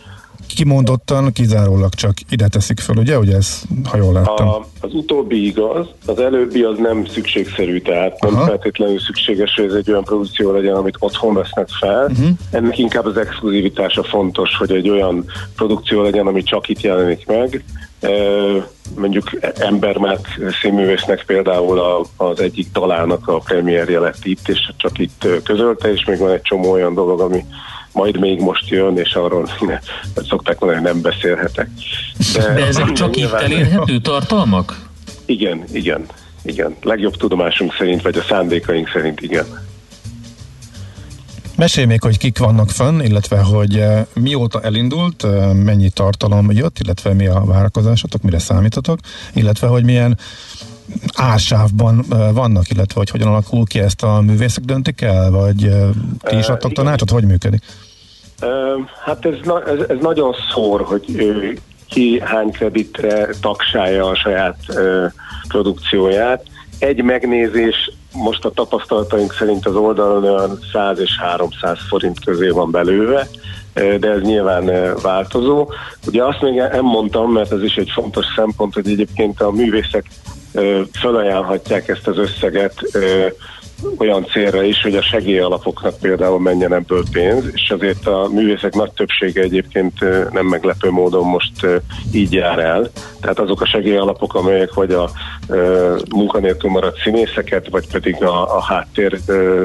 kimondottan 0.46 1.32
kizárólag 1.32 1.94
csak 1.94 2.12
ide 2.30 2.48
teszik 2.48 2.80
fel, 2.80 2.96
ugye, 2.96 3.16
hogy 3.16 3.30
ez, 3.30 3.62
ha 3.90 3.96
jól 3.96 4.12
láttam. 4.12 4.48
A, 4.48 4.66
az 4.80 4.94
utóbbi 4.94 5.46
igaz, 5.46 5.86
az 6.06 6.18
előbbi 6.18 6.62
az 6.62 6.78
nem 6.78 7.04
szükségszerű, 7.04 7.80
tehát 7.80 8.20
nem 8.20 8.34
Aha. 8.34 8.44
feltétlenül 8.44 9.00
szükséges, 9.00 9.54
hogy 9.54 9.64
ez 9.64 9.72
egy 9.72 9.90
olyan 9.90 10.04
produkció 10.04 10.52
legyen, 10.52 10.74
amit 10.74 10.96
otthon 10.98 11.34
vesznek 11.34 11.68
fel. 11.68 12.04
Uh-huh. 12.04 12.28
Ennek 12.50 12.78
inkább 12.78 13.04
az 13.04 13.16
exkluzivitása 13.16 14.02
fontos, 14.02 14.56
hogy 14.56 14.70
egy 14.70 14.88
olyan 14.88 15.24
produkció 15.56 16.02
legyen, 16.02 16.26
ami 16.26 16.42
csak 16.42 16.68
itt 16.68 16.80
jelenik 16.80 17.26
meg. 17.26 17.64
Mondjuk 18.96 19.30
Embermát 19.54 20.26
színművésznek 20.60 21.24
például 21.26 21.78
a, 21.78 22.04
az 22.16 22.40
egyik 22.40 22.72
dalának 22.72 23.28
a 23.28 23.38
premierje 23.38 24.00
lett 24.00 24.24
itt, 24.24 24.48
és 24.48 24.72
csak 24.76 24.98
itt 24.98 25.26
közölte, 25.44 25.92
és 25.92 26.04
még 26.04 26.18
van 26.18 26.30
egy 26.30 26.42
csomó 26.42 26.70
olyan 26.70 26.94
dolog, 26.94 27.20
ami 27.20 27.44
majd 27.96 28.20
még 28.20 28.40
most 28.40 28.68
jön, 28.68 28.96
és 28.98 29.14
arról 29.14 29.48
szokták 30.28 30.58
mondani, 30.58 30.82
hogy 30.82 30.92
nem 30.92 31.02
beszélhetek. 31.02 31.68
De, 32.32 32.54
De 32.54 32.66
ezek 32.66 32.92
csak 32.92 33.16
itt 33.16 33.32
elérhető 33.32 33.98
tartalmak? 33.98 34.88
Igen, 35.24 35.64
igen, 35.72 36.06
igen. 36.42 36.76
Legjobb 36.82 37.16
tudomásunk 37.16 37.74
szerint, 37.78 38.02
vagy 38.02 38.16
a 38.16 38.22
szándékaink 38.22 38.88
szerint 38.88 39.20
igen. 39.20 39.46
Mesélj 41.56 41.86
még, 41.86 42.02
hogy 42.02 42.18
kik 42.18 42.38
vannak 42.38 42.70
fönn, 42.70 43.00
illetve 43.00 43.38
hogy 43.40 43.78
eh, 43.78 44.04
mióta 44.14 44.60
elindult, 44.62 45.24
eh, 45.24 45.54
mennyi 45.54 45.90
tartalom 45.90 46.50
jött, 46.50 46.78
illetve 46.78 47.12
mi 47.12 47.26
a 47.26 47.44
várakozásotok, 47.44 48.22
mire 48.22 48.38
számítotok, 48.38 48.98
illetve 49.32 49.66
hogy 49.66 49.84
milyen 49.84 50.18
ársávban 51.14 52.04
eh, 52.10 52.32
vannak, 52.32 52.70
illetve 52.70 52.94
hogy 52.98 53.10
hogyan 53.10 53.28
alakul 53.28 53.64
ki 53.64 53.78
ezt 53.78 54.02
a 54.02 54.20
művészek 54.20 54.64
döntik 54.64 55.00
el, 55.00 55.30
vagy 55.30 55.70
ti 56.22 56.36
is 56.36 56.46
adtok 56.46 56.72
tanácsot, 56.72 57.10
hogy 57.10 57.24
működik? 57.24 57.62
Hát 59.04 59.26
ez, 59.26 59.34
ez, 59.66 59.88
ez 59.88 59.96
nagyon 60.00 60.34
szór, 60.54 60.82
hogy 60.82 61.04
ki 61.88 62.20
hány 62.20 62.50
kreditre 62.50 63.28
tagsálja 63.40 64.06
a 64.06 64.14
saját 64.14 64.56
produkcióját. 65.48 66.42
Egy 66.78 67.02
megnézés 67.02 67.90
most 68.12 68.44
a 68.44 68.50
tapasztalataink 68.50 69.32
szerint 69.32 69.66
az 69.66 69.74
oldalon 69.74 70.24
olyan 70.24 70.58
100 70.72 70.98
és 70.98 71.18
300 71.18 71.78
forint 71.88 72.24
közé 72.24 72.48
van 72.48 72.70
belőve, 72.70 73.28
de 73.74 74.08
ez 74.08 74.20
nyilván 74.20 74.94
változó. 75.02 75.68
Ugye 76.06 76.24
azt 76.24 76.40
még 76.40 76.54
nem 76.54 76.84
mondtam, 76.84 77.32
mert 77.32 77.52
ez 77.52 77.62
is 77.62 77.76
egy 77.76 77.90
fontos 77.94 78.24
szempont, 78.36 78.74
hogy 78.74 78.88
egyébként 78.88 79.40
a 79.40 79.50
művészek 79.50 80.06
felajánlhatják 80.92 81.88
ezt 81.88 82.06
az 82.06 82.18
összeget 82.18 82.74
olyan 83.98 84.26
célra 84.26 84.62
is, 84.62 84.82
hogy 84.82 84.96
a 84.96 85.02
segélyalapoknak 85.02 85.98
például 86.00 86.40
menjen 86.40 86.74
ebből 86.74 87.04
pénz, 87.12 87.44
és 87.52 87.70
azért 87.70 88.06
a 88.06 88.28
művészek 88.32 88.74
nagy 88.74 88.92
többsége 88.92 89.42
egyébként 89.42 90.00
nem 90.32 90.46
meglepő 90.46 90.90
módon 90.90 91.26
most 91.26 91.66
így 92.12 92.32
jár 92.32 92.58
el. 92.58 92.90
Tehát 93.20 93.38
azok 93.38 93.60
a 93.60 93.66
segélyalapok, 93.66 94.34
amelyek 94.34 94.74
vagy 94.74 94.92
a 94.92 95.10
munkanélkül 96.10 96.70
maradt 96.70 97.00
színészeket, 97.02 97.68
vagy 97.70 97.88
pedig 97.92 98.22
a, 98.22 98.56
a 98.56 98.62
háttér 98.62 99.18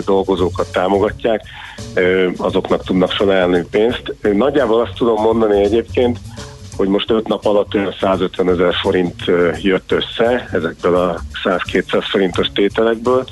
dolgozókat 0.06 0.72
támogatják, 0.72 1.42
azoknak 2.38 2.84
tudnak 2.84 3.12
felelni 3.12 3.66
pénzt. 3.72 4.16
Nagyjából 4.34 4.82
azt 4.82 4.98
tudom 4.98 5.22
mondani 5.22 5.64
egyébként, 5.64 6.20
hogy 6.82 6.90
most 6.90 7.12
5 7.12 7.28
nap 7.28 7.46
alatt 7.46 7.76
olyan 7.76 7.96
150 8.00 8.50
ezer 8.50 8.74
forint 8.82 9.16
jött 9.62 9.92
össze 9.92 10.50
ezekből 10.52 10.96
a 10.96 11.22
100-200 11.44 12.04
forintos 12.12 12.48
tételekből. 12.54 13.26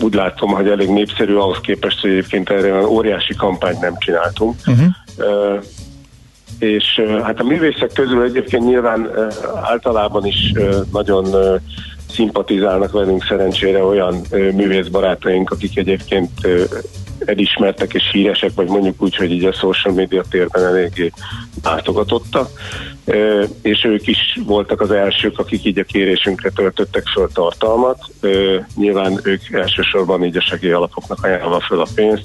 Úgy 0.00 0.14
látom, 0.14 0.50
hogy 0.50 0.68
elég 0.68 0.88
népszerű 0.88 1.34
ahhoz 1.34 1.58
képest, 1.60 2.00
hogy 2.00 2.10
egyébként 2.10 2.50
erre 2.50 2.72
olyan 2.72 2.84
óriási 2.84 3.34
kampányt 3.34 3.80
nem 3.80 3.94
csináltunk. 3.98 4.54
Uh-huh. 4.66 5.62
És 6.58 7.02
hát 7.22 7.40
a 7.40 7.44
művészek 7.44 7.92
közül 7.92 8.22
egyébként 8.22 8.64
nyilván 8.64 9.10
általában 9.62 10.26
is 10.26 10.52
nagyon 10.92 11.26
szimpatizálnak 12.10 12.92
velünk 12.92 13.24
szerencsére 13.28 13.82
olyan 13.82 14.20
művész 14.30 14.86
barátaink, 14.86 15.50
akik 15.50 15.78
egyébként 15.78 16.30
elismertek 17.24 17.94
és 17.94 18.10
híresek, 18.12 18.50
vagy 18.54 18.66
mondjuk 18.66 19.02
úgy, 19.02 19.16
hogy 19.16 19.30
így 19.30 19.44
a 19.44 19.52
social 19.52 19.94
media 19.94 20.22
térben 20.30 20.64
eléggé 20.64 21.12
látogatottak, 21.62 22.50
és 23.62 23.84
ők 23.84 24.06
is 24.06 24.40
voltak 24.46 24.80
az 24.80 24.90
elsők, 24.90 25.38
akik 25.38 25.64
így 25.64 25.78
a 25.78 25.84
kérésünkre 25.84 26.50
töltöttek 26.50 27.06
föl 27.06 27.28
tartalmat. 27.32 27.98
Nyilván 28.76 29.20
ők 29.22 29.52
elsősorban 29.52 30.24
így 30.24 30.36
a 30.36 30.40
segélyalapoknak 30.40 31.24
ajánlva 31.24 31.60
föl 31.60 31.80
a 31.80 31.86
pénzt. 31.94 32.24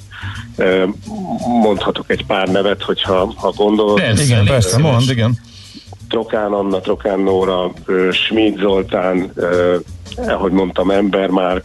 Mondhatok 1.62 2.10
egy 2.10 2.26
pár 2.26 2.48
nevet, 2.48 2.82
hogyha 2.82 3.32
ha 3.36 3.50
gondolod. 3.50 4.00
Persze, 4.00 4.22
igen, 4.22 4.44
persze, 4.44 4.78
mond, 4.78 5.10
igen. 5.10 5.38
Trokán 6.08 6.52
Anna, 6.52 6.80
Trokán 6.80 7.20
Nóra, 7.20 7.72
Schmid 8.10 8.58
Zoltán, 8.58 9.32
ahogy 10.16 10.52
mondtam, 10.52 10.90
Embermárk, 10.90 11.64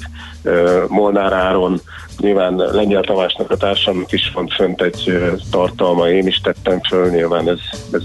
Molnár 0.88 1.34
Áron, 1.34 1.82
nyilván 2.20 2.56
Lengyel 2.56 3.02
Tamásnak 3.02 3.52
a 3.52 3.58
társamnak 3.58 4.12
is 4.12 4.32
van 4.34 4.48
fönt 4.48 4.82
egy 4.82 5.20
tartalma, 5.52 6.10
én 6.10 6.28
is 6.28 6.42
tettem 6.42 6.82
föl, 6.82 7.10
nyilván 7.10 7.50
ez, 7.50 7.60
ez 7.92 8.04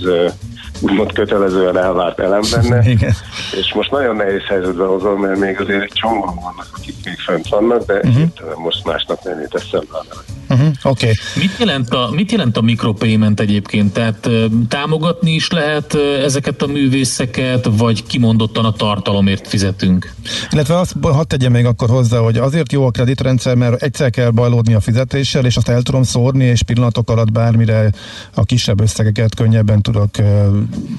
úgymond 0.80 1.12
kötelezően 1.12 1.78
elvárt 1.78 2.20
elem 2.20 2.42
benne. 2.50 2.82
Igen. 2.90 3.14
És 3.60 3.72
most 3.74 3.90
nagyon 3.90 4.16
nehéz 4.16 4.42
helyzetbe 4.42 4.84
hozom, 4.84 5.20
mert 5.20 5.38
még 5.38 5.60
azért 5.60 5.82
egy 5.82 5.92
csomóan 5.92 6.34
vannak, 6.34 6.68
akik 6.72 6.94
még 7.04 7.18
fönt 7.18 7.48
vannak, 7.48 7.86
de 7.86 7.94
uh-huh. 7.94 8.56
most 8.56 8.84
másnak 8.84 9.22
nem 9.24 9.40
jut 9.40 9.54
eszembe 9.54 9.96
a 9.96 10.04
Uh-huh, 10.53 10.72
okay. 10.82 11.12
mit, 11.36 11.50
jelent 11.59 11.94
a, 11.94 12.11
mit 12.11 12.30
jelent 12.32 12.57
a 12.57 12.61
micropayment 12.61 13.40
egyébként? 13.40 13.92
Tehát 13.92 14.28
támogatni 14.68 15.30
is 15.30 15.50
lehet 15.50 15.94
ezeket 16.24 16.62
a 16.62 16.66
művészeket, 16.66 17.68
vagy 17.70 18.07
kimondottan 18.07 18.64
a 18.64 18.72
tartalomért 18.72 19.48
fizetünk? 19.48 20.12
Illetve 20.50 20.78
azt 20.78 20.94
hadd 21.03 21.26
tegyem 21.26 21.53
még 21.53 21.64
akkor 21.64 21.88
hozzá, 21.88 22.18
hogy 22.18 22.36
azért 22.36 22.72
jó 22.72 22.86
a 22.86 22.90
kreditrendszer, 22.90 23.55
mert 23.55 23.82
egyszer 23.82 24.11
kell 24.11 24.30
bajlódni 24.30 24.74
a 24.74 24.80
fizetéssel, 24.80 25.44
és 25.44 25.57
azt 25.57 25.68
el 25.68 25.82
tudom 25.82 26.03
szórni, 26.03 26.44
és 26.44 26.62
pillanatok 26.62 27.11
alatt 27.11 27.32
bármire 27.32 27.90
a 28.34 28.44
kisebb 28.44 28.80
összegeket 28.80 29.34
könnyebben 29.34 29.82
tudok 29.82 30.11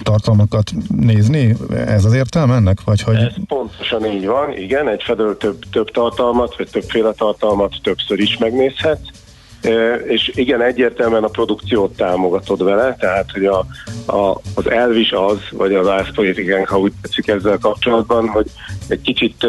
tartalmakat 0.03 0.71
nézni? 0.87 1.55
Ez 1.85 2.05
az 2.05 2.13
értelme 2.13 2.55
ennek? 2.55 2.77
Vagy 2.85 3.01
hogy... 3.01 3.15
Ez 3.15 3.33
pontosan 3.47 4.05
így 4.05 4.25
van, 4.25 4.57
igen, 4.57 4.89
egyfelől 4.89 5.37
több, 5.37 5.59
több 5.71 5.91
tartalmat, 5.91 6.55
vagy 6.57 6.69
többféle 6.71 7.11
tartalmat 7.11 7.73
többször 7.83 8.19
is 8.19 8.37
megnézhet, 8.37 8.99
és 10.07 10.31
igen, 10.35 10.61
egyértelműen 10.61 11.23
a 11.23 11.27
produkciót 11.27 11.95
támogatod 11.95 12.63
vele, 12.63 12.95
tehát 12.99 13.31
hogy 13.31 13.45
a, 13.45 13.65
a, 14.05 14.41
az 14.55 14.69
elvis 14.69 15.11
az, 15.11 15.37
vagy 15.51 15.73
az 15.73 15.87
ászpolitikánk, 15.87 16.67
ha 16.67 16.79
úgy 16.79 16.93
tetszik 17.01 17.27
ezzel 17.27 17.57
kapcsolatban, 17.57 18.27
hogy 18.27 18.45
egy 18.87 19.01
kicsit 19.01 19.47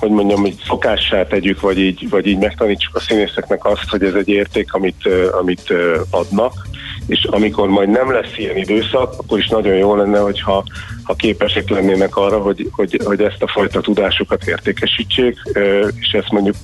hogy 0.00 0.10
mondjam, 0.10 0.40
hogy 0.40 0.54
szokássá 0.66 1.26
tegyük, 1.26 1.60
vagy 1.60 1.78
így, 1.78 2.08
vagy 2.08 2.26
így 2.26 2.38
megtanítsuk 2.38 2.96
a 2.96 3.00
színészeknek 3.00 3.64
azt, 3.64 3.88
hogy 3.88 4.02
ez 4.02 4.14
egy 4.14 4.28
érték, 4.28 4.72
amit, 4.72 5.08
amit 5.40 5.74
adnak, 6.10 6.68
és 7.06 7.24
amikor 7.30 7.68
majd 7.68 7.88
nem 7.88 8.12
lesz 8.12 8.36
ilyen 8.36 8.56
időszak, 8.56 9.14
akkor 9.18 9.38
is 9.38 9.48
nagyon 9.48 9.74
jó 9.74 9.94
lenne, 9.94 10.18
hogyha 10.18 10.64
ha 11.02 11.14
képesek 11.14 11.68
lennének 11.68 12.16
arra, 12.16 12.38
hogy, 12.38 12.68
hogy, 12.72 13.00
hogy 13.04 13.22
ezt 13.22 13.42
a 13.42 13.48
fajta 13.48 13.80
tudásukat 13.80 14.46
értékesítsék, 14.46 15.38
és 16.00 16.12
ezt 16.12 16.30
mondjuk 16.30 16.54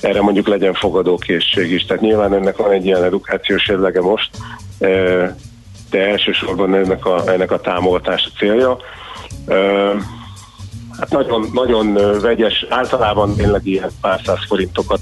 erre 0.00 0.20
mondjuk 0.20 0.46
legyen 0.46 0.74
fogadókészség 0.74 1.70
is. 1.72 1.84
Tehát 1.84 2.02
nyilván 2.02 2.34
ennek 2.34 2.56
van 2.56 2.70
egy 2.70 2.84
ilyen 2.84 3.04
edukációs 3.04 3.68
érdege 3.68 4.00
most, 4.00 4.30
de 5.90 6.08
elsősorban 6.08 6.74
ennek 6.74 7.06
a, 7.06 7.32
ennek 7.32 7.50
a 7.50 7.60
támogatás 7.60 8.30
a 8.32 8.38
célja. 8.38 8.78
Hát 10.98 11.10
nagyon, 11.10 11.50
nagyon 11.52 11.98
vegyes, 12.20 12.66
általában 12.68 13.36
tényleg 13.36 13.66
ilyen 13.66 13.90
pár 14.00 14.20
száz 14.24 14.38
forintokat 14.48 15.00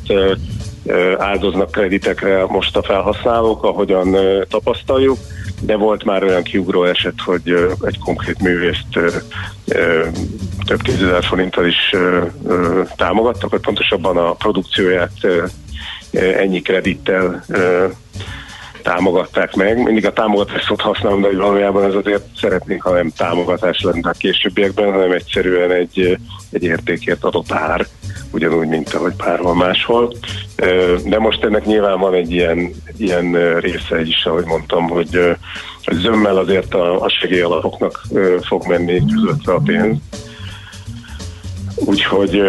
áldoznak 1.18 1.70
kreditekre 1.70 2.47
most 2.47 2.76
a 2.76 2.82
felhasználók, 2.82 3.64
ahogyan 3.64 4.16
tapasztaljuk, 4.49 5.18
de 5.61 5.76
volt 5.76 6.05
már 6.05 6.22
olyan 6.22 6.43
kiugró 6.43 6.84
eset, 6.84 7.20
hogy 7.24 7.74
egy 7.80 7.99
konkrét 7.99 8.41
művészt 8.41 8.99
több 10.66 10.82
tízezer 10.82 11.24
forinttal 11.24 11.66
is 11.66 11.95
támogattak, 12.97 13.51
hogy 13.51 13.61
pontosabban 13.61 14.16
a 14.16 14.32
produkcióját 14.32 15.12
ennyi 16.12 16.62
kredittel 16.62 17.45
támogatták 18.89 19.55
meg. 19.55 19.82
Mindig 19.82 20.07
a 20.07 20.12
támogatást 20.12 20.64
szót 20.64 20.80
használom, 20.80 21.20
de 21.20 21.36
valójában 21.36 21.84
ez 21.84 21.95
azért 21.95 22.24
szeretnénk, 22.41 22.82
ha 22.82 22.93
nem 22.93 23.11
támogatás 23.16 23.80
lenne 23.80 24.09
a 24.09 24.14
későbbiekben, 24.18 24.93
hanem 24.93 25.12
egyszerűen 25.12 25.70
egy, 25.70 26.18
egy 26.51 26.62
értékért 26.62 27.24
adott 27.24 27.53
ár, 27.53 27.86
ugyanúgy, 28.30 28.68
mint 28.68 28.95
ahogy 28.95 29.12
bárhol 29.12 29.55
máshol. 29.55 30.12
De 31.05 31.18
most 31.18 31.45
ennek 31.45 31.64
nyilván 31.64 31.99
van 31.99 32.14
egy 32.14 32.32
ilyen, 32.32 32.70
ilyen 32.97 33.59
része 33.61 34.01
is, 34.01 34.24
ahogy 34.24 34.45
mondtam, 34.45 34.89
hogy 34.89 35.36
zömmel 35.91 36.36
azért 36.36 36.74
a, 36.74 37.03
a 37.03 37.09
segélyalapoknak 37.09 38.03
fog 38.41 38.66
menni 38.66 39.03
közöttve 39.14 39.53
a 39.53 39.61
pénz. 39.64 39.97
Úgyhogy, 41.74 42.43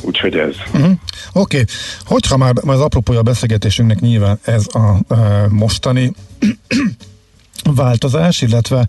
úgyhogy 0.00 0.34
ez. 0.34 0.54
Uh-huh. 0.74 0.90
Oké, 1.32 1.60
okay. 1.60 1.64
hogyha 2.04 2.36
már 2.36 2.54
az 2.66 2.80
apropója 2.80 3.18
a 3.18 3.22
beszélgetésünknek 3.22 4.00
nyilván 4.00 4.38
ez 4.44 4.66
a, 4.72 5.14
a 5.14 5.48
mostani 5.48 6.12
változás, 7.74 8.42
illetve 8.42 8.88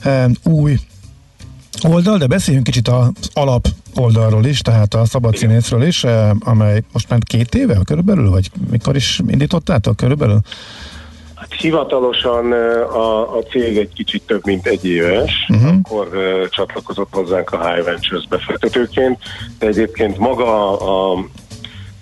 e, 0.00 0.30
új 0.42 0.78
oldal, 1.82 2.18
de 2.18 2.26
beszéljünk 2.26 2.66
kicsit 2.66 2.88
az 2.88 3.10
alap 3.32 3.68
oldalról 3.94 4.44
is, 4.44 4.60
tehát 4.60 4.94
a 4.94 5.04
szabad 5.04 5.36
színészről 5.36 5.82
is, 5.82 6.04
amely 6.38 6.82
most 6.92 7.08
már 7.08 7.18
két 7.22 7.54
éve 7.54 7.80
körülbelül, 7.84 8.30
vagy 8.30 8.50
mikor 8.70 8.96
is 8.96 9.20
indítottátok 9.28 9.96
körülbelül? 9.96 10.40
Hivatalosan 11.58 12.52
a, 12.52 13.36
a 13.36 13.42
cég 13.42 13.76
egy 13.78 13.92
kicsit 13.94 14.22
több 14.26 14.44
mint 14.44 14.66
egy 14.66 14.86
éves, 14.86 15.32
uh-huh. 15.48 15.74
akkor 15.82 16.08
uh, 16.12 16.48
csatlakozott 16.48 17.12
hozzánk 17.12 17.50
a 17.50 17.70
High 17.70 17.84
Ventures 17.84 18.26
befektetőként, 18.28 19.18
de 19.58 19.66
egyébként 19.66 20.18
maga 20.18 20.78
a, 20.78 21.12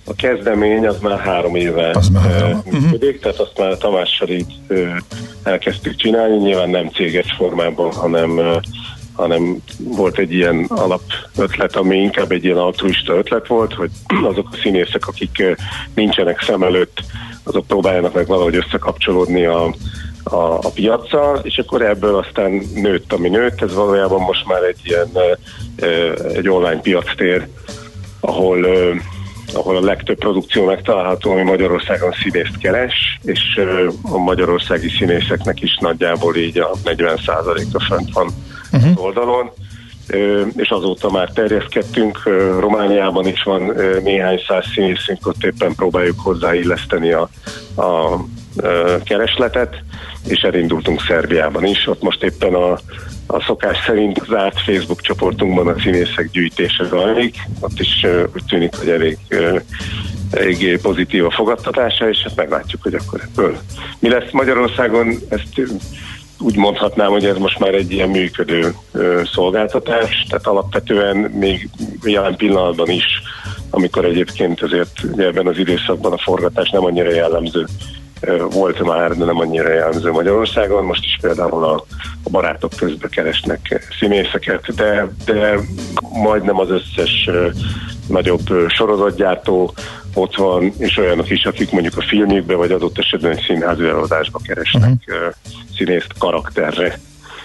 a 0.04 0.14
kezdemény 0.14 0.86
az 0.86 0.98
már 1.00 1.18
három 1.18 1.54
éve 1.54 1.90
az 1.90 2.08
már 2.08 2.30
három. 2.30 2.62
működik, 2.64 2.94
uh-huh. 2.94 3.20
tehát 3.20 3.38
azt 3.38 3.58
már 3.58 3.76
Tamással 3.78 4.28
így 4.28 4.54
uh, 4.68 4.96
elkezdtük 5.42 5.96
csinálni, 5.96 6.36
nyilván 6.36 6.70
nem 6.70 6.88
céges 6.88 7.34
formában, 7.38 7.92
hanem 7.92 8.30
uh, 8.30 8.56
hanem 9.14 9.56
volt 9.78 10.18
egy 10.18 10.32
ilyen 10.32 10.64
alap 10.68 11.02
ötlet, 11.36 11.76
ami 11.76 11.96
inkább 11.96 12.30
egy 12.32 12.44
ilyen 12.44 12.56
altruista 12.56 13.12
ötlet 13.12 13.46
volt, 13.46 13.74
hogy 13.74 13.90
azok 14.30 14.48
a 14.52 14.56
színészek, 14.62 15.06
akik 15.06 15.42
nincsenek 15.94 16.42
szem 16.42 16.62
előtt, 16.62 17.00
azok 17.44 17.66
próbáljanak 17.66 18.14
meg 18.14 18.26
valahogy 18.26 18.56
összekapcsolódni 18.56 19.44
a, 19.44 19.64
a, 20.22 20.58
a 20.62 20.70
piaccal, 20.74 21.40
és 21.42 21.58
akkor 21.58 21.82
ebből 21.82 22.16
aztán 22.16 22.62
nőtt, 22.74 23.12
ami 23.12 23.28
nőtt, 23.28 23.62
ez 23.62 23.74
valójában 23.74 24.20
most 24.20 24.46
már 24.46 24.62
egy 24.62 24.80
ilyen 24.82 25.08
egy 26.34 26.48
online 26.48 26.80
piactér, 26.80 27.48
ahol 28.20 28.66
ahol 29.54 29.76
a 29.76 29.80
legtöbb 29.80 30.18
produkció 30.18 30.64
megtalálható, 30.64 31.30
ami 31.30 31.42
Magyarországon 31.42 32.12
színészt 32.22 32.58
keres, 32.58 33.18
és 33.22 33.60
a 34.02 34.18
magyarországi 34.18 34.88
színészeknek 34.88 35.62
is 35.62 35.76
nagyjából 35.80 36.36
így 36.36 36.58
a 36.58 36.70
40%-a 36.84 37.84
fönt 37.84 38.12
van 38.12 38.28
uh-huh. 38.72 39.04
oldalon 39.04 39.50
és 40.56 40.68
azóta 40.68 41.10
már 41.10 41.30
terjeszkedtünk. 41.34 42.22
Romániában 42.58 43.26
is 43.26 43.42
van 43.42 43.72
néhány 44.02 44.42
száz 44.46 44.64
színészünk, 44.74 45.26
ott 45.26 45.44
éppen 45.44 45.74
próbáljuk 45.74 46.20
hozzáilleszteni 46.20 47.12
a, 47.12 47.28
a 47.76 48.18
keresletet, 49.04 49.82
és 50.26 50.40
elindultunk 50.40 51.02
Szerbiában 51.08 51.64
is. 51.64 51.86
Ott 51.86 52.02
most 52.02 52.22
éppen 52.22 52.54
a, 52.54 52.72
a 53.26 53.40
szokás 53.46 53.78
szerint 53.86 54.20
zárt 54.28 54.60
Facebook 54.60 55.00
csoportunkban 55.00 55.68
a 55.68 55.80
színészek 55.80 56.30
gyűjtése 56.30 56.84
zajlik. 56.84 57.36
Ott 57.60 57.80
is 57.80 58.06
úgy 58.34 58.44
tűnik, 58.48 58.74
hogy 58.76 58.88
elég 58.88 59.18
eléggé 60.30 60.76
pozitív 60.76 61.24
a 61.24 61.30
fogadtatása, 61.30 62.08
és 62.08 62.22
hát 62.22 62.36
meglátjuk, 62.36 62.82
hogy 62.82 62.94
akkor 62.94 63.20
ebből 63.22 63.58
mi 63.98 64.08
lesz 64.08 64.30
Magyarországon. 64.32 65.18
Ezt 65.28 65.58
úgy 66.38 66.56
mondhatnám, 66.56 67.10
hogy 67.10 67.24
ez 67.24 67.36
most 67.36 67.58
már 67.58 67.74
egy 67.74 67.92
ilyen 67.92 68.08
működő 68.08 68.74
ö, 68.92 69.22
szolgáltatás, 69.32 70.26
tehát 70.28 70.46
alapvetően 70.46 71.16
még 71.16 71.68
jelen 72.02 72.36
pillanatban 72.36 72.90
is, 72.90 73.04
amikor 73.70 74.04
egyébként 74.04 74.62
azért 74.62 75.04
ebben 75.16 75.46
az 75.46 75.58
időszakban 75.58 76.12
a 76.12 76.18
forgatás 76.18 76.70
nem 76.70 76.84
annyira 76.84 77.10
jellemző 77.10 77.66
volt 78.50 78.82
már, 78.84 79.16
de 79.16 79.24
nem 79.24 79.40
annyira 79.40 79.72
jellemző 79.72 80.10
Magyarországon. 80.10 80.84
Most 80.84 81.04
is 81.04 81.18
például 81.20 81.64
a, 81.64 81.84
a 82.22 82.30
barátok 82.30 82.72
közben 82.76 83.10
keresnek 83.10 83.90
színészeket, 83.98 84.74
de, 84.74 85.08
de 85.24 85.58
majdnem 86.12 86.58
az 86.58 86.70
összes 86.70 87.30
nagyobb 88.08 88.68
sorozatgyártó 88.68 89.74
ott 90.14 90.36
van, 90.36 90.72
és 90.78 90.96
olyanok 90.98 91.30
is, 91.30 91.44
akik 91.44 91.70
mondjuk 91.70 91.96
a 91.96 92.04
filmjükbe, 92.08 92.54
vagy 92.54 92.70
adott 92.70 92.98
esetben 92.98 93.38
színházi 93.46 93.84
előadásba 93.84 94.38
keresnek 94.42 94.90
uh-huh. 95.06 95.34
színészt 95.76 96.12
karakterre. 96.18 96.98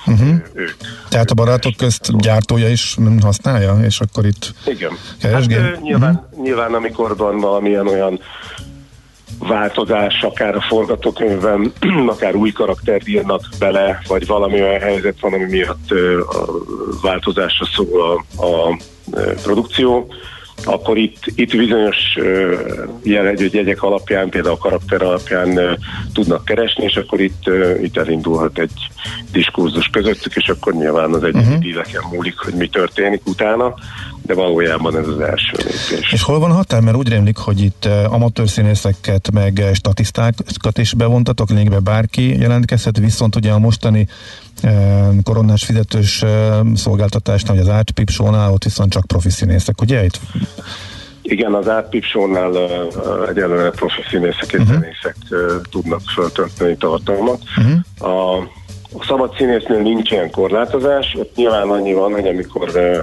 Uh-huh. 0.05 0.35
Ők, 0.53 0.75
Tehát 1.09 1.31
a 1.31 1.33
barátok 1.33 1.75
közt 1.77 2.17
gyártója 2.17 2.69
is 2.69 2.97
használja, 3.21 3.77
és 3.85 3.99
akkor 3.99 4.25
itt 4.25 4.53
Igen. 4.65 4.91
keresgél? 5.21 5.61
Hát, 5.61 5.81
nyilván, 5.81 6.13
uh-huh. 6.13 6.43
nyilván 6.43 6.73
amikor 6.73 7.17
van 7.17 7.39
valamilyen 7.39 7.87
olyan 7.87 8.19
változás, 9.39 10.23
akár 10.23 10.55
a 10.55 10.61
forgatókönyvben, 10.61 11.73
akár 12.13 12.35
új 12.35 12.51
karaktert 12.51 13.07
írnak 13.07 13.41
bele, 13.59 14.01
vagy 14.07 14.25
valami 14.25 14.61
olyan 14.61 14.79
helyzet 14.79 15.19
van, 15.19 15.33
ami 15.33 15.45
miatt 15.45 15.91
a 16.29 16.45
változásra 17.01 17.65
szól 17.65 18.23
a, 18.35 18.45
a 18.45 18.77
produkció, 19.43 20.07
akkor 20.63 20.97
itt, 20.97 21.23
itt 21.35 21.57
bizonyos 21.57 21.97
jegyek 23.03 23.83
alapján, 23.83 24.29
például 24.29 24.55
a 24.55 24.57
karakter 24.57 25.01
alapján 25.01 25.77
tudnak 26.13 26.45
keresni, 26.45 26.83
és 26.83 26.95
akkor 26.95 27.19
itt, 27.19 27.49
itt 27.81 27.97
elindulhat 27.97 28.59
egy 28.59 28.89
diskurzus 29.31 29.87
közöttük, 29.87 30.35
és 30.35 30.49
akkor 30.49 30.73
nyilván 30.73 31.13
az 31.13 31.23
egyik 31.23 31.41
uh-huh. 31.41 31.59
díleken 31.59 32.03
múlik, 32.11 32.37
hogy 32.37 32.53
mi 32.53 32.67
történik 32.67 33.21
utána, 33.25 33.73
de 34.29 34.35
valójában 34.35 34.97
ez 34.97 35.07
az 35.07 35.19
első 35.19 35.57
lépés. 35.57 36.11
És 36.11 36.23
hol 36.23 36.39
van 36.39 36.51
határ? 36.51 36.81
Mert 36.81 36.97
úgy 36.97 37.09
rémlik, 37.09 37.37
hogy 37.37 37.61
itt 37.61 37.85
amatőr 38.09 38.49
színészeket, 38.49 39.31
meg 39.31 39.63
statisztákat 39.73 40.77
is 40.77 40.93
bevontatok, 40.93 41.49
lényegben 41.49 41.83
bárki 41.83 42.39
jelentkezhet, 42.39 42.97
viszont 42.97 43.35
ugye 43.35 43.51
a 43.51 43.59
mostani 43.59 44.07
koronás 45.23 45.65
fizetős 45.65 46.23
szolgáltatásnál, 46.75 47.57
vagy 47.57 47.67
az 47.67 48.11
Show-nál, 48.11 48.51
ott 48.51 48.63
viszont 48.63 48.91
csak 48.91 49.05
profi 49.05 49.29
színészek, 49.29 49.81
ugye 49.81 50.03
itt? 50.03 50.19
Igen, 51.21 51.53
az 51.53 51.71
Show-nál 52.01 52.51
uh, 52.51 53.29
egyelőre 53.29 53.69
profi 53.69 54.01
színészek 54.09 54.51
és 54.51 54.59
uh-huh. 54.59 54.67
zenészek 54.67 55.15
uh, 55.29 55.39
tudnak 55.71 56.01
föltölteni 56.15 56.77
tartalmat. 56.77 57.41
Uh-huh. 57.57 58.11
A, 58.11 58.37
a 58.99 59.03
szabad 59.07 59.35
színésznél 59.37 59.79
nincs 59.79 60.11
ilyen 60.11 60.31
korlátozás, 60.31 61.15
ott 61.19 61.35
nyilván 61.35 61.69
annyi 61.69 61.93
van, 61.93 62.11
hogy 62.11 62.27
amikor 62.27 62.69
uh, 62.69 62.97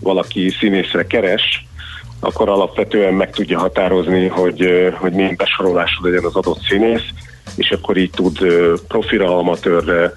valaki 0.00 0.50
színészre 0.60 1.06
keres, 1.06 1.64
akkor 2.20 2.48
alapvetően 2.48 3.14
meg 3.14 3.30
tudja 3.30 3.58
határozni, 3.58 4.26
hogy, 4.26 4.92
hogy 4.94 5.12
milyen 5.12 5.36
besorolású 5.36 6.04
legyen 6.04 6.24
az 6.24 6.34
adott 6.34 6.60
színész, 6.68 7.08
és 7.56 7.70
akkor 7.70 7.96
így 7.96 8.10
tud 8.10 8.38
profira, 8.88 9.38
amatőrre, 9.38 10.12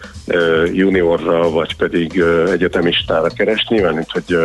juniorra, 0.73 1.49
vagy 1.49 1.75
pedig 1.75 2.23
egyetemistára 2.51 3.27
keresni, 3.27 3.79
mert 3.79 4.11
hogy 4.11 4.37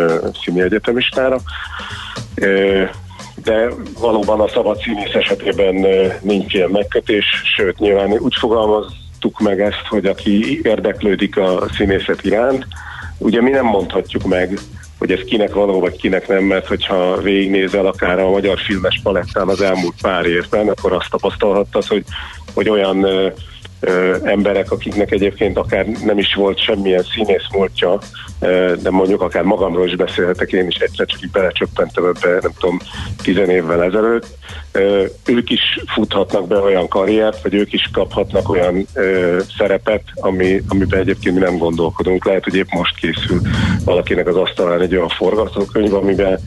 színi 0.43 0.61
egyetemistára. 0.61 1.41
De 3.45 3.69
valóban 4.01 4.41
a 4.41 4.49
szabad 4.49 4.81
színész 4.81 5.15
esetében 5.15 5.87
nincs 6.21 6.55
ilyen 6.55 6.71
megkötés, 6.71 7.25
sőt 7.57 7.79
nyilván 7.79 8.13
úgy 8.13 8.35
fogalmaztuk 8.35 9.41
meg 9.41 9.61
ezt, 9.61 9.87
hogy 9.89 10.07
aki 10.07 10.61
érdeklődik 10.63 11.37
a 11.37 11.67
színészet 11.77 12.25
iránt, 12.25 12.67
ugye 13.19 13.43
mi 13.43 13.51
nem 13.51 13.65
mondhatjuk 13.65 14.25
meg, 14.25 14.59
hogy 14.99 15.13
ez 15.13 15.21
kinek 15.25 15.55
való, 15.55 15.81
vagy 15.81 15.97
kinek 15.97 16.29
nem, 16.29 16.45
mert 16.45 16.67
hogyha 16.67 17.21
végignézel 17.21 17.87
akár 17.87 18.19
a 18.19 18.31
magyar 18.31 18.59
filmes 18.59 19.01
palettán 19.03 19.49
az 19.49 19.61
elmúlt 19.61 19.95
pár 20.03 20.27
évben, 20.27 20.69
akkor 20.69 20.93
azt 20.93 21.11
tapasztalhattad, 21.11 21.85
hogy 21.85 22.05
hogy 22.55 22.69
olyan 22.69 23.07
ö, 23.81 24.17
emberek, 24.25 24.71
akiknek 24.71 25.11
egyébként 25.11 25.59
akár 25.59 25.87
nem 25.87 26.19
is 26.19 26.35
volt 26.35 26.63
semmilyen 26.63 27.03
színész 27.15 27.47
múltja, 27.53 27.99
ö, 28.41 28.75
de 28.83 28.91
mondjuk 28.91 29.23
akár 29.23 29.43
magamról 29.43 29.87
is 29.87 29.97
beszélhetek, 29.97 30.53
én 30.53 30.67
is 30.67 30.77
egyszer 30.77 31.07
csak 31.07 31.23
így 31.23 31.31
belecsöppentem 31.31 32.05
ebbe, 32.05 32.39
nem 32.41 32.53
tudom, 32.59 32.79
tizen 33.23 33.51
évvel 33.51 33.83
ezelőtt, 33.83 34.27
ö, 34.73 35.05
ők 35.27 35.51
is 35.51 35.61
futhatnak 35.95 36.47
be 36.47 36.59
olyan 36.59 36.89
karriert, 36.89 37.43
vagy 37.43 37.55
ők 37.55 37.73
is 37.73 37.91
kaphatnak 37.93 38.49
olyan 38.49 38.87
ö, 38.95 39.39
szerepet, 39.59 40.03
ami, 40.15 40.63
amiben 40.69 41.01
egyébként 41.01 41.35
mi 41.35 41.41
nem 41.41 41.59
gondolkodunk. 41.59 42.25
Lehet, 42.25 42.45
hogy 42.45 42.55
épp 42.55 42.71
most 42.71 42.97
készül 42.97 43.41
valakinek 43.85 44.27
az 44.27 44.37
asztalán 44.37 44.81
egy 44.81 44.97
olyan 44.97 45.09
forgatókönyv, 45.09 45.95
amiben 45.95 46.41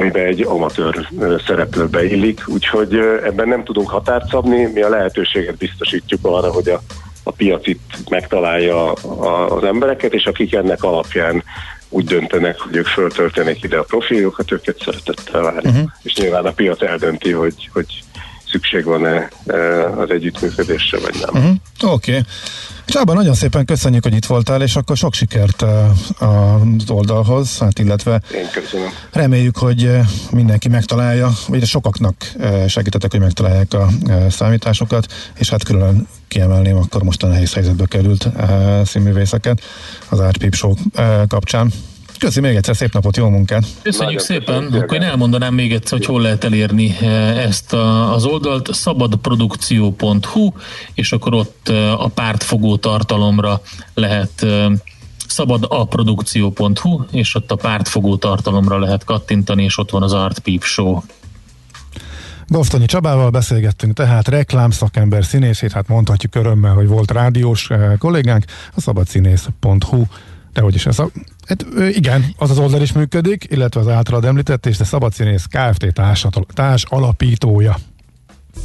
amiben 0.00 0.26
egy 0.26 0.42
amatőr 0.42 1.08
szereplő 1.46 1.86
beillik, 1.86 2.42
úgyhogy 2.46 2.94
ebben 3.24 3.48
nem 3.48 3.64
tudunk 3.64 3.88
határt 3.88 4.28
szabni, 4.28 4.70
mi 4.74 4.82
a 4.82 4.88
lehetőséget 4.88 5.56
biztosítjuk 5.56 6.20
arra, 6.22 6.52
hogy 6.52 6.68
a, 6.68 6.80
a 7.22 7.30
piac 7.30 7.66
itt 7.66 7.94
megtalálja 8.08 8.92
az 8.92 9.64
embereket, 9.64 10.14
és 10.14 10.24
akik 10.24 10.54
ennek 10.54 10.82
alapján 10.82 11.42
úgy 11.88 12.04
döntenek, 12.04 12.60
hogy 12.60 12.76
ők 12.76 12.86
föltöltenek 12.86 13.62
ide 13.62 13.78
a 13.78 13.82
profiljukat, 13.82 14.52
őket 14.52 14.82
szeretettel 14.84 15.42
várjuk. 15.42 15.64
Uh-huh. 15.64 15.90
És 16.02 16.14
nyilván 16.14 16.44
a 16.44 16.50
piac 16.50 16.82
eldönti, 16.82 17.30
hogy, 17.30 17.70
hogy 17.72 18.02
szükség 18.50 18.84
van-e 18.84 19.28
az 19.96 20.10
együttműködésre, 20.10 20.98
vagy 20.98 21.14
nem. 21.20 21.42
Uh-huh. 21.42 21.92
Oké. 21.92 22.10
Okay. 22.10 22.22
Csaba, 22.90 23.12
nagyon 23.14 23.34
szépen 23.34 23.64
köszönjük, 23.64 24.02
hogy 24.02 24.14
itt 24.14 24.26
voltál, 24.26 24.62
és 24.62 24.76
akkor 24.76 24.96
sok 24.96 25.14
sikert 25.14 25.62
az 26.18 26.90
oldalhoz, 26.90 27.58
hát 27.58 27.78
illetve 27.78 28.22
Én 28.34 28.50
köszönöm. 28.52 28.88
reméljük, 29.12 29.56
hogy 29.56 29.90
mindenki 30.30 30.68
megtalálja, 30.68 31.32
vagy 31.48 31.64
sokaknak 31.64 32.14
segítetek, 32.68 33.10
hogy 33.10 33.20
megtalálják 33.20 33.74
a 33.74 33.88
számításokat, 34.30 35.06
és 35.38 35.50
hát 35.50 35.64
külön 35.64 36.06
kiemelném 36.28 36.76
akkor 36.76 37.02
most 37.02 37.22
a 37.22 37.26
nehéz 37.26 37.52
helyzetbe 37.52 37.86
került 37.86 38.28
színművészeket 38.84 39.60
az 40.08 40.18
Peep 40.38 40.54
Show 40.54 40.74
kapcsán. 41.28 41.72
Köszi 42.20 42.40
még 42.40 42.56
egyszer, 42.56 42.76
szép 42.76 42.92
napot, 42.92 43.16
jó 43.16 43.28
munkát! 43.28 43.64
Köszönjük 43.82 43.98
Nagyon 43.98 44.40
szépen, 44.40 44.62
köszönjük. 44.62 44.82
akkor 44.82 44.96
én 44.96 45.02
elmondanám 45.02 45.54
még 45.54 45.72
egyszer, 45.72 45.98
hogy 45.98 46.06
hol 46.06 46.20
lehet 46.20 46.44
elérni 46.44 46.96
eh, 47.00 47.44
ezt 47.44 47.72
a, 47.72 48.14
az 48.14 48.24
oldalt, 48.24 48.74
szabadprodukció.hu, 48.74 50.52
és 50.94 51.12
akkor 51.12 51.34
ott 51.34 51.68
eh, 51.68 52.00
a 52.04 52.08
pártfogó 52.08 52.76
tartalomra 52.76 53.60
lehet 53.94 54.42
eh, 54.42 54.66
szabadaprodukció.hu, 55.28 57.04
és 57.10 57.34
ott 57.34 57.50
a 57.50 57.56
pártfogó 57.56 58.16
tartalomra 58.16 58.78
lehet 58.78 59.04
kattintani, 59.04 59.64
és 59.64 59.78
ott 59.78 59.90
van 59.90 60.02
az 60.02 60.12
Art 60.12 60.38
Peep 60.38 60.62
Show. 60.62 61.00
Goftonyi 62.46 62.86
Csabával 62.86 63.30
beszélgettünk, 63.30 63.92
tehát 63.94 64.28
reklám 64.28 64.70
szakember 64.70 65.24
színészét, 65.24 65.72
hát 65.72 65.88
mondhatjuk 65.88 66.34
örömmel, 66.34 66.74
hogy 66.74 66.88
volt 66.88 67.10
rádiós 67.10 67.68
kollégánk, 67.98 68.44
a 68.74 68.80
szabadszínész.hu 68.80 70.04
de 70.52 70.60
hogy 70.60 70.74
is 70.74 70.86
ez 70.86 70.98
a, 70.98 71.10
hát, 71.50 71.88
igen, 71.96 72.24
az 72.36 72.50
az 72.50 72.58
oldal 72.58 72.82
is 72.82 72.92
működik, 72.92 73.46
illetve 73.50 73.80
az 73.80 73.88
általad 73.88 74.24
említett, 74.24 74.66
és 74.66 74.80
a 74.80 74.84
Szabadszínész 74.84 75.44
Kft. 75.44 75.92
Társ, 75.92 76.26
társ 76.54 76.84
alapítója. 76.88 77.76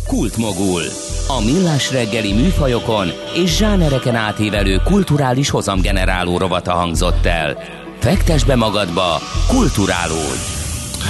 Kultmogul. 0.07 0.81
A 1.27 1.43
millás 1.45 1.91
reggeli 1.91 2.33
műfajokon 2.33 3.07
és 3.35 3.57
zsánereken 3.57 4.15
átívelő 4.15 4.81
kulturális 4.83 5.49
hozamgeneráló 5.49 6.37
rovata 6.37 6.73
hangzott 6.73 7.25
el. 7.25 7.57
Fektes 7.99 8.43
be 8.43 8.55
magadba, 8.55 9.19
kulturálódj! 9.47 10.39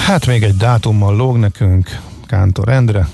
Hát 0.06 0.26
még 0.26 0.44
egy 0.44 0.56
dátummal 0.56 1.16
lóg 1.16 1.38
nekünk, 1.38 2.00
Kántor 2.26 2.70
Endre. 2.70 3.08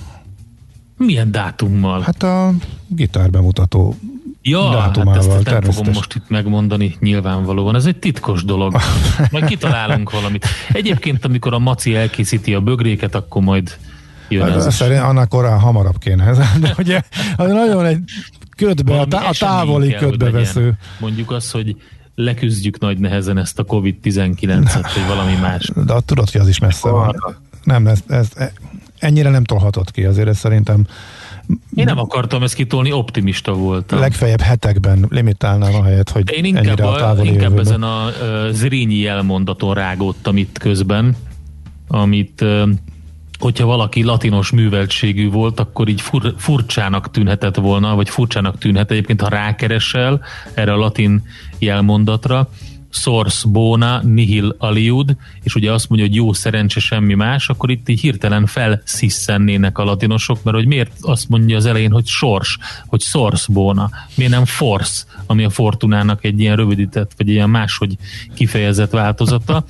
Milyen 0.97 1.31
dátummal? 1.31 2.01
Hát 2.01 2.23
a 2.23 2.53
gitárbemutató 2.87 3.95
Ja, 4.41 4.69
dátumával, 4.69 5.13
hát 5.13 5.47
ezt 5.47 5.49
nem 5.49 5.71
fogom 5.71 5.93
most 5.93 6.15
itt 6.15 6.29
megmondani 6.29 6.95
nyilvánvalóan. 6.99 7.75
Ez 7.75 7.85
egy 7.85 7.97
titkos 7.97 8.43
dolog. 8.43 8.75
Majd 9.31 9.45
kitalálunk 9.45 10.11
valamit. 10.19 10.45
Egyébként, 10.71 11.25
amikor 11.25 11.53
a 11.53 11.59
Maci 11.59 11.95
elkészíti 11.95 12.53
a 12.53 12.61
bögréket, 12.61 13.15
akkor 13.15 13.41
majd 13.41 13.77
jön 14.29 14.51
hát, 14.51 14.65
ez. 14.65 14.75
Szerint 14.75 15.01
annak 15.01 15.29
korán 15.29 15.59
hamarabb 15.59 15.97
kéne 15.97 16.25
ez. 16.25 16.37
De 16.59 16.73
ugye 16.77 17.01
az 17.35 17.51
nagyon 17.51 17.85
egy 17.85 17.99
ködbe, 18.57 18.99
a, 18.99 19.05
tá- 19.05 19.25
a 19.25 19.33
távoli 19.39 19.89
kell, 19.89 19.99
ködbe 19.99 20.29
vesző. 20.29 20.73
Mondjuk 20.99 21.31
az, 21.31 21.51
hogy 21.51 21.75
leküzdjük 22.15 22.79
nagy 22.79 22.97
nehezen 22.97 23.37
ezt 23.37 23.59
a 23.59 23.63
COVID-19-et, 23.63 24.91
vagy 24.95 25.07
valami 25.07 25.35
más. 25.41 25.71
De 25.85 25.93
tudod, 26.05 26.29
hogy 26.29 26.41
az 26.41 26.47
is 26.47 26.59
messze 26.59 26.89
van. 26.89 27.35
Nem, 27.63 27.87
ez, 27.87 27.99
ez, 28.07 28.27
ennyire 28.99 29.29
nem 29.29 29.43
tolhatott 29.43 29.91
ki, 29.91 30.03
azért 30.03 30.27
ez 30.27 30.37
szerintem 30.37 30.85
én 31.75 31.85
nem 31.85 31.99
akartam 31.99 32.43
ezt 32.43 32.53
kitolni, 32.53 32.91
optimista 32.91 33.53
voltam. 33.53 33.99
Legfeljebb 33.99 34.41
hetekben 34.41 35.05
limitálnám 35.09 35.75
a 35.75 35.83
helyet, 35.83 36.09
hogy 36.09 36.31
Én 36.31 36.45
inkább, 36.45 36.79
a, 36.79 37.09
a 37.09 37.23
inkább 37.23 37.59
ezen 37.59 37.83
a 37.83 38.07
uh, 38.07 38.51
Zrínyi 38.51 39.07
elmondaton 39.07 39.73
rágódtam 39.73 40.37
itt 40.37 40.57
közben, 40.57 41.15
amit 41.87 42.41
uh, 42.41 42.69
hogyha 43.39 43.65
valaki 43.65 44.03
latinos 44.03 44.51
műveltségű 44.51 45.29
volt, 45.29 45.59
akkor 45.59 45.87
így 45.87 46.01
fur, 46.01 46.33
furcsának 46.37 47.11
tűnhetett 47.11 47.55
volna, 47.55 47.95
vagy 47.95 48.09
furcsának 48.09 48.57
tűnhet 48.57 48.91
egyébként, 48.91 49.21
ha 49.21 49.27
rákeresel 49.27 50.21
erre 50.53 50.73
a 50.73 50.77
latin 50.77 51.23
jelmondatra, 51.59 52.49
source 52.91 53.47
bona 53.47 54.01
nihil 54.01 54.55
aliud, 54.57 55.15
és 55.43 55.55
ugye 55.55 55.71
azt 55.71 55.89
mondja, 55.89 56.07
hogy 56.07 56.15
jó 56.15 56.33
szerencse 56.33 56.79
semmi 56.79 57.13
más, 57.13 57.49
akkor 57.49 57.69
itt 57.69 57.89
így 57.89 57.99
hirtelen 57.99 58.45
felszisszennének 58.45 59.77
a 59.77 59.83
latinosok, 59.83 60.43
mert 60.43 60.57
hogy 60.57 60.67
miért 60.67 60.91
azt 61.01 61.29
mondja 61.29 61.55
az 61.57 61.65
elején, 61.65 61.91
hogy 61.91 62.07
sors, 62.07 62.57
hogy 62.85 63.01
source 63.01 63.45
bona, 63.53 63.89
miért 64.15 64.31
nem 64.31 64.45
force, 64.45 65.03
ami 65.25 65.43
a 65.43 65.49
fortunának 65.49 66.23
egy 66.23 66.39
ilyen 66.39 66.55
rövidített, 66.55 67.11
vagy 67.17 67.27
ilyen 67.27 67.49
máshogy 67.49 67.97
kifejezett 68.35 68.91
változata. 68.91 69.63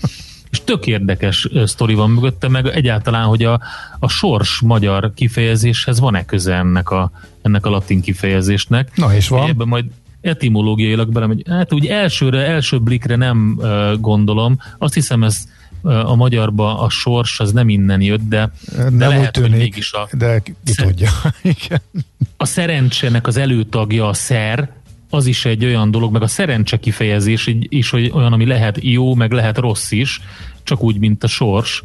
És 0.50 0.62
tök 0.64 0.88
érdekes 0.88 1.48
sztori 1.66 1.94
van 1.94 2.10
mögötte, 2.10 2.48
meg 2.48 2.68
egyáltalán, 2.68 3.26
hogy 3.26 3.44
a, 3.44 3.62
a 4.00 4.08
sors 4.08 4.62
magyar 4.62 5.12
kifejezéshez 5.16 6.00
van-e 6.00 6.26
köze 6.26 6.56
ennek 6.56 6.90
a, 6.90 7.12
ennek 7.42 7.66
a 7.66 7.70
latin 7.70 8.02
kifejezésnek. 8.02 8.96
Na 8.96 9.16
és 9.16 9.28
van. 9.28 9.50
Ebben 9.50 9.68
majd 9.68 9.86
etimológiailag 10.22 11.12
belemegy. 11.12 11.44
Hát 11.50 11.74
úgy 11.74 11.86
elsőre, 11.86 12.46
első 12.46 12.80
blikre 12.80 13.16
nem 13.16 13.56
uh, 13.58 14.00
gondolom. 14.00 14.58
Azt 14.78 14.94
hiszem 14.94 15.24
ez 15.24 15.44
uh, 15.82 16.10
a 16.10 16.16
magyarba 16.16 16.80
a 16.80 16.90
sors 16.90 17.40
az 17.40 17.52
nem 17.52 17.70
innen 17.70 18.02
jött, 18.02 18.28
de, 18.30 18.52
nem 18.78 18.98
de 18.98 19.08
lehet, 19.08 19.32
tűnik, 19.32 19.50
hogy 19.52 19.60
mégis 19.60 19.94
a... 19.94 20.08
De 20.12 20.40
ki 20.40 20.54
tudja. 20.76 21.10
a 22.38 22.46
szerencsének 22.46 23.28
az 23.28 23.38
előtagja 23.38 24.08
a 24.08 24.14
szer, 24.14 24.70
az 25.10 25.26
is 25.26 25.46
egy 25.46 25.66
olyan 25.66 25.92
dolog, 25.92 26.12
meg 26.12 26.22
a 26.22 26.28
szerencse 26.28 26.78
kifejezés 26.78 27.56
is, 27.60 27.90
hogy 27.90 28.12
olyan, 28.14 28.34
ami 28.34 28.46
lehet 28.46 28.78
jó, 28.82 29.16
meg 29.16 29.32
lehet 29.32 29.58
rossz 29.58 29.92
is, 29.92 30.22
csak 30.64 30.84
úgy, 30.84 31.00
mint 31.00 31.24
a 31.24 31.28
sors. 31.28 31.84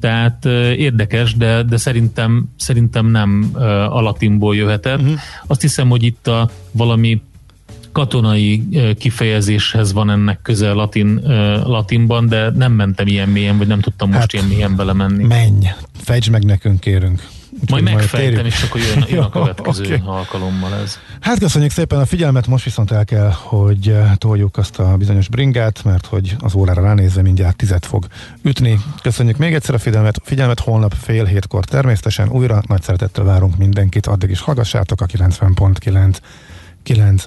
Tehát 0.00 0.44
érdekes, 0.76 1.34
de, 1.34 1.62
de 1.62 1.76
szerintem, 1.76 2.48
szerintem 2.56 3.06
nem 3.06 3.50
a 3.90 4.00
latinból 4.00 4.56
jöhetett. 4.56 5.00
Uh-huh. 5.00 5.18
Azt 5.46 5.60
hiszem, 5.60 5.88
hogy 5.88 6.02
itt 6.02 6.26
a 6.26 6.50
valami 6.70 7.22
katonai 7.94 8.68
kifejezéshez 8.98 9.92
van 9.92 10.10
ennek 10.10 10.38
köze 10.42 10.72
latin, 10.72 11.20
latinban, 11.64 12.28
de 12.28 12.50
nem 12.50 12.72
mentem 12.72 13.06
ilyen 13.06 13.28
mélyen, 13.28 13.58
vagy 13.58 13.66
nem 13.66 13.80
tudtam 13.80 14.08
most 14.08 14.20
hát, 14.20 14.32
ilyen 14.32 14.46
mélyen 14.46 14.76
belemenni. 14.76 15.24
Menj, 15.24 15.66
fejtsd 16.02 16.30
meg 16.30 16.44
nekünk, 16.44 16.80
kérünk. 16.80 17.22
Majd 17.68 17.84
megfejtem, 17.84 18.46
és 18.46 18.62
akkor 18.62 18.80
jön, 18.80 19.04
jön 19.08 19.22
a 19.22 19.30
következő 19.38 19.84
okay. 19.84 20.00
alkalommal 20.04 20.74
ez. 20.74 20.98
Hát 21.20 21.38
köszönjük 21.38 21.70
szépen 21.70 22.00
a 22.00 22.06
figyelmet, 22.06 22.46
most 22.46 22.64
viszont 22.64 22.90
el 22.90 23.04
kell, 23.04 23.30
hogy 23.34 23.96
toljuk 24.14 24.56
azt 24.56 24.78
a 24.78 24.96
bizonyos 24.96 25.28
bringát, 25.28 25.84
mert 25.84 26.06
hogy 26.06 26.36
az 26.38 26.54
órára 26.54 26.82
ránézve 26.82 27.22
mindjárt 27.22 27.56
tizet 27.56 27.86
fog 27.86 28.06
ütni. 28.42 28.78
Köszönjük 29.02 29.36
még 29.36 29.54
egyszer 29.54 29.74
a 29.74 29.78
figyelmet, 29.78 30.20
figyelmet 30.24 30.60
holnap 30.60 30.94
fél 31.00 31.24
hétkor 31.24 31.64
természetesen 31.64 32.28
újra 32.28 32.62
nagy 32.68 32.82
szeretettel 32.82 33.24
várunk 33.24 33.56
mindenkit, 33.56 34.06
addig 34.06 34.30
is 34.30 34.40
hallgassátok 34.40 35.00
a 35.00 35.06
90.9 35.06 36.16
9 36.82 37.26